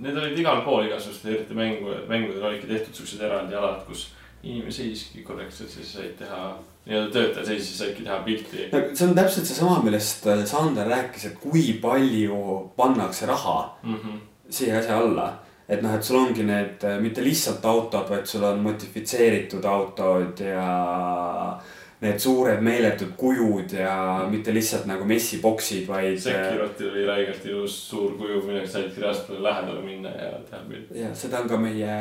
need 0.00 0.16
olid 0.16 0.38
igal 0.38 0.62
pool 0.64 0.86
igasugustel, 0.86 1.34
eriti 1.34 1.54
mängu, 1.54 1.92
mängudel 2.08 2.46
olidki 2.48 2.70
tehtud 2.70 2.96
siuksed 2.96 3.20
eraldi 3.26 3.56
alad, 3.58 3.82
kus 3.88 4.08
inimene 4.42 4.72
seiski 4.72 5.22
korrektselt, 5.24 5.68
siis 5.72 5.92
said 5.92 6.14
teha, 6.18 6.54
nii-öelda 6.86 7.12
töötaja 7.12 7.46
seisis, 7.50 7.76
saidki 7.78 8.06
teha 8.06 8.22
pilti. 8.24 8.68
see 8.72 9.08
on 9.08 9.14
täpselt 9.18 9.46
seesama, 9.46 9.82
millest 9.84 10.26
äh, 10.26 10.44
Sander 10.48 10.88
rääkis, 10.88 11.26
et 11.28 11.38
kui 11.42 11.74
palju 11.82 12.72
pannakse 12.76 13.26
raha 13.28 13.76
Mm 13.82 13.94
-hmm. 13.94 14.18
siia 14.50 14.78
asja 14.78 14.98
alla. 14.98 15.32
et 15.68 15.82
noh, 15.82 15.94
et 15.94 16.02
sul 16.02 16.16
ongi 16.16 16.42
need 16.42 16.84
äh, 16.84 17.00
mitte 17.00 17.24
lihtsalt 17.24 17.64
autod, 17.64 18.08
vaid 18.08 18.26
sul 18.26 18.42
on 18.44 18.58
modifitseeritud 18.58 19.64
autod 19.64 20.40
ja 20.40 21.60
need 22.00 22.20
suured 22.20 22.62
meeletud 22.64 23.12
kujud 23.20 23.74
ja 23.76 23.94
mitte 24.30 24.54
lihtsalt 24.56 24.86
nagu 24.88 25.04
messiboksid, 25.08 25.84
vaid. 25.88 26.16
äh, 26.16 26.22
Sekirotil 26.22 26.88
oli 26.94 27.04
räigelt 27.08 27.44
ilus 27.50 27.76
suur 27.90 28.14
kuju, 28.18 28.40
millega 28.46 28.68
saidki 28.72 29.02
reaalselt 29.02 29.42
lähedale 29.44 29.82
minna 29.84 30.12
ja 30.16 30.30
teha 30.48 30.62
pilti. 30.68 30.96
ja 31.00 31.12
seda 31.14 31.42
on 31.44 31.50
ka 31.50 31.58
meie 31.60 31.98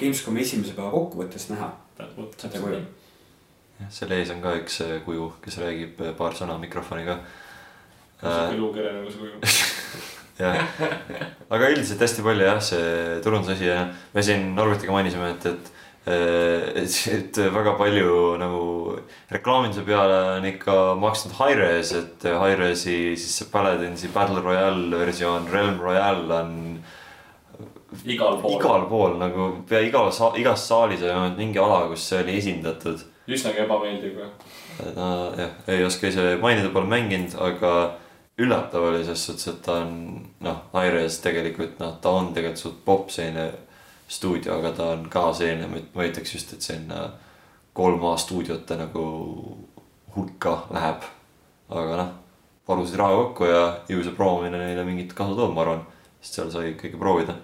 Gamescomi 0.00 0.40
esimese 0.46 0.76
päeva 0.78 0.90
kokkuvõttes 0.94 1.50
näha. 1.52 1.68
Seda 1.98 2.62
kuju. 2.62 2.80
jah, 3.82 3.92
selle 3.92 4.22
ees 4.22 4.32
on 4.32 4.40
ka 4.44 4.56
üks 4.62 4.80
äh, 4.86 4.96
kuju, 5.04 5.28
kes 5.44 5.60
räägib 5.60 6.00
äh, 6.00 6.16
paar 6.16 6.38
sõna 6.38 6.56
mikrofoniga. 6.62 7.20
sihuke 8.22 8.56
luukere 8.56 8.96
nagu 8.96 9.12
see 9.12 9.20
kuju. 9.26 9.52
jah, 10.46 10.64
aga 11.52 11.70
üldiselt 11.74 12.00
hästi 12.00 12.24
palju 12.24 12.48
jah, 12.48 12.64
see 12.72 13.20
turundusasi 13.20 13.68
ja 13.68 13.84
me 14.16 14.24
siin 14.24 14.54
Norbutiga 14.56 14.96
mainisime, 14.96 15.34
et, 15.36 15.46
et 15.52 15.71
et, 16.06 16.94
et 17.12 17.38
väga 17.54 17.76
palju 17.78 18.14
nagu 18.40 18.62
reklaaminduse 19.30 19.84
peale 19.86 20.16
on 20.38 20.48
ikka 20.48 20.76
maksnud 20.98 21.36
Hi-Res, 21.38 21.92
et 21.94 22.26
Hi-Res'i 22.26 22.96
siis 23.14 23.36
see 23.38 23.50
Paladinsi 23.52 24.10
Battle 24.14 24.42
Royale 24.42 24.98
versioon 25.04 25.46
Realm 25.52 25.78
Royale 25.80 26.40
on 26.40 26.52
igal 28.04 28.40
pool. 28.40 28.58
igal 28.58 28.86
pool 28.90 29.16
nagu 29.20 29.48
pea 29.68 29.82
igal 29.86 30.10
sa-, 30.12 30.34
igas 30.38 30.66
saalis 30.66 31.02
on 31.06 31.14
olnud 31.14 31.38
mingi 31.38 31.62
ala, 31.62 31.86
kus 31.88 32.08
see 32.08 32.22
oli 32.24 32.36
esindatud. 32.40 33.02
üsnagi 33.28 33.62
ebameeldiv 33.62 34.18
ka. 34.18 34.30
no 34.96 35.08
jah, 35.38 35.58
ei 35.68 35.84
oska 35.86 36.10
ise 36.10 36.32
mainida, 36.42 36.72
pole 36.74 36.90
mänginud, 36.90 37.36
aga 37.38 37.74
üllatav 38.42 38.88
oli 38.90 39.04
ses 39.06 39.26
suhtes, 39.28 39.52
et 39.52 39.60
ta 39.62 39.82
on 39.84 39.92
noh, 40.42 40.64
Hi-Res 40.74 41.20
tegelikult 41.22 41.78
noh, 41.82 41.98
ta 42.02 42.16
on 42.18 42.32
tegelikult 42.34 42.64
suht 42.64 42.82
popp 42.84 43.12
selline 43.14 43.52
stuudio, 44.12 44.58
aga 44.58 44.72
ta 44.76 44.88
on 44.96 45.06
ka 45.12 45.30
selline, 45.36 45.68
ma 45.68 46.06
ütleks 46.06 46.34
just, 46.36 46.52
et 46.52 46.64
sinna 46.64 47.06
kolm 47.72 48.04
A 48.04 48.16
stuudiote 48.20 48.76
nagu 48.76 49.04
hulka 50.16 50.58
läheb. 50.72 51.06
aga 51.72 51.96
noh, 51.96 52.10
palusid 52.68 52.98
raha 53.00 53.16
kokku 53.16 53.48
ja 53.48 53.62
ju 53.88 54.02
see 54.04 54.12
proomine 54.16 54.58
neile 54.60 54.84
mingit 54.84 55.14
kasu 55.16 55.36
toob, 55.38 55.54
ma 55.56 55.64
arvan, 55.64 55.80
sest 56.20 56.36
seal 56.36 56.52
sai 56.52 56.74
kõike 56.76 57.00
proovida. 57.00 57.38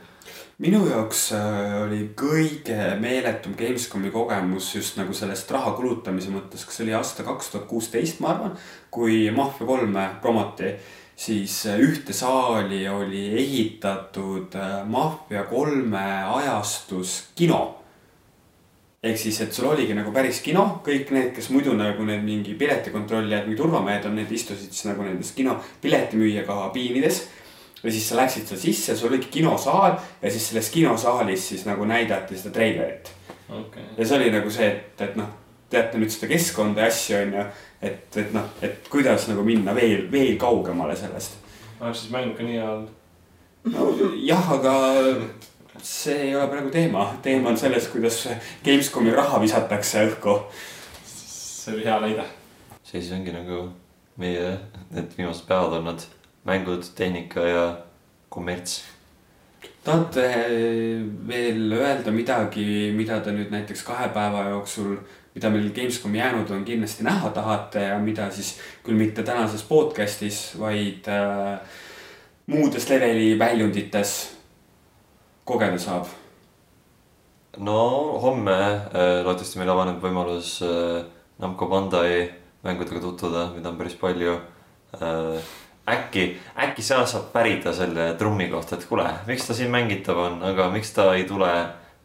minu 0.58 0.82
jaoks 0.90 1.22
äh, 1.38 1.78
oli 1.84 2.02
kõige 2.18 2.76
meeletum 3.00 3.54
Gamescomi 3.56 4.10
kogemus 4.10 4.74
just 4.74 4.98
nagu 4.98 5.14
sellest 5.14 5.50
raha 5.54 5.72
kulutamise 5.78 6.34
mõttes, 6.34 6.66
kas 6.66 6.76
see 6.76 6.84
oli 6.88 6.96
aasta 6.98 7.24
kaks 7.24 7.52
tuhat 7.54 7.66
kuusteist, 7.70 8.20
ma 8.20 8.34
arvan. 8.34 8.58
kui 8.90 9.30
Mafia 9.30 9.66
kolme 9.66 10.08
promoti, 10.20 10.74
siis 11.18 11.66
äh, 11.66 11.80
ühte 11.82 12.14
saali 12.14 12.84
oli 12.88 13.24
ehitatud 13.40 14.54
äh, 14.54 14.86
Mafia 14.86 15.44
kolme 15.50 16.06
ajastus 16.38 17.24
kino 17.34 17.78
ehk 19.02 19.18
siis, 19.18 19.40
et 19.40 19.54
sul 19.54 19.68
oligi 19.70 19.94
nagu 19.94 20.10
päris 20.14 20.40
kino, 20.42 20.80
kõik 20.86 21.12
need, 21.14 21.30
kes 21.36 21.50
muidu 21.54 21.74
nagu 21.78 22.02
need 22.06 22.24
mingi 22.26 22.56
piletikontrollijad 22.58 23.46
või 23.46 23.58
turvamehed 23.58 24.08
on, 24.10 24.16
need 24.18 24.32
istusid 24.34 24.72
siis 24.74 24.88
nagu 24.90 25.06
nendes 25.06 25.30
kino 25.36 25.54
piletimüüja 25.82 26.42
kabiinides. 26.46 27.20
ja 27.82 27.92
siis 27.94 28.08
sa 28.08 28.16
läksid 28.18 28.50
seal 28.50 28.58
sisse, 28.58 28.96
sul 28.96 29.12
oligi 29.12 29.30
kinosaal 29.38 29.94
ja 30.22 30.30
siis 30.30 30.48
selles 30.50 30.70
kinosaalis 30.74 31.48
siis 31.48 31.66
nagu 31.66 31.84
näidati 31.86 32.38
seda 32.38 32.54
treilerit. 32.54 33.12
okei. 33.48 33.84
ja 33.98 34.06
see 34.06 34.18
oli 34.18 34.32
nagu 34.34 34.50
see, 34.50 34.66
et, 34.66 35.06
et 35.06 35.14
noh, 35.16 35.30
teate 35.70 36.00
nüüd 36.00 36.12
seda 36.12 36.30
keskkonda 36.32 36.86
ja 36.86 36.92
asju 36.92 37.18
on 37.22 37.34
ju. 37.38 37.44
et, 37.82 38.16
et 38.16 38.32
noh, 38.34 38.46
et 38.62 38.88
kuidas 38.90 39.28
nagu 39.28 39.44
minna 39.46 39.74
veel, 39.76 40.06
veel 40.12 40.38
kaugemale 40.40 40.96
sellest. 40.96 41.38
on 41.80 41.94
siis 41.94 42.12
mäng 42.14 42.34
ka 42.36 42.46
nii 42.46 42.58
hea 42.58 42.70
olnud? 42.70 42.90
no 43.74 43.90
jah, 44.24 44.52
aga 44.58 44.74
see 45.82 46.16
ei 46.28 46.34
ole 46.36 46.48
praegu 46.50 46.72
teema, 46.74 47.06
teema 47.22 47.52
on 47.52 47.60
selles, 47.60 47.86
kuidas 47.92 48.24
Gamescomi 48.64 49.14
raha 49.14 49.40
visatakse 49.42 50.08
õhku 50.08 50.40
see 51.68 51.76
oli 51.76 51.84
hea 51.84 52.00
näide. 52.00 52.24
see 52.82 53.00
siis 53.00 53.12
ongi 53.12 53.34
nagu 53.34 53.66
meie 54.18 54.54
need 54.90 55.18
viimased 55.18 55.46
päevad 55.48 55.80
olnud 55.80 56.06
mängud, 56.48 56.86
tehnika 56.96 57.40
ja 57.40 57.64
kommerts. 58.28 58.84
tahate 59.84 60.24
veel 61.28 61.72
öelda 61.72 62.12
midagi, 62.12 62.92
mida 62.96 63.20
te 63.20 63.32
nüüd 63.32 63.52
näiteks 63.52 63.82
kahe 63.84 64.08
päeva 64.14 64.48
jooksul, 64.50 64.96
mida 65.38 65.50
meil 65.54 65.70
Gamescomi 65.70 66.18
jäänud 66.18 66.50
on, 66.50 66.64
kindlasti 66.66 67.04
näha 67.06 67.30
tahate 67.30 67.82
ja 67.92 67.98
mida 68.02 68.26
siis 68.34 68.56
küll 68.82 68.98
mitte 68.98 69.22
tänases 69.22 69.62
podcast'is, 69.68 70.58
vaid 70.58 71.06
äh, 71.06 71.60
muudes 72.50 72.88
leveli 72.90 73.36
väljundites 73.38 74.14
kogeda 75.46 75.78
saab? 75.78 76.10
no 77.58 77.78
homme 78.22 78.56
äh, 78.58 79.22
loodetavasti 79.22 79.62
meil 79.62 79.70
avaneb 79.70 80.02
võimalus 80.02 80.58
äh, 80.66 81.06
Namco 81.38 81.70
Bandai 81.70 82.26
mängudega 82.66 82.98
tutvuda, 83.00 83.48
mida 83.54 83.70
on 83.70 83.78
päris 83.78 83.94
palju 83.94 84.34
äh,. 84.98 85.54
äkki, 85.88 86.32
äkki 86.66 86.82
seal 86.82 87.06
saab 87.06 87.30
pärida 87.32 87.70
selle 87.72 88.10
trummi 88.18 88.50
kohta, 88.50 88.74
et 88.74 88.90
kuule, 88.90 89.06
miks 89.30 89.46
ta 89.46 89.54
siin 89.54 89.70
mängitav 89.70 90.18
on, 90.18 90.42
aga 90.50 90.66
miks 90.74 90.90
ta 90.98 91.12
ei 91.14 91.24
tule 91.30 91.52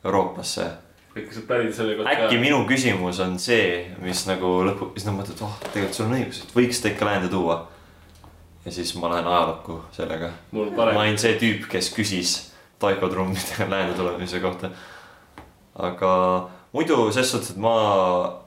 Euroopasse. 0.06 0.70
Ikka 1.16 1.36
saab 1.36 1.46
pärida 1.48 1.76
selle 1.76 1.96
kohta. 1.98 2.16
äkki 2.16 2.40
minu 2.42 2.64
küsimus 2.70 3.20
on 3.24 3.38
see, 3.42 3.86
mis 4.02 4.24
nagu 4.30 4.56
lõpu, 4.68 4.90
siis 4.96 5.06
nad 5.08 5.18
mõtlevad, 5.18 5.44
oh, 5.46 5.60
tegelikult 5.68 5.98
sul 5.98 6.08
on 6.08 6.18
õigus, 6.18 6.42
et 6.44 6.56
võiks 6.58 6.82
ta 6.82 6.90
ikka 6.90 7.10
läände 7.10 7.30
tuua. 7.34 7.60
ja 8.66 8.72
siis 8.72 8.96
ma 8.96 9.12
lähen 9.12 9.28
ajalukku 9.28 9.82
sellega. 9.92 10.32
ma 10.56 10.90
olin 11.04 11.20
see 11.22 11.36
tüüp, 11.42 11.68
kes 11.70 11.92
küsis 11.94 12.34
taiko 12.82 13.10
trummide 13.10 13.68
läände 13.74 13.98
tulemise 13.98 14.40
kohta. 14.40 14.72
aga 15.76 16.14
muidu 16.74 17.12
ses 17.12 17.32
suhtes, 17.32 17.54
et 17.54 17.62
ma 17.62 18.40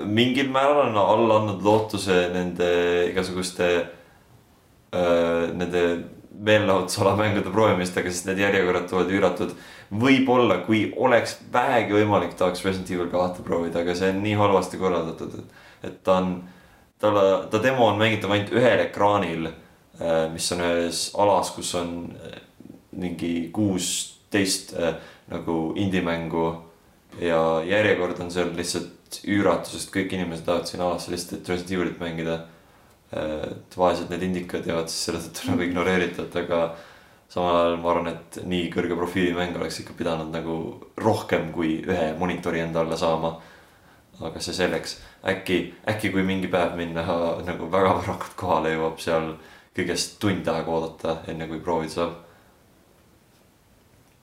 mingil 0.00 0.48
määral 0.48 0.86
olen 0.86 0.96
alla 0.96 1.40
andnud 1.40 1.64
lootuse 1.66 2.30
nende 2.32 2.70
igasuguste 3.10 3.68
äh, 4.94 5.50
nende 5.52 5.84
meelelahutusala-mängude 6.40 7.52
proovimistega, 7.52 8.10
sest 8.12 8.28
need 8.30 8.40
järjekorrad 8.40 8.88
tulevad 8.88 9.12
üüratud. 9.12 9.54
võib-olla, 9.90 10.60
kui 10.66 10.84
oleks 10.96 11.36
vähegi 11.52 11.96
võimalik, 11.96 12.36
tahaks 12.38 12.64
Resident 12.64 12.90
Evil 12.94 13.10
kahte 13.10 13.42
proovida, 13.42 13.82
aga 13.82 13.94
see 13.98 14.12
on 14.14 14.22
nii 14.22 14.36
halvasti 14.38 14.78
korraldatud, 14.78 15.34
et, 15.40 15.64
et 15.88 15.96
ta 16.06 16.20
on, 16.20 16.30
talle, 17.02 17.24
ta 17.50 17.62
demo 17.62 17.88
on 17.90 17.98
mängitav 17.98 18.30
ainult 18.30 18.54
ühel 18.54 18.84
ekraanil, 18.86 19.50
mis 20.32 20.46
on 20.54 20.62
ühes 20.64 21.02
alas, 21.20 21.50
kus 21.52 21.74
on 21.76 21.90
äh, 22.16 22.38
mingi 22.96 23.50
kuusteist 23.52 24.72
äh, 24.78 24.94
nagu 25.30 25.72
indie-mängu 25.76 26.46
ja 27.20 27.62
järjekord 27.66 28.20
on 28.22 28.30
seal 28.32 28.54
lihtsalt 28.56 29.20
üüratu, 29.26 29.74
sest 29.74 29.92
kõik 29.94 30.14
inimesed 30.14 30.46
tahavad 30.46 30.70
sinna 30.70 30.88
alasse 30.88 31.12
lihtsalt, 31.12 31.40
et 31.40 31.52
Resident 31.52 31.76
Evilit 31.76 32.00
mängida. 32.02 32.38
Et 33.10 33.76
vaesed 33.76 34.10
need 34.12 34.22
indikad 34.22 34.66
jäävad 34.66 34.90
siis 34.90 35.08
selle 35.08 35.20
tõttu 35.24 35.50
nagu 35.50 35.64
ignoreeritud, 35.66 36.36
aga 36.44 36.60
samal 37.30 37.56
ajal 37.56 37.78
ma 37.82 37.92
arvan, 37.92 38.10
et 38.10 38.40
nii 38.46 38.68
kõrge 38.74 38.96
profiili 38.98 39.34
mäng 39.34 39.56
oleks 39.58 39.80
ikka 39.82 39.94
pidanud 39.98 40.32
nagu 40.34 40.56
rohkem 40.98 41.50
kui 41.54 41.78
ühe 41.86 42.10
monitori 42.18 42.62
enda 42.62 42.84
alla 42.84 42.98
saama. 42.98 43.38
aga 44.20 44.40
see 44.44 44.52
selleks, 44.52 44.98
äkki, 45.24 45.74
äkki 45.88 46.10
kui 46.12 46.22
mingi 46.22 46.48
päev 46.52 46.74
minna 46.76 47.06
nagu 47.48 47.70
väga 47.72 47.94
varakult 48.02 48.34
kohale 48.36 48.74
jõuab 48.74 48.98
seal 49.00 49.30
kõigest 49.76 50.18
tund 50.20 50.48
aega 50.48 50.70
oodata, 50.70 51.14
enne 51.30 51.46
kui 51.48 51.60
proovida 51.64 51.94
saab. 51.94 52.18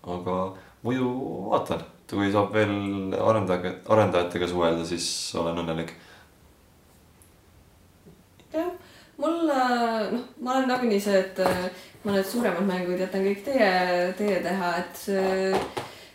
aga 0.07 0.35
muidu 0.83 1.07
vaatan, 1.51 1.81
kui 2.09 2.29
saab 2.31 2.53
veel 2.53 3.15
arendajaga, 3.19 3.73
arendajatega 3.91 4.47
suhelda, 4.47 4.85
siis 4.85 5.07
olen 5.35 5.63
õnnelik. 5.63 5.95
jah, 8.57 8.71
mul 9.17 9.49
äh, 9.49 10.11
noh, 10.13 10.23
ma 10.41 10.57
olen 10.57 10.71
nagunii 10.71 11.01
see, 11.01 11.19
et 11.19 11.39
äh, 11.41 11.67
ma 12.03 12.15
need 12.15 12.29
suuremad 12.29 12.65
mängud 12.67 13.01
jätan 13.01 13.25
kõik 13.25 13.43
teie, 13.45 13.69
teie 14.17 14.39
teha, 14.45 14.71
et 14.81 14.99
see 15.01 15.53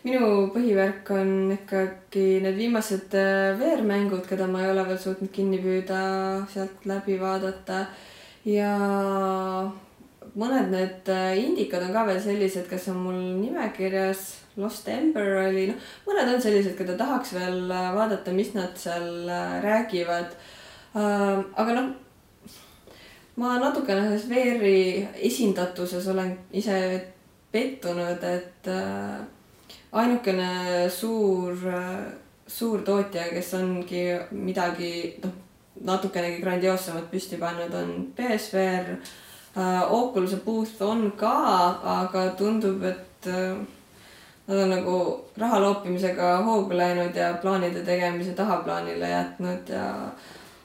minu 0.03 0.49
põhivärk 0.51 1.11
on 1.15 1.53
ikkagi 1.55 2.41
need 2.43 2.59
viimased 2.59 3.15
äh, 3.19 3.53
VR-mängud, 3.59 4.25
keda 4.27 4.47
ma 4.51 4.63
ei 4.63 4.71
ole 4.71 4.85
veel 4.87 5.01
suutnud 5.03 5.31
kinni 5.35 5.59
püüda, 5.63 6.03
sealt 6.51 6.87
läbi 6.89 7.17
vaadata 7.19 7.85
ja 8.47 8.71
mõned 10.39 10.71
need 10.71 11.11
indikad 11.43 11.83
on 11.85 11.91
ka 11.95 12.05
veel 12.07 12.23
sellised, 12.23 12.69
kes 12.71 12.87
on 12.91 13.03
mul 13.03 13.19
nimekirjas. 13.43 14.31
Lost 14.61 14.85
Ember 14.91 15.31
oli, 15.47 15.63
noh, 15.71 15.85
mõned 16.05 16.29
on 16.35 16.41
sellised, 16.41 16.75
keda 16.77 16.93
tahaks 16.97 17.31
veel 17.33 17.63
vaadata, 17.69 18.29
mis 18.37 18.51
nad 18.53 18.75
seal 18.77 19.25
räägivad. 19.65 20.35
aga 20.93 21.73
noh, 21.73 21.87
ma 23.35 23.57
natukene 23.59 24.03
selles 24.07 24.27
VR-i 24.29 25.07
esindatuses 25.29 26.07
olen 26.07 26.35
ise 26.53 26.77
pettunud, 27.51 28.23
et 28.23 28.67
äh, 28.67 29.21
ainukene 29.91 30.89
suur, 30.89 31.57
suur 32.47 32.81
tootja, 32.85 33.29
kes 33.33 33.53
ongi 33.57 34.05
midagi 34.31 34.93
noh, 35.23 35.35
natukenegi 35.85 36.41
grandioossemat 36.41 37.09
püsti 37.11 37.39
pannud, 37.41 37.73
on 37.73 37.93
BSVR 38.17 38.95
äh,. 38.95 39.81
Oculus'e 39.93 40.39
booth 40.45 40.81
on 40.81 41.11
ka, 41.17 41.33
aga 42.01 42.23
tundub, 42.37 42.81
et 42.89 43.27
äh, 43.29 43.57
nad 44.47 44.57
on 44.57 44.69
nagu 44.69 44.95
raha 45.37 45.59
loopimisega 45.61 46.37
hoogu 46.43 46.77
läinud 46.77 47.15
ja 47.15 47.33
plaanide 47.41 47.83
tegemise 47.85 48.33
tahaplaanile 48.33 49.09
jätnud 49.09 49.69
ja 49.69 49.85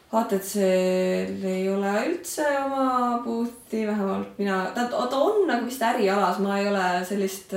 HTC-l 0.09 1.43
ei 1.45 1.67
ole 1.69 1.91
üldse 2.09 2.47
oma 2.65 3.19
boot'i, 3.25 3.83
vähemalt 3.87 4.39
mina, 4.41 4.63
ta, 4.75 4.87
ta 4.89 5.19
on 5.21 5.43
nagu 5.51 5.67
vist 5.69 5.83
ärialas, 5.85 6.39
ma 6.41 6.59
ei 6.59 6.69
ole 6.71 6.85
sellist, 7.05 7.53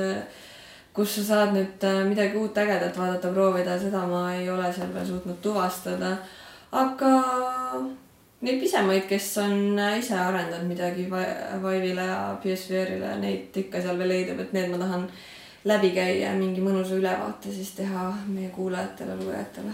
kus 0.93 1.14
sa 1.16 1.24
saad 1.30 1.54
nüüd 1.56 1.86
äh, 1.88 2.02
midagi 2.10 2.36
uut 2.36 2.58
ägedat 2.60 2.97
vaadata, 2.99 3.32
proovida, 3.32 3.78
seda 3.80 4.04
ma 4.10 4.26
ei 4.36 4.49
ole 4.52 4.68
seal 4.76 4.91
veel 4.93 5.06
suutnud 5.08 5.39
tuvastada. 5.41 6.18
aga 6.72 7.12
neid 8.41 8.60
pisemaid, 8.60 9.06
kes 9.08 9.30
on 9.43 9.80
äh, 9.80 9.99
ise 9.99 10.18
arendanud 10.20 10.68
midagi 10.68 11.06
Vi- 11.12 11.62
Vive'ile 11.64 12.08
ja 12.10 12.18
PSVR-ile, 12.43 13.14
neid 13.22 13.56
ikka 13.64 13.82
seal 13.82 13.97
veel 13.99 14.12
leidub, 14.12 14.39
et 14.43 14.52
need 14.54 14.68
ma 14.74 14.82
tahan 14.82 15.08
läbi 15.72 15.93
käia, 15.95 16.34
mingi 16.36 16.60
mõnusa 16.64 16.97
ülevaate 16.99 17.54
siis 17.54 17.72
teha 17.80 18.10
meie 18.28 18.49
kuulajatele, 18.49 19.16
lugejatele, 19.24 19.72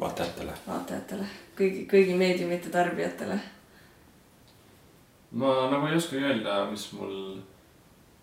vaatajatele. 0.00 0.54
vaatajatele, 0.68 1.26
kõigi, 1.56 1.84
kõigi 1.90 2.16
meediumite 2.18 2.72
tarbijatele. 2.72 3.38
ma 5.36 5.52
nagu 5.70 5.88
ei 5.88 5.96
oskagi 5.96 6.24
öelda, 6.24 6.64
mis 6.70 6.86
mul, 6.96 7.16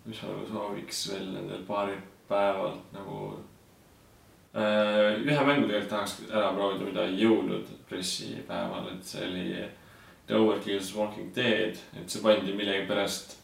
mis 0.06 0.22
ma 0.22 0.32
nagu 0.32 0.46
sooviks 0.50 1.02
veel 1.12 1.26
nendel 1.34 1.64
paaril 1.68 2.00
päeval 2.28 2.78
nagu 2.94 3.18
äh,. 4.54 5.20
ühe 5.20 5.46
mängu 5.46 5.68
tegelikult 5.68 5.90
tahaks 5.90 6.16
ära 6.30 6.52
proovida, 6.56 6.88
mida 6.88 7.06
ei 7.06 7.20
jõudnud 7.22 7.70
pressipäeval, 7.88 8.88
et 8.94 9.04
see 9.04 9.26
oli 9.28 9.48
The 10.26 10.38
Overkill's 10.40 10.94
Walking 10.96 11.34
Dead, 11.36 11.76
et 12.00 12.08
see 12.08 12.22
pandi 12.24 12.56
millegipärast 12.56 13.36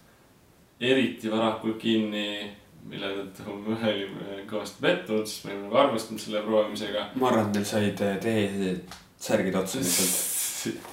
eriti 0.80 1.28
varakult 1.30 1.76
kinni, 1.82 2.49
mille 2.88 3.12
tõttu 3.18 3.59
me 3.66 3.76
olime 3.76 4.41
kõvasti 4.49 4.80
pettunud, 4.86 5.28
sest 5.28 5.45
me 5.45 5.53
olime 5.53 5.68
nagu 5.68 5.84
arvestanud 5.84 6.24
selle 6.24 6.43
proovimisega. 6.49 7.07
ma 7.20 7.30
arvan, 7.30 7.51
et 7.51 7.61
neil 7.61 7.70
said 7.74 8.05
T-särgid 9.21 9.57
otsa 9.61 9.81
lihtsalt. 9.83 10.29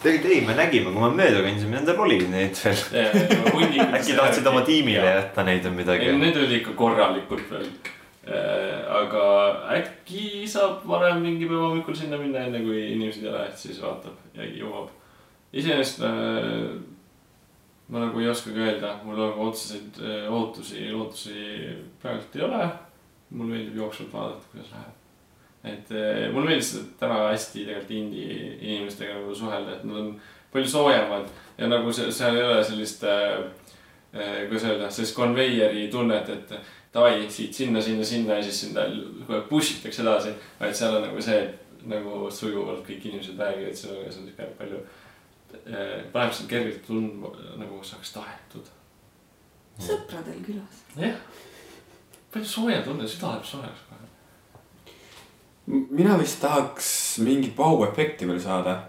tegelikult 0.03 0.31
ei, 0.33 0.41
me 0.47 0.55
nägime, 0.55 0.91
kui 0.91 1.03
me 1.03 1.11
mööda 1.15 1.43
käisime, 1.45 1.77
nendel 1.77 2.01
oli 2.03 2.17
neid 2.31 2.59
veel. 2.59 2.81
äkki 3.95 4.17
tahtsid 4.17 4.49
oma 4.51 4.63
tiimile 4.67 5.05
jätta 5.05 5.45
neid 5.47 5.63
või 5.69 5.77
midagi 5.81 6.09
ei,? 6.09 6.17
need 6.19 6.39
oli 6.43 6.59
ikka 6.59 6.75
korralikult 6.79 7.47
veel. 7.51 7.71
aga 8.99 9.23
äkki 9.77 10.43
saab 10.51 10.83
varem 10.87 11.23
mingi 11.23 11.47
päev 11.47 11.63
hommikul 11.69 11.95
sinna 11.95 12.19
minna, 12.19 12.43
enne 12.47 12.63
kui 12.65 12.83
inimesed 12.97 13.29
ei 13.29 13.47
et 13.47 13.63
siis 13.63 13.79
vaatab 13.83 14.35
ja 14.35 14.47
jõuab. 14.59 14.91
iseenesest 15.55 16.03
äh, 16.03 16.75
ma 17.87 18.03
nagu 18.03 18.19
ei 18.19 18.27
oskagi 18.27 18.59
öelda, 18.59 18.91
mul 19.07 19.19
nagu 19.19 19.47
otseseid 19.47 20.03
äh, 20.03 20.27
ootusi, 20.27 20.89
lootusi 20.91 21.39
praegult 22.01 22.35
ei 22.35 22.47
ole. 22.49 22.67
mul 23.29 23.49
meeldib 23.51 23.75
jooksvalt 23.75 24.13
vaadata, 24.13 24.51
kuidas 24.51 24.71
läheb. 24.71 24.96
Et 25.63 25.91
äh, 25.91 26.27
mulle 26.33 26.53
meeldis 26.53 26.73
täna 26.99 27.27
hästi 27.31 27.65
tegelikult 27.65 27.93
indie 27.97 28.41
inimestega 28.61 29.17
nagu 29.19 29.35
suhelda, 29.35 29.77
et 29.77 29.85
nad 29.87 30.01
on 30.01 30.11
palju 30.53 30.69
soojemad 30.69 31.29
ja 31.57 31.69
nagu 31.69 31.93
see, 31.93 32.11
seal 32.13 32.37
ei 32.37 32.45
ole 32.45 32.63
sellist 32.63 33.03
äh, 33.07 33.47
kuidas 34.47 34.63
öelda, 34.63 34.89
sellist 34.93 35.15
konveieri 35.15 35.87
tunnet, 35.91 36.29
et 36.29 36.53
davai 36.93 37.27
siit 37.29 37.53
sinna, 37.53 37.81
sinna, 37.81 38.05
sinna 38.05 38.37
ja 38.37 38.43
siis 38.43 38.61
sinna 38.65 38.85
aeg 38.87 39.49
push 39.49 39.77
itakse 39.77 40.01
edasi. 40.05 40.33
vaid 40.59 40.75
seal 40.75 40.95
on 40.97 41.05
nagu 41.09 41.21
see, 41.21 41.41
et 41.43 41.83
nagu 41.87 42.29
sujuvalt 42.33 42.85
kõik 42.87 43.09
inimesed 43.09 43.39
räägivad 43.39 43.77
sinuga, 43.77 44.11
see 44.11 44.23
on 44.23 44.31
siuke 44.31 44.49
palju 44.59 44.79
äh,, 44.79 46.07
paneb 46.13 46.33
sind 46.33 46.49
kergelt 46.51 46.81
tundma, 46.87 47.31
nagu 47.59 47.83
saaks 47.85 48.15
tahetud. 48.15 48.71
sõpradel 49.83 50.41
külas. 50.45 50.83
jah, 50.97 51.21
palju 52.33 52.53
soojem 52.55 52.83
tunne, 52.87 53.07
süda 53.07 53.35
läheb 53.35 53.51
soojaks 53.51 53.87
kohe. 53.89 54.06
Mina 55.67 56.17
vist 56.19 56.39
tahaks 56.41 56.89
mingit 57.23 57.57
vau-efekti 57.57 58.27
veel 58.27 58.39
saada. 58.41 58.79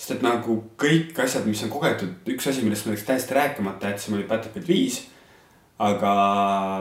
sest 0.00 0.14
et 0.14 0.22
nagu 0.24 0.54
kõik 0.80 1.18
asjad, 1.20 1.44
mis 1.44 1.60
on 1.66 1.70
kogetud, 1.72 2.12
üks 2.32 2.46
asi, 2.48 2.62
millest 2.64 2.86
me 2.86 2.94
läks 2.94 3.04
täiesti 3.04 3.36
rääkimata 3.36 3.90
jätsime, 3.90 4.16
oli 4.16 4.28
Battlefield 4.28 4.68
viis. 4.68 5.06
aga 5.78 6.12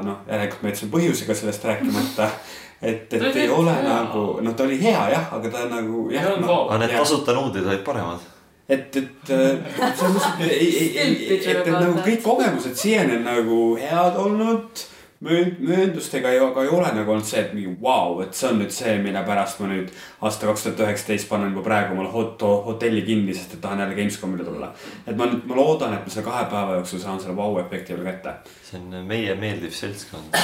noh, 0.04 0.26
järelikult 0.28 0.64
me 0.64 0.74
jätsime 0.74 0.92
põhjusega 0.92 1.36
sellest 1.36 1.64
rääkimata. 1.68 2.30
et, 2.82 3.14
et 3.14 3.36
ei 3.36 3.50
ole 3.50 3.72
hea. 3.76 3.84
nagu, 3.84 4.26
no 4.42 4.54
ta 4.54 4.64
oli 4.64 4.82
hea 4.82 5.08
jah, 5.12 5.32
aga 5.36 5.50
ta 5.52 5.66
nagu 5.72 6.10
jah 6.12 6.36
no, 6.40 6.66
aga 6.68 6.84
need 6.86 6.96
tasuta 6.96 7.36
nuudid 7.36 7.68
olid 7.68 7.84
paremad. 7.84 8.24
et, 8.70 8.96
et 8.96 9.34
äh, 9.36 9.58
selles 9.96 10.16
mõttes, 10.16 10.30
et 10.36 10.52
ei, 10.52 10.70
ei, 10.70 10.88
ei, 10.98 11.18
et, 11.36 11.50
et 11.56 11.68
nagu 11.74 12.00
kõik 12.06 12.24
kogemused 12.24 12.80
siiani 12.80 13.20
on 13.20 13.28
nagu 13.28 13.60
head 13.80 14.20
olnud. 14.20 14.88
möönd-, 15.26 15.59
mööndustega 15.63 16.32
ei, 16.32 16.39
aga 16.43 16.63
ei 16.63 16.72
ole 16.74 16.91
nagu 16.95 17.13
olnud 17.13 17.28
see, 17.28 17.41
et 17.41 17.51
mingi 17.55 17.74
vau 17.82 18.15
wow,, 18.15 18.22
et 18.24 18.38
see 18.38 18.49
on 18.49 18.61
nüüd 18.61 18.74
see, 18.74 18.95
mille 19.03 19.24
pärast 19.28 19.59
ma 19.61 19.70
nüüd 19.72 19.91
aasta 20.26 20.47
kaks 20.49 20.65
tuhat 20.65 20.84
üheksateist 20.86 21.30
panen 21.32 21.51
juba 21.53 21.65
praegu 21.65 21.95
omale 21.95 22.11
hot-, 22.13 22.45
hotelli 22.67 23.03
kinni, 23.07 23.36
sest 23.36 23.57
et 23.57 23.63
tahan 23.63 23.84
jälle 23.84 23.97
Gamescomile 23.99 24.47
tulla. 24.47 24.72
et 25.05 25.15
ma 25.20 25.28
nüüd, 25.30 25.43
ma 25.49 25.59
loodan, 25.59 25.97
et 25.97 26.07
ma 26.07 26.13
selle 26.13 26.28
kahe 26.30 26.45
päeva 26.51 26.80
jooksul 26.80 27.03
saan 27.03 27.20
selle 27.22 27.36
vau-efekti 27.39 27.97
veel 27.97 28.07
kätte. 28.11 28.36
see 28.70 28.80
on 28.80 29.05
meie 29.09 29.36
meeldiv 29.36 29.76
seltskond. 29.76 30.39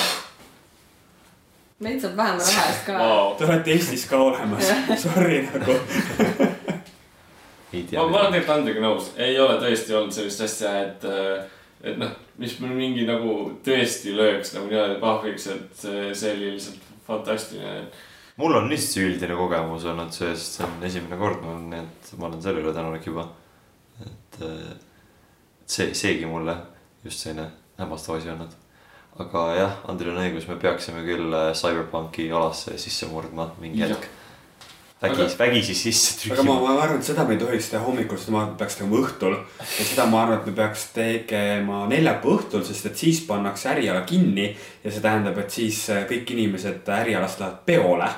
meid 1.80 2.04
saab 2.04 2.20
vähema 2.20 2.44
raha 2.44 2.68
eest 2.74 2.86
ka. 2.90 3.08
Te 3.38 3.48
olete 3.48 3.76
Eestis 3.78 4.06
ka 4.12 4.20
olemas, 4.28 4.74
sorry 5.06 5.42
nagu. 5.48 5.80
ma, 7.72 8.08
ma 8.08 8.20
olen. 8.20 8.32
tegelikult 8.36 8.58
Andriga 8.60 8.84
nõus, 8.84 9.12
ei 9.16 9.40
ole 9.40 9.58
tõesti 9.64 9.96
olnud 9.96 10.16
sellist 10.16 10.44
asja, 10.50 10.78
et, 10.84 11.04
et 11.84 12.00
noh, 12.00 12.12
mis 12.42 12.58
mul 12.60 12.76
mingi 12.76 13.06
nagu 13.08 13.38
tõesti 13.66 14.16
lööks 14.16 14.54
nagu 14.56 14.68
niimoodi 14.72 15.00
pahviks, 15.02 15.48
et 15.54 15.80
see, 15.80 16.34
oli 16.34 16.52
lihtsalt 16.56 16.92
fantastiline. 17.08 17.88
mul 18.42 18.58
on 18.60 18.70
lihtsalt 18.70 18.98
see 18.98 19.10
üldine 19.10 19.38
kogemus 19.40 19.86
olnud 19.88 20.12
sest 20.16 20.60
see 20.60 20.68
on 20.68 20.84
esimene 20.84 21.20
kord 21.20 21.44
mul, 21.46 21.62
nii 21.72 21.84
et 21.84 22.14
ma 22.20 22.30
olen 22.30 22.42
selle 22.44 22.64
üle 22.64 22.74
tänulik 22.76 23.08
juba. 23.08 23.30
et 24.06 24.42
see, 25.66 25.94
seegi 25.94 26.26
mulle 26.30 26.58
just 27.06 27.24
selline 27.24 27.50
hämmastav 27.78 28.20
asi 28.20 28.30
olnud. 28.30 28.54
aga 29.20 29.46
jah, 29.56 29.76
Andril 29.88 30.12
on 30.12 30.20
õigus, 30.26 30.48
me 30.50 30.58
peaksime 30.60 31.06
küll 31.06 31.32
äh, 31.32 31.54
CyberPunki 31.56 32.28
alasse 32.36 32.76
sisse 32.82 33.08
murdma 33.08 33.48
mingi 33.62 33.80
Jah. 33.80 33.94
hetk. 33.94 34.10
vägisi, 35.10 35.38
vägisi 35.40 35.76
sisse 35.76 36.32
aga 36.34 36.44
ma, 36.46 36.56
ma 36.62 36.74
arvan, 36.82 37.00
et 37.00 37.08
seda 37.08 37.26
me 37.28 37.36
ei 37.36 37.42
tohiks 37.42 37.70
teha 37.72 37.82
hommikul, 37.84 38.20
seda 38.20 38.36
ma 38.36 38.44
peaks 38.60 38.80
tegema 38.80 39.02
õhtul. 39.02 39.36
ja 39.62 39.88
seda 39.90 40.06
ma 40.12 40.22
arvan, 40.24 40.40
et 40.40 40.50
me 40.50 40.56
peaks 40.58 40.86
tegema 40.96 41.82
neljapäeva 41.92 42.38
õhtul, 42.40 42.64
sest 42.68 42.90
et 42.90 43.04
siis 43.04 43.22
pannakse 43.28 43.70
äriala 43.74 44.06
kinni 44.08 44.48
ja 44.50 44.92
see 44.92 45.04
tähendab, 45.04 45.38
et 45.42 45.54
siis 45.54 45.82
äh, 45.94 46.06
kõik 46.10 46.34
inimesed 46.36 46.90
ärialast 46.98 47.44
lähevad 47.44 47.62
peole. 47.68 48.10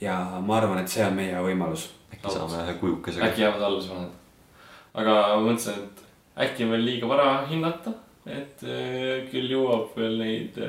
ja 0.00 0.18
ma 0.42 0.56
arvan, 0.58 0.82
et 0.82 0.92
see 0.92 1.04
on 1.06 1.18
meie 1.18 1.42
võimalus. 1.48 1.90
äkki 2.12 2.36
saame 2.36 2.62
ühe 2.64 2.78
kujukesega. 2.80 3.26
äkki 3.30 3.46
jäävad 3.46 3.66
alles 3.68 3.90
vanad. 3.90 4.14
aga 4.94 5.18
ma 5.34 5.42
mõtlesin, 5.48 5.84
et 5.84 6.46
äkki 6.46 6.66
on 6.66 6.76
veel 6.76 6.88
liiga 6.90 7.10
vara 7.10 7.28
hinnata, 7.50 7.94
et 8.26 8.62
eh, 8.62 9.28
küll 9.32 9.50
jõuab 9.52 9.94
veel 9.98 10.18
neid, 10.22 10.64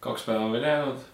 kaks 0.00 0.26
päeva 0.28 0.48
on 0.48 0.56
veel 0.56 0.68
jäänud. 0.70 1.06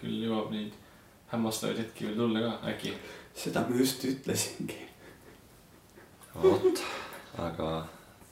küll 0.00 0.24
jõuab 0.26 0.50
neid 0.52 0.83
hämmastavaid 1.32 1.78
hetki 1.78 2.08
veel 2.08 2.18
tulla 2.18 2.44
ka, 2.44 2.52
äkki. 2.72 2.94
seda 3.34 3.64
ma 3.68 3.78
just 3.78 4.04
ütlesingi. 4.08 4.78
vot, 6.42 6.84
aga 7.38 7.70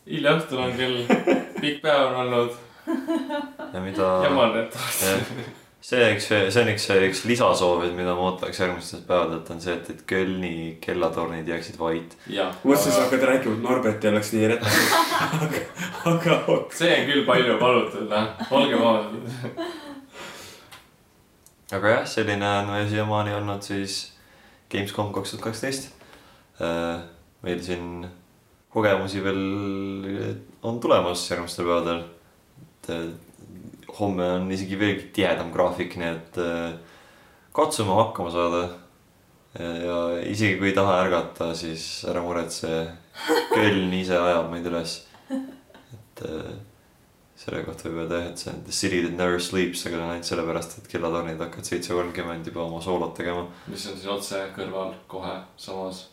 hilja 0.07 0.37
õhtul 0.39 0.63
on 0.67 0.77
küll, 0.77 1.03
pikk 1.61 1.83
päev 1.85 2.07
on 2.11 2.21
olnud, 2.27 2.55
ja 3.73 3.83
mida. 3.83 4.13
jaman, 4.27 4.57
et 4.65 4.79
see, 5.83 6.03
eks, 6.13 6.29
see 6.29 6.63
on 6.63 6.71
üks, 6.73 6.87
üks 7.09 7.23
lisasoov, 7.31 7.85
et 7.87 7.95
mida 7.97 8.15
ma 8.19 8.29
ootaks 8.31 8.63
järgmistelt 8.63 9.07
päevadelt 9.09 9.51
on 9.55 9.63
see, 9.63 9.77
et, 9.79 9.91
et 9.95 10.03
Kölni 10.09 10.55
kellatornid 10.83 11.49
jääksid 11.49 11.79
vait. 11.81 12.17
mõtlesin, 12.63 12.95
sa 12.95 13.07
hakkad 13.07 13.27
rääkima, 13.31 13.59
et 13.59 13.67
Norbert 13.67 14.05
ei 14.05 14.13
oleks 14.13 14.35
nii 14.35 14.51
rettas. 14.55 14.83
aga, 16.13 16.37
aga 16.37 16.61
see 16.79 16.93
on 16.99 17.09
küll 17.11 17.27
palju 17.29 17.59
palutud, 17.63 18.07
noh, 18.11 18.47
olgem 18.59 18.87
ausad. 18.93 19.73
Aga 21.73 21.97
jah, 21.97 22.07
selline 22.09 22.49
on 22.61 22.71
meil 22.73 22.89
siiamaani 22.91 23.35
olnud 23.37 23.65
siis 23.65 24.13
Gamescom 24.73 25.13
kaks 25.13 25.35
tuhat 25.35 25.45
kaksteist. 25.49 25.91
meil 27.43 27.61
siin 27.65 28.07
kogemusi 28.73 29.23
veel 29.25 29.41
on 30.63 30.81
tulemas 30.81 31.25
järgmistel 31.31 31.67
päevadel. 31.69 32.03
et 32.63 32.91
eh, 32.91 33.09
homme 33.99 34.29
on 34.39 34.51
isegi 34.53 34.79
veelgi 34.79 35.11
tihedam 35.13 35.53
graafik, 35.53 35.97
nii 35.97 36.09
et 36.09 36.41
katsume 37.53 37.95
hakkama 38.01 38.31
saada. 38.31 38.63
ja 39.59 39.99
isegi 40.25 40.57
kui 40.59 40.71
ei 40.71 40.77
taha 40.77 41.03
ärgata, 41.05 41.55
siis 41.55 42.05
ära 42.09 42.23
muretse, 42.25 42.87
Köln 43.53 43.93
ise 43.93 44.17
ajab 44.17 44.49
meid 44.51 44.67
üles. 44.67 45.03
et 45.31 46.23
selle 47.43 47.63
kohta 47.67 47.89
võib 47.89 48.05
öelda 48.05 48.21
jah, 48.21 48.29
et 48.31 48.43
see 48.43 48.51
on 48.53 48.61
the 48.67 48.75
city 48.75 49.01
that 49.03 49.17
never 49.19 49.41
sleeps, 49.43 49.83
aga 49.89 50.03
ainult 50.05 50.29
sellepärast, 50.29 50.77
et 50.79 50.91
kellatornid 50.93 51.41
hakkavad 51.43 51.67
seitse 51.67 51.95
kolmkümmend 51.97 52.47
juba 52.47 52.67
oma 52.69 52.83
soolot 52.85 53.17
tegema 53.19 53.49
mis 53.67 53.87
on 53.91 53.97
siis 53.97 54.11
otse 54.13 54.45
kõrval, 54.57 54.93
kohe 55.11 55.33
samas. 55.57 56.05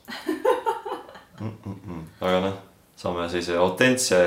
mm. 1.39 1.51
-mm. 1.65 2.01
aga 2.21 2.39
noh, 2.47 2.57
saame 2.97 3.29
sellise 3.29 3.57
autentse 3.57 4.23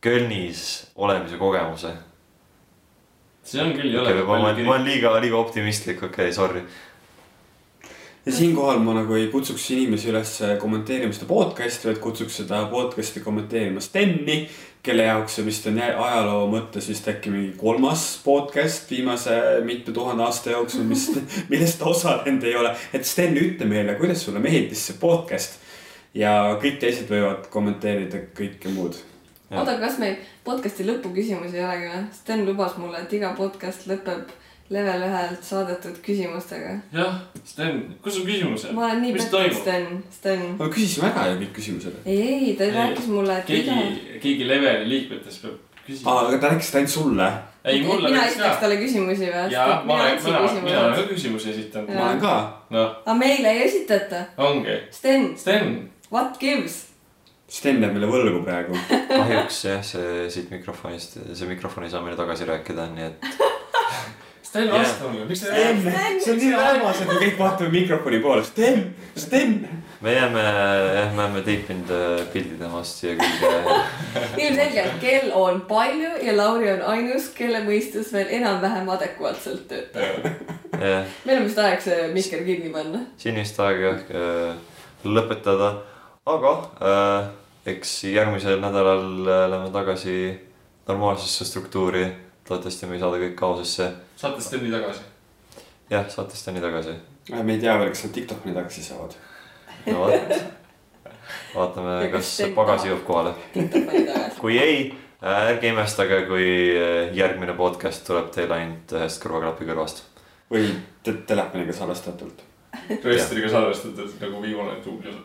Kölnis 0.00 0.86
olemise 0.94 1.38
kogemuse. 1.40 1.94
see 3.46 3.62
on 3.62 3.72
küll 3.78 3.94
jõle 3.94 4.12
ma 4.26 4.36
olen, 4.36 4.60
ma 4.66 4.74
olen 4.74 4.84
liiga, 4.84 5.14
liiga 5.22 5.38
optimistlik, 5.38 6.02
okei 6.02 6.28
okay,, 6.28 6.32
sorry. 6.34 6.62
ja 8.26 8.32
siinkohal 8.32 8.82
ma 8.84 8.98
nagu 9.00 9.16
ei 9.16 9.30
kutsuks 9.32 9.70
inimesi 9.70 10.10
üles 10.12 10.36
kommenteerima 10.60 11.16
seda 11.16 11.30
podcast'i, 11.30 11.88
vaid 11.88 12.02
kutsuks 12.02 12.42
seda 12.42 12.66
podcast'i 12.70 13.24
kommenteerima 13.24 13.80
Steni. 13.80 14.42
Kelle 14.86 15.06
jaoks 15.06 15.38
see 15.38 15.46
vist 15.46 15.66
on 15.70 15.80
ajaloo 15.82 16.46
mõttes 16.50 16.86
vist 16.90 17.08
äkki 17.10 17.32
mingi 17.32 17.52
kolmas 17.58 18.04
podcast 18.24 18.90
viimase 18.90 19.34
mitu 19.66 19.94
tuhande 19.96 20.24
aasta 20.26 20.54
jooksul, 20.54 20.86
mis 20.86 21.08
millest 21.50 21.80
ta 21.80 21.90
osalenud 21.90 22.46
ei 22.46 22.54
ole. 22.56 22.72
et 22.94 23.06
Sten, 23.06 23.36
ütle 23.40 23.68
meile, 23.68 23.96
kuidas 24.00 24.24
sulle 24.24 24.42
meeldis 24.42 24.86
see 24.90 24.98
podcast. 25.00 25.60
ja 26.14 26.32
kõik 26.62 26.80
teised 26.80 27.10
võivad 27.12 27.50
kommenteerida 27.52 28.22
kõike 28.36 28.72
muud. 28.72 28.96
Oota, 29.50 29.76
kas 29.78 29.98
meil 30.02 30.16
podcast'i 30.46 30.86
lõpuküsimusi 30.86 31.58
ei 31.60 31.66
olegi 31.66 31.90
või? 31.90 32.06
Sten 32.16 32.46
lubas 32.46 32.78
mulle, 32.80 33.02
et 33.04 33.12
iga 33.18 33.34
podcast 33.36 33.86
lõpeb 33.90 34.32
level 34.70 35.02
ühelt 35.06 35.44
saadetud 35.46 35.98
küsimustega. 36.02 36.72
jah, 36.94 37.20
Sten, 37.44 37.82
kus 38.02 38.18
su 38.18 38.24
küsimused? 38.26 38.72
ma 38.74 38.88
olen 38.88 39.02
nii 39.04 39.12
pettunud? 39.16 39.54
Sten, 39.60 39.86
Sten. 40.10 40.42
me 40.58 40.70
küsisime 40.72 41.10
ära 41.12 41.28
ju 41.32 41.38
kõik 41.44 41.52
küsimused. 41.60 42.00
ei, 42.04 42.22
ei, 42.22 42.56
ta 42.58 42.66
Ei, 42.66 42.72
rääkis 42.74 43.06
mulle, 43.12 43.38
et 43.38 43.50
iga. 43.50 43.76
keegi, 43.76 44.18
keegi 44.24 44.48
leveli 44.48 44.88
liikmetest 44.94 45.44
peab 45.44 45.60
küsima. 45.86 46.10
aa, 46.10 46.24
aga 46.26 46.40
ta 46.42 46.50
rääkis 46.54 46.72
ainult 46.74 46.94
sulle. 46.96 47.28
ei, 47.64 47.82
mulle 47.86 48.10
mina 48.10 48.26
esitaks 48.26 48.60
talle 48.64 48.80
küsimusi 48.82 49.30
või? 49.30 49.46
ja 49.54 49.68
ma 49.86 50.00
olen, 50.00 50.18
mina, 50.24 50.26
mina 50.26 50.42
küsimusi 50.48 50.76
olen. 50.80 50.98
ka 50.98 51.06
küsimusi 51.12 51.50
esitanud. 51.54 51.94
ma 51.94 52.08
olen 52.08 52.20
ka. 52.26 52.34
noh, 52.70 52.90
aga 53.06 53.14
meile 53.22 53.54
ei 53.54 53.64
esitata. 53.68 54.24
ongi. 54.36 54.80
Sten, 54.90 55.32
Sten, 55.38 55.74
what 56.12 56.38
gives? 56.42 56.82
Sten 57.46 57.78
jääb 57.78 57.92
meile 57.94 58.08
võlgu 58.10 58.40
praegu. 58.42 58.74
kahjuks 59.10 59.60
jah, 59.68 59.82
see 59.86 60.24
siit 60.34 60.50
mikrofonist, 60.50 61.20
see 61.30 61.46
mikrofon 61.46 61.86
ei 61.86 61.92
saa 61.92 62.02
meile 62.02 62.18
tagasi 62.18 62.48
rääkida, 62.48 62.88
nii 62.96 63.06
et 63.06 63.28
Sten, 64.56 64.70
vasta 64.72 65.08
mulle, 65.10 65.26
miks 65.28 65.42
sa 65.42 65.52
Sten 65.52 65.82
räägid?, 65.84 66.20
see 66.24 66.32
on 66.32 66.40
nii 66.42 66.60
armas, 66.60 67.00
et 67.02 67.10
me 67.10 67.18
kõik 67.20 67.38
vaatame 67.40 67.72
mikrofoni 67.74 68.20
poole. 68.24 68.44
Sten, 68.46 68.82
Sten. 69.16 69.54
me 70.00 70.14
jääme, 70.16 70.42
jah, 70.42 71.14
me 71.14 71.24
oleme 71.24 71.42
teipinud 71.46 71.92
äh, 71.94 72.26
pildi 72.32 72.58
temast 72.60 73.00
siia 73.02 73.16
külge. 73.20 73.78
ilmselgelt 74.44 75.00
kell 75.02 75.32
on 75.36 75.62
palju 75.68 76.12
ja 76.26 76.36
Lauri 76.36 76.70
on 76.74 76.84
ainus, 76.94 77.30
kelle 77.36 77.62
mõistus 77.66 78.12
veel 78.16 78.32
enam-vähem 78.40 78.88
adekvaatselt 78.96 79.66
töötab. 79.70 80.30
meil 80.76 81.38
on 81.38 81.46
vist 81.46 81.60
aeg 81.60 81.82
see 81.84 82.08
mikker 82.12 82.44
kinni 82.48 82.72
panna. 82.72 83.06
siin 83.20 83.38
vist 83.40 83.60
aeg 83.60 83.82
jah 83.84 84.06
äh, 84.12 84.54
lõpetada, 85.06 85.72
aga 86.26 86.52
äh, 86.80 87.28
eks 87.66 87.98
järgmisel 88.10 88.60
nädalal 88.62 89.06
äh, 89.26 89.44
läheme 89.50 89.70
tagasi 89.74 90.16
normaalsesse 90.88 91.44
struktuuri. 91.44 92.06
loodetavasti 92.50 92.86
me 92.86 92.94
ei 92.94 93.00
saada 93.00 93.18
kõik 93.18 93.34
kaosesse. 93.34 93.88
Saate 94.16 94.40
Steni 94.40 94.70
tagasi. 94.70 95.00
jah, 95.90 96.08
saatest 96.08 96.48
on 96.48 96.54
nii 96.54 96.62
tagasi. 96.62 96.90
me 97.42 97.52
ei 97.52 97.60
tea 97.60 97.78
veel, 97.78 97.88
kas 97.92 98.04
nad 98.04 98.12
Tiktokini 98.14 98.54
tagasi 98.54 98.82
saavad. 98.82 99.12
no 99.86 99.98
vot, 100.00 100.12
vaatame 101.54 102.08
kas 102.12 102.36
tahab? 102.40 102.86
jõuab 102.86 103.04
kohale. 103.06 103.34
TikTok'i 103.52 104.00
kui 104.40 104.58
ei, 104.58 104.94
ärge 105.20 105.68
imestage, 105.68 106.22
kui 106.30 106.46
äh, 106.72 107.16
järgmine 107.16 107.54
podcast 107.58 108.06
tuleb 108.08 108.28
teil 108.32 108.52
ainult 108.56 108.92
ühest 108.96 109.22
kõrvaklapi 109.24 109.64
kõrvast. 109.68 110.02
või 110.52 110.64
te 111.04 111.12
telefoniga 111.28 111.72
salvestatult. 111.76 112.38
Rööstriga 113.04 113.48
salvestatud 113.52 114.10
nagu 114.20 114.42
viimane 114.42 114.74
duubel. 114.84 115.16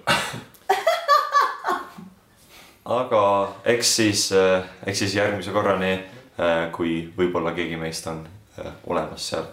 aga 3.00 3.24
eks 3.72 3.96
siis, 4.02 4.22
eks 4.86 5.00
siis 5.06 5.16
järgmise 5.16 5.52
korrani, 5.56 5.94
kui 6.76 7.14
võib-olla 7.18 7.52
keegi 7.54 7.78
meist 7.78 8.08
on 8.10 8.24
äh, 8.26 8.41
Äh, 8.66 8.72
olemas 8.88 9.28
seal 9.30 9.44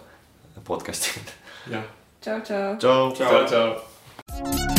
podcast'il. 0.63 1.21
jah. 1.71 1.83
tšau, 2.21 2.41
tšau. 2.41 2.77
tšau, 2.77 3.13
tšau, 3.13 3.45
tšau. 3.45 4.78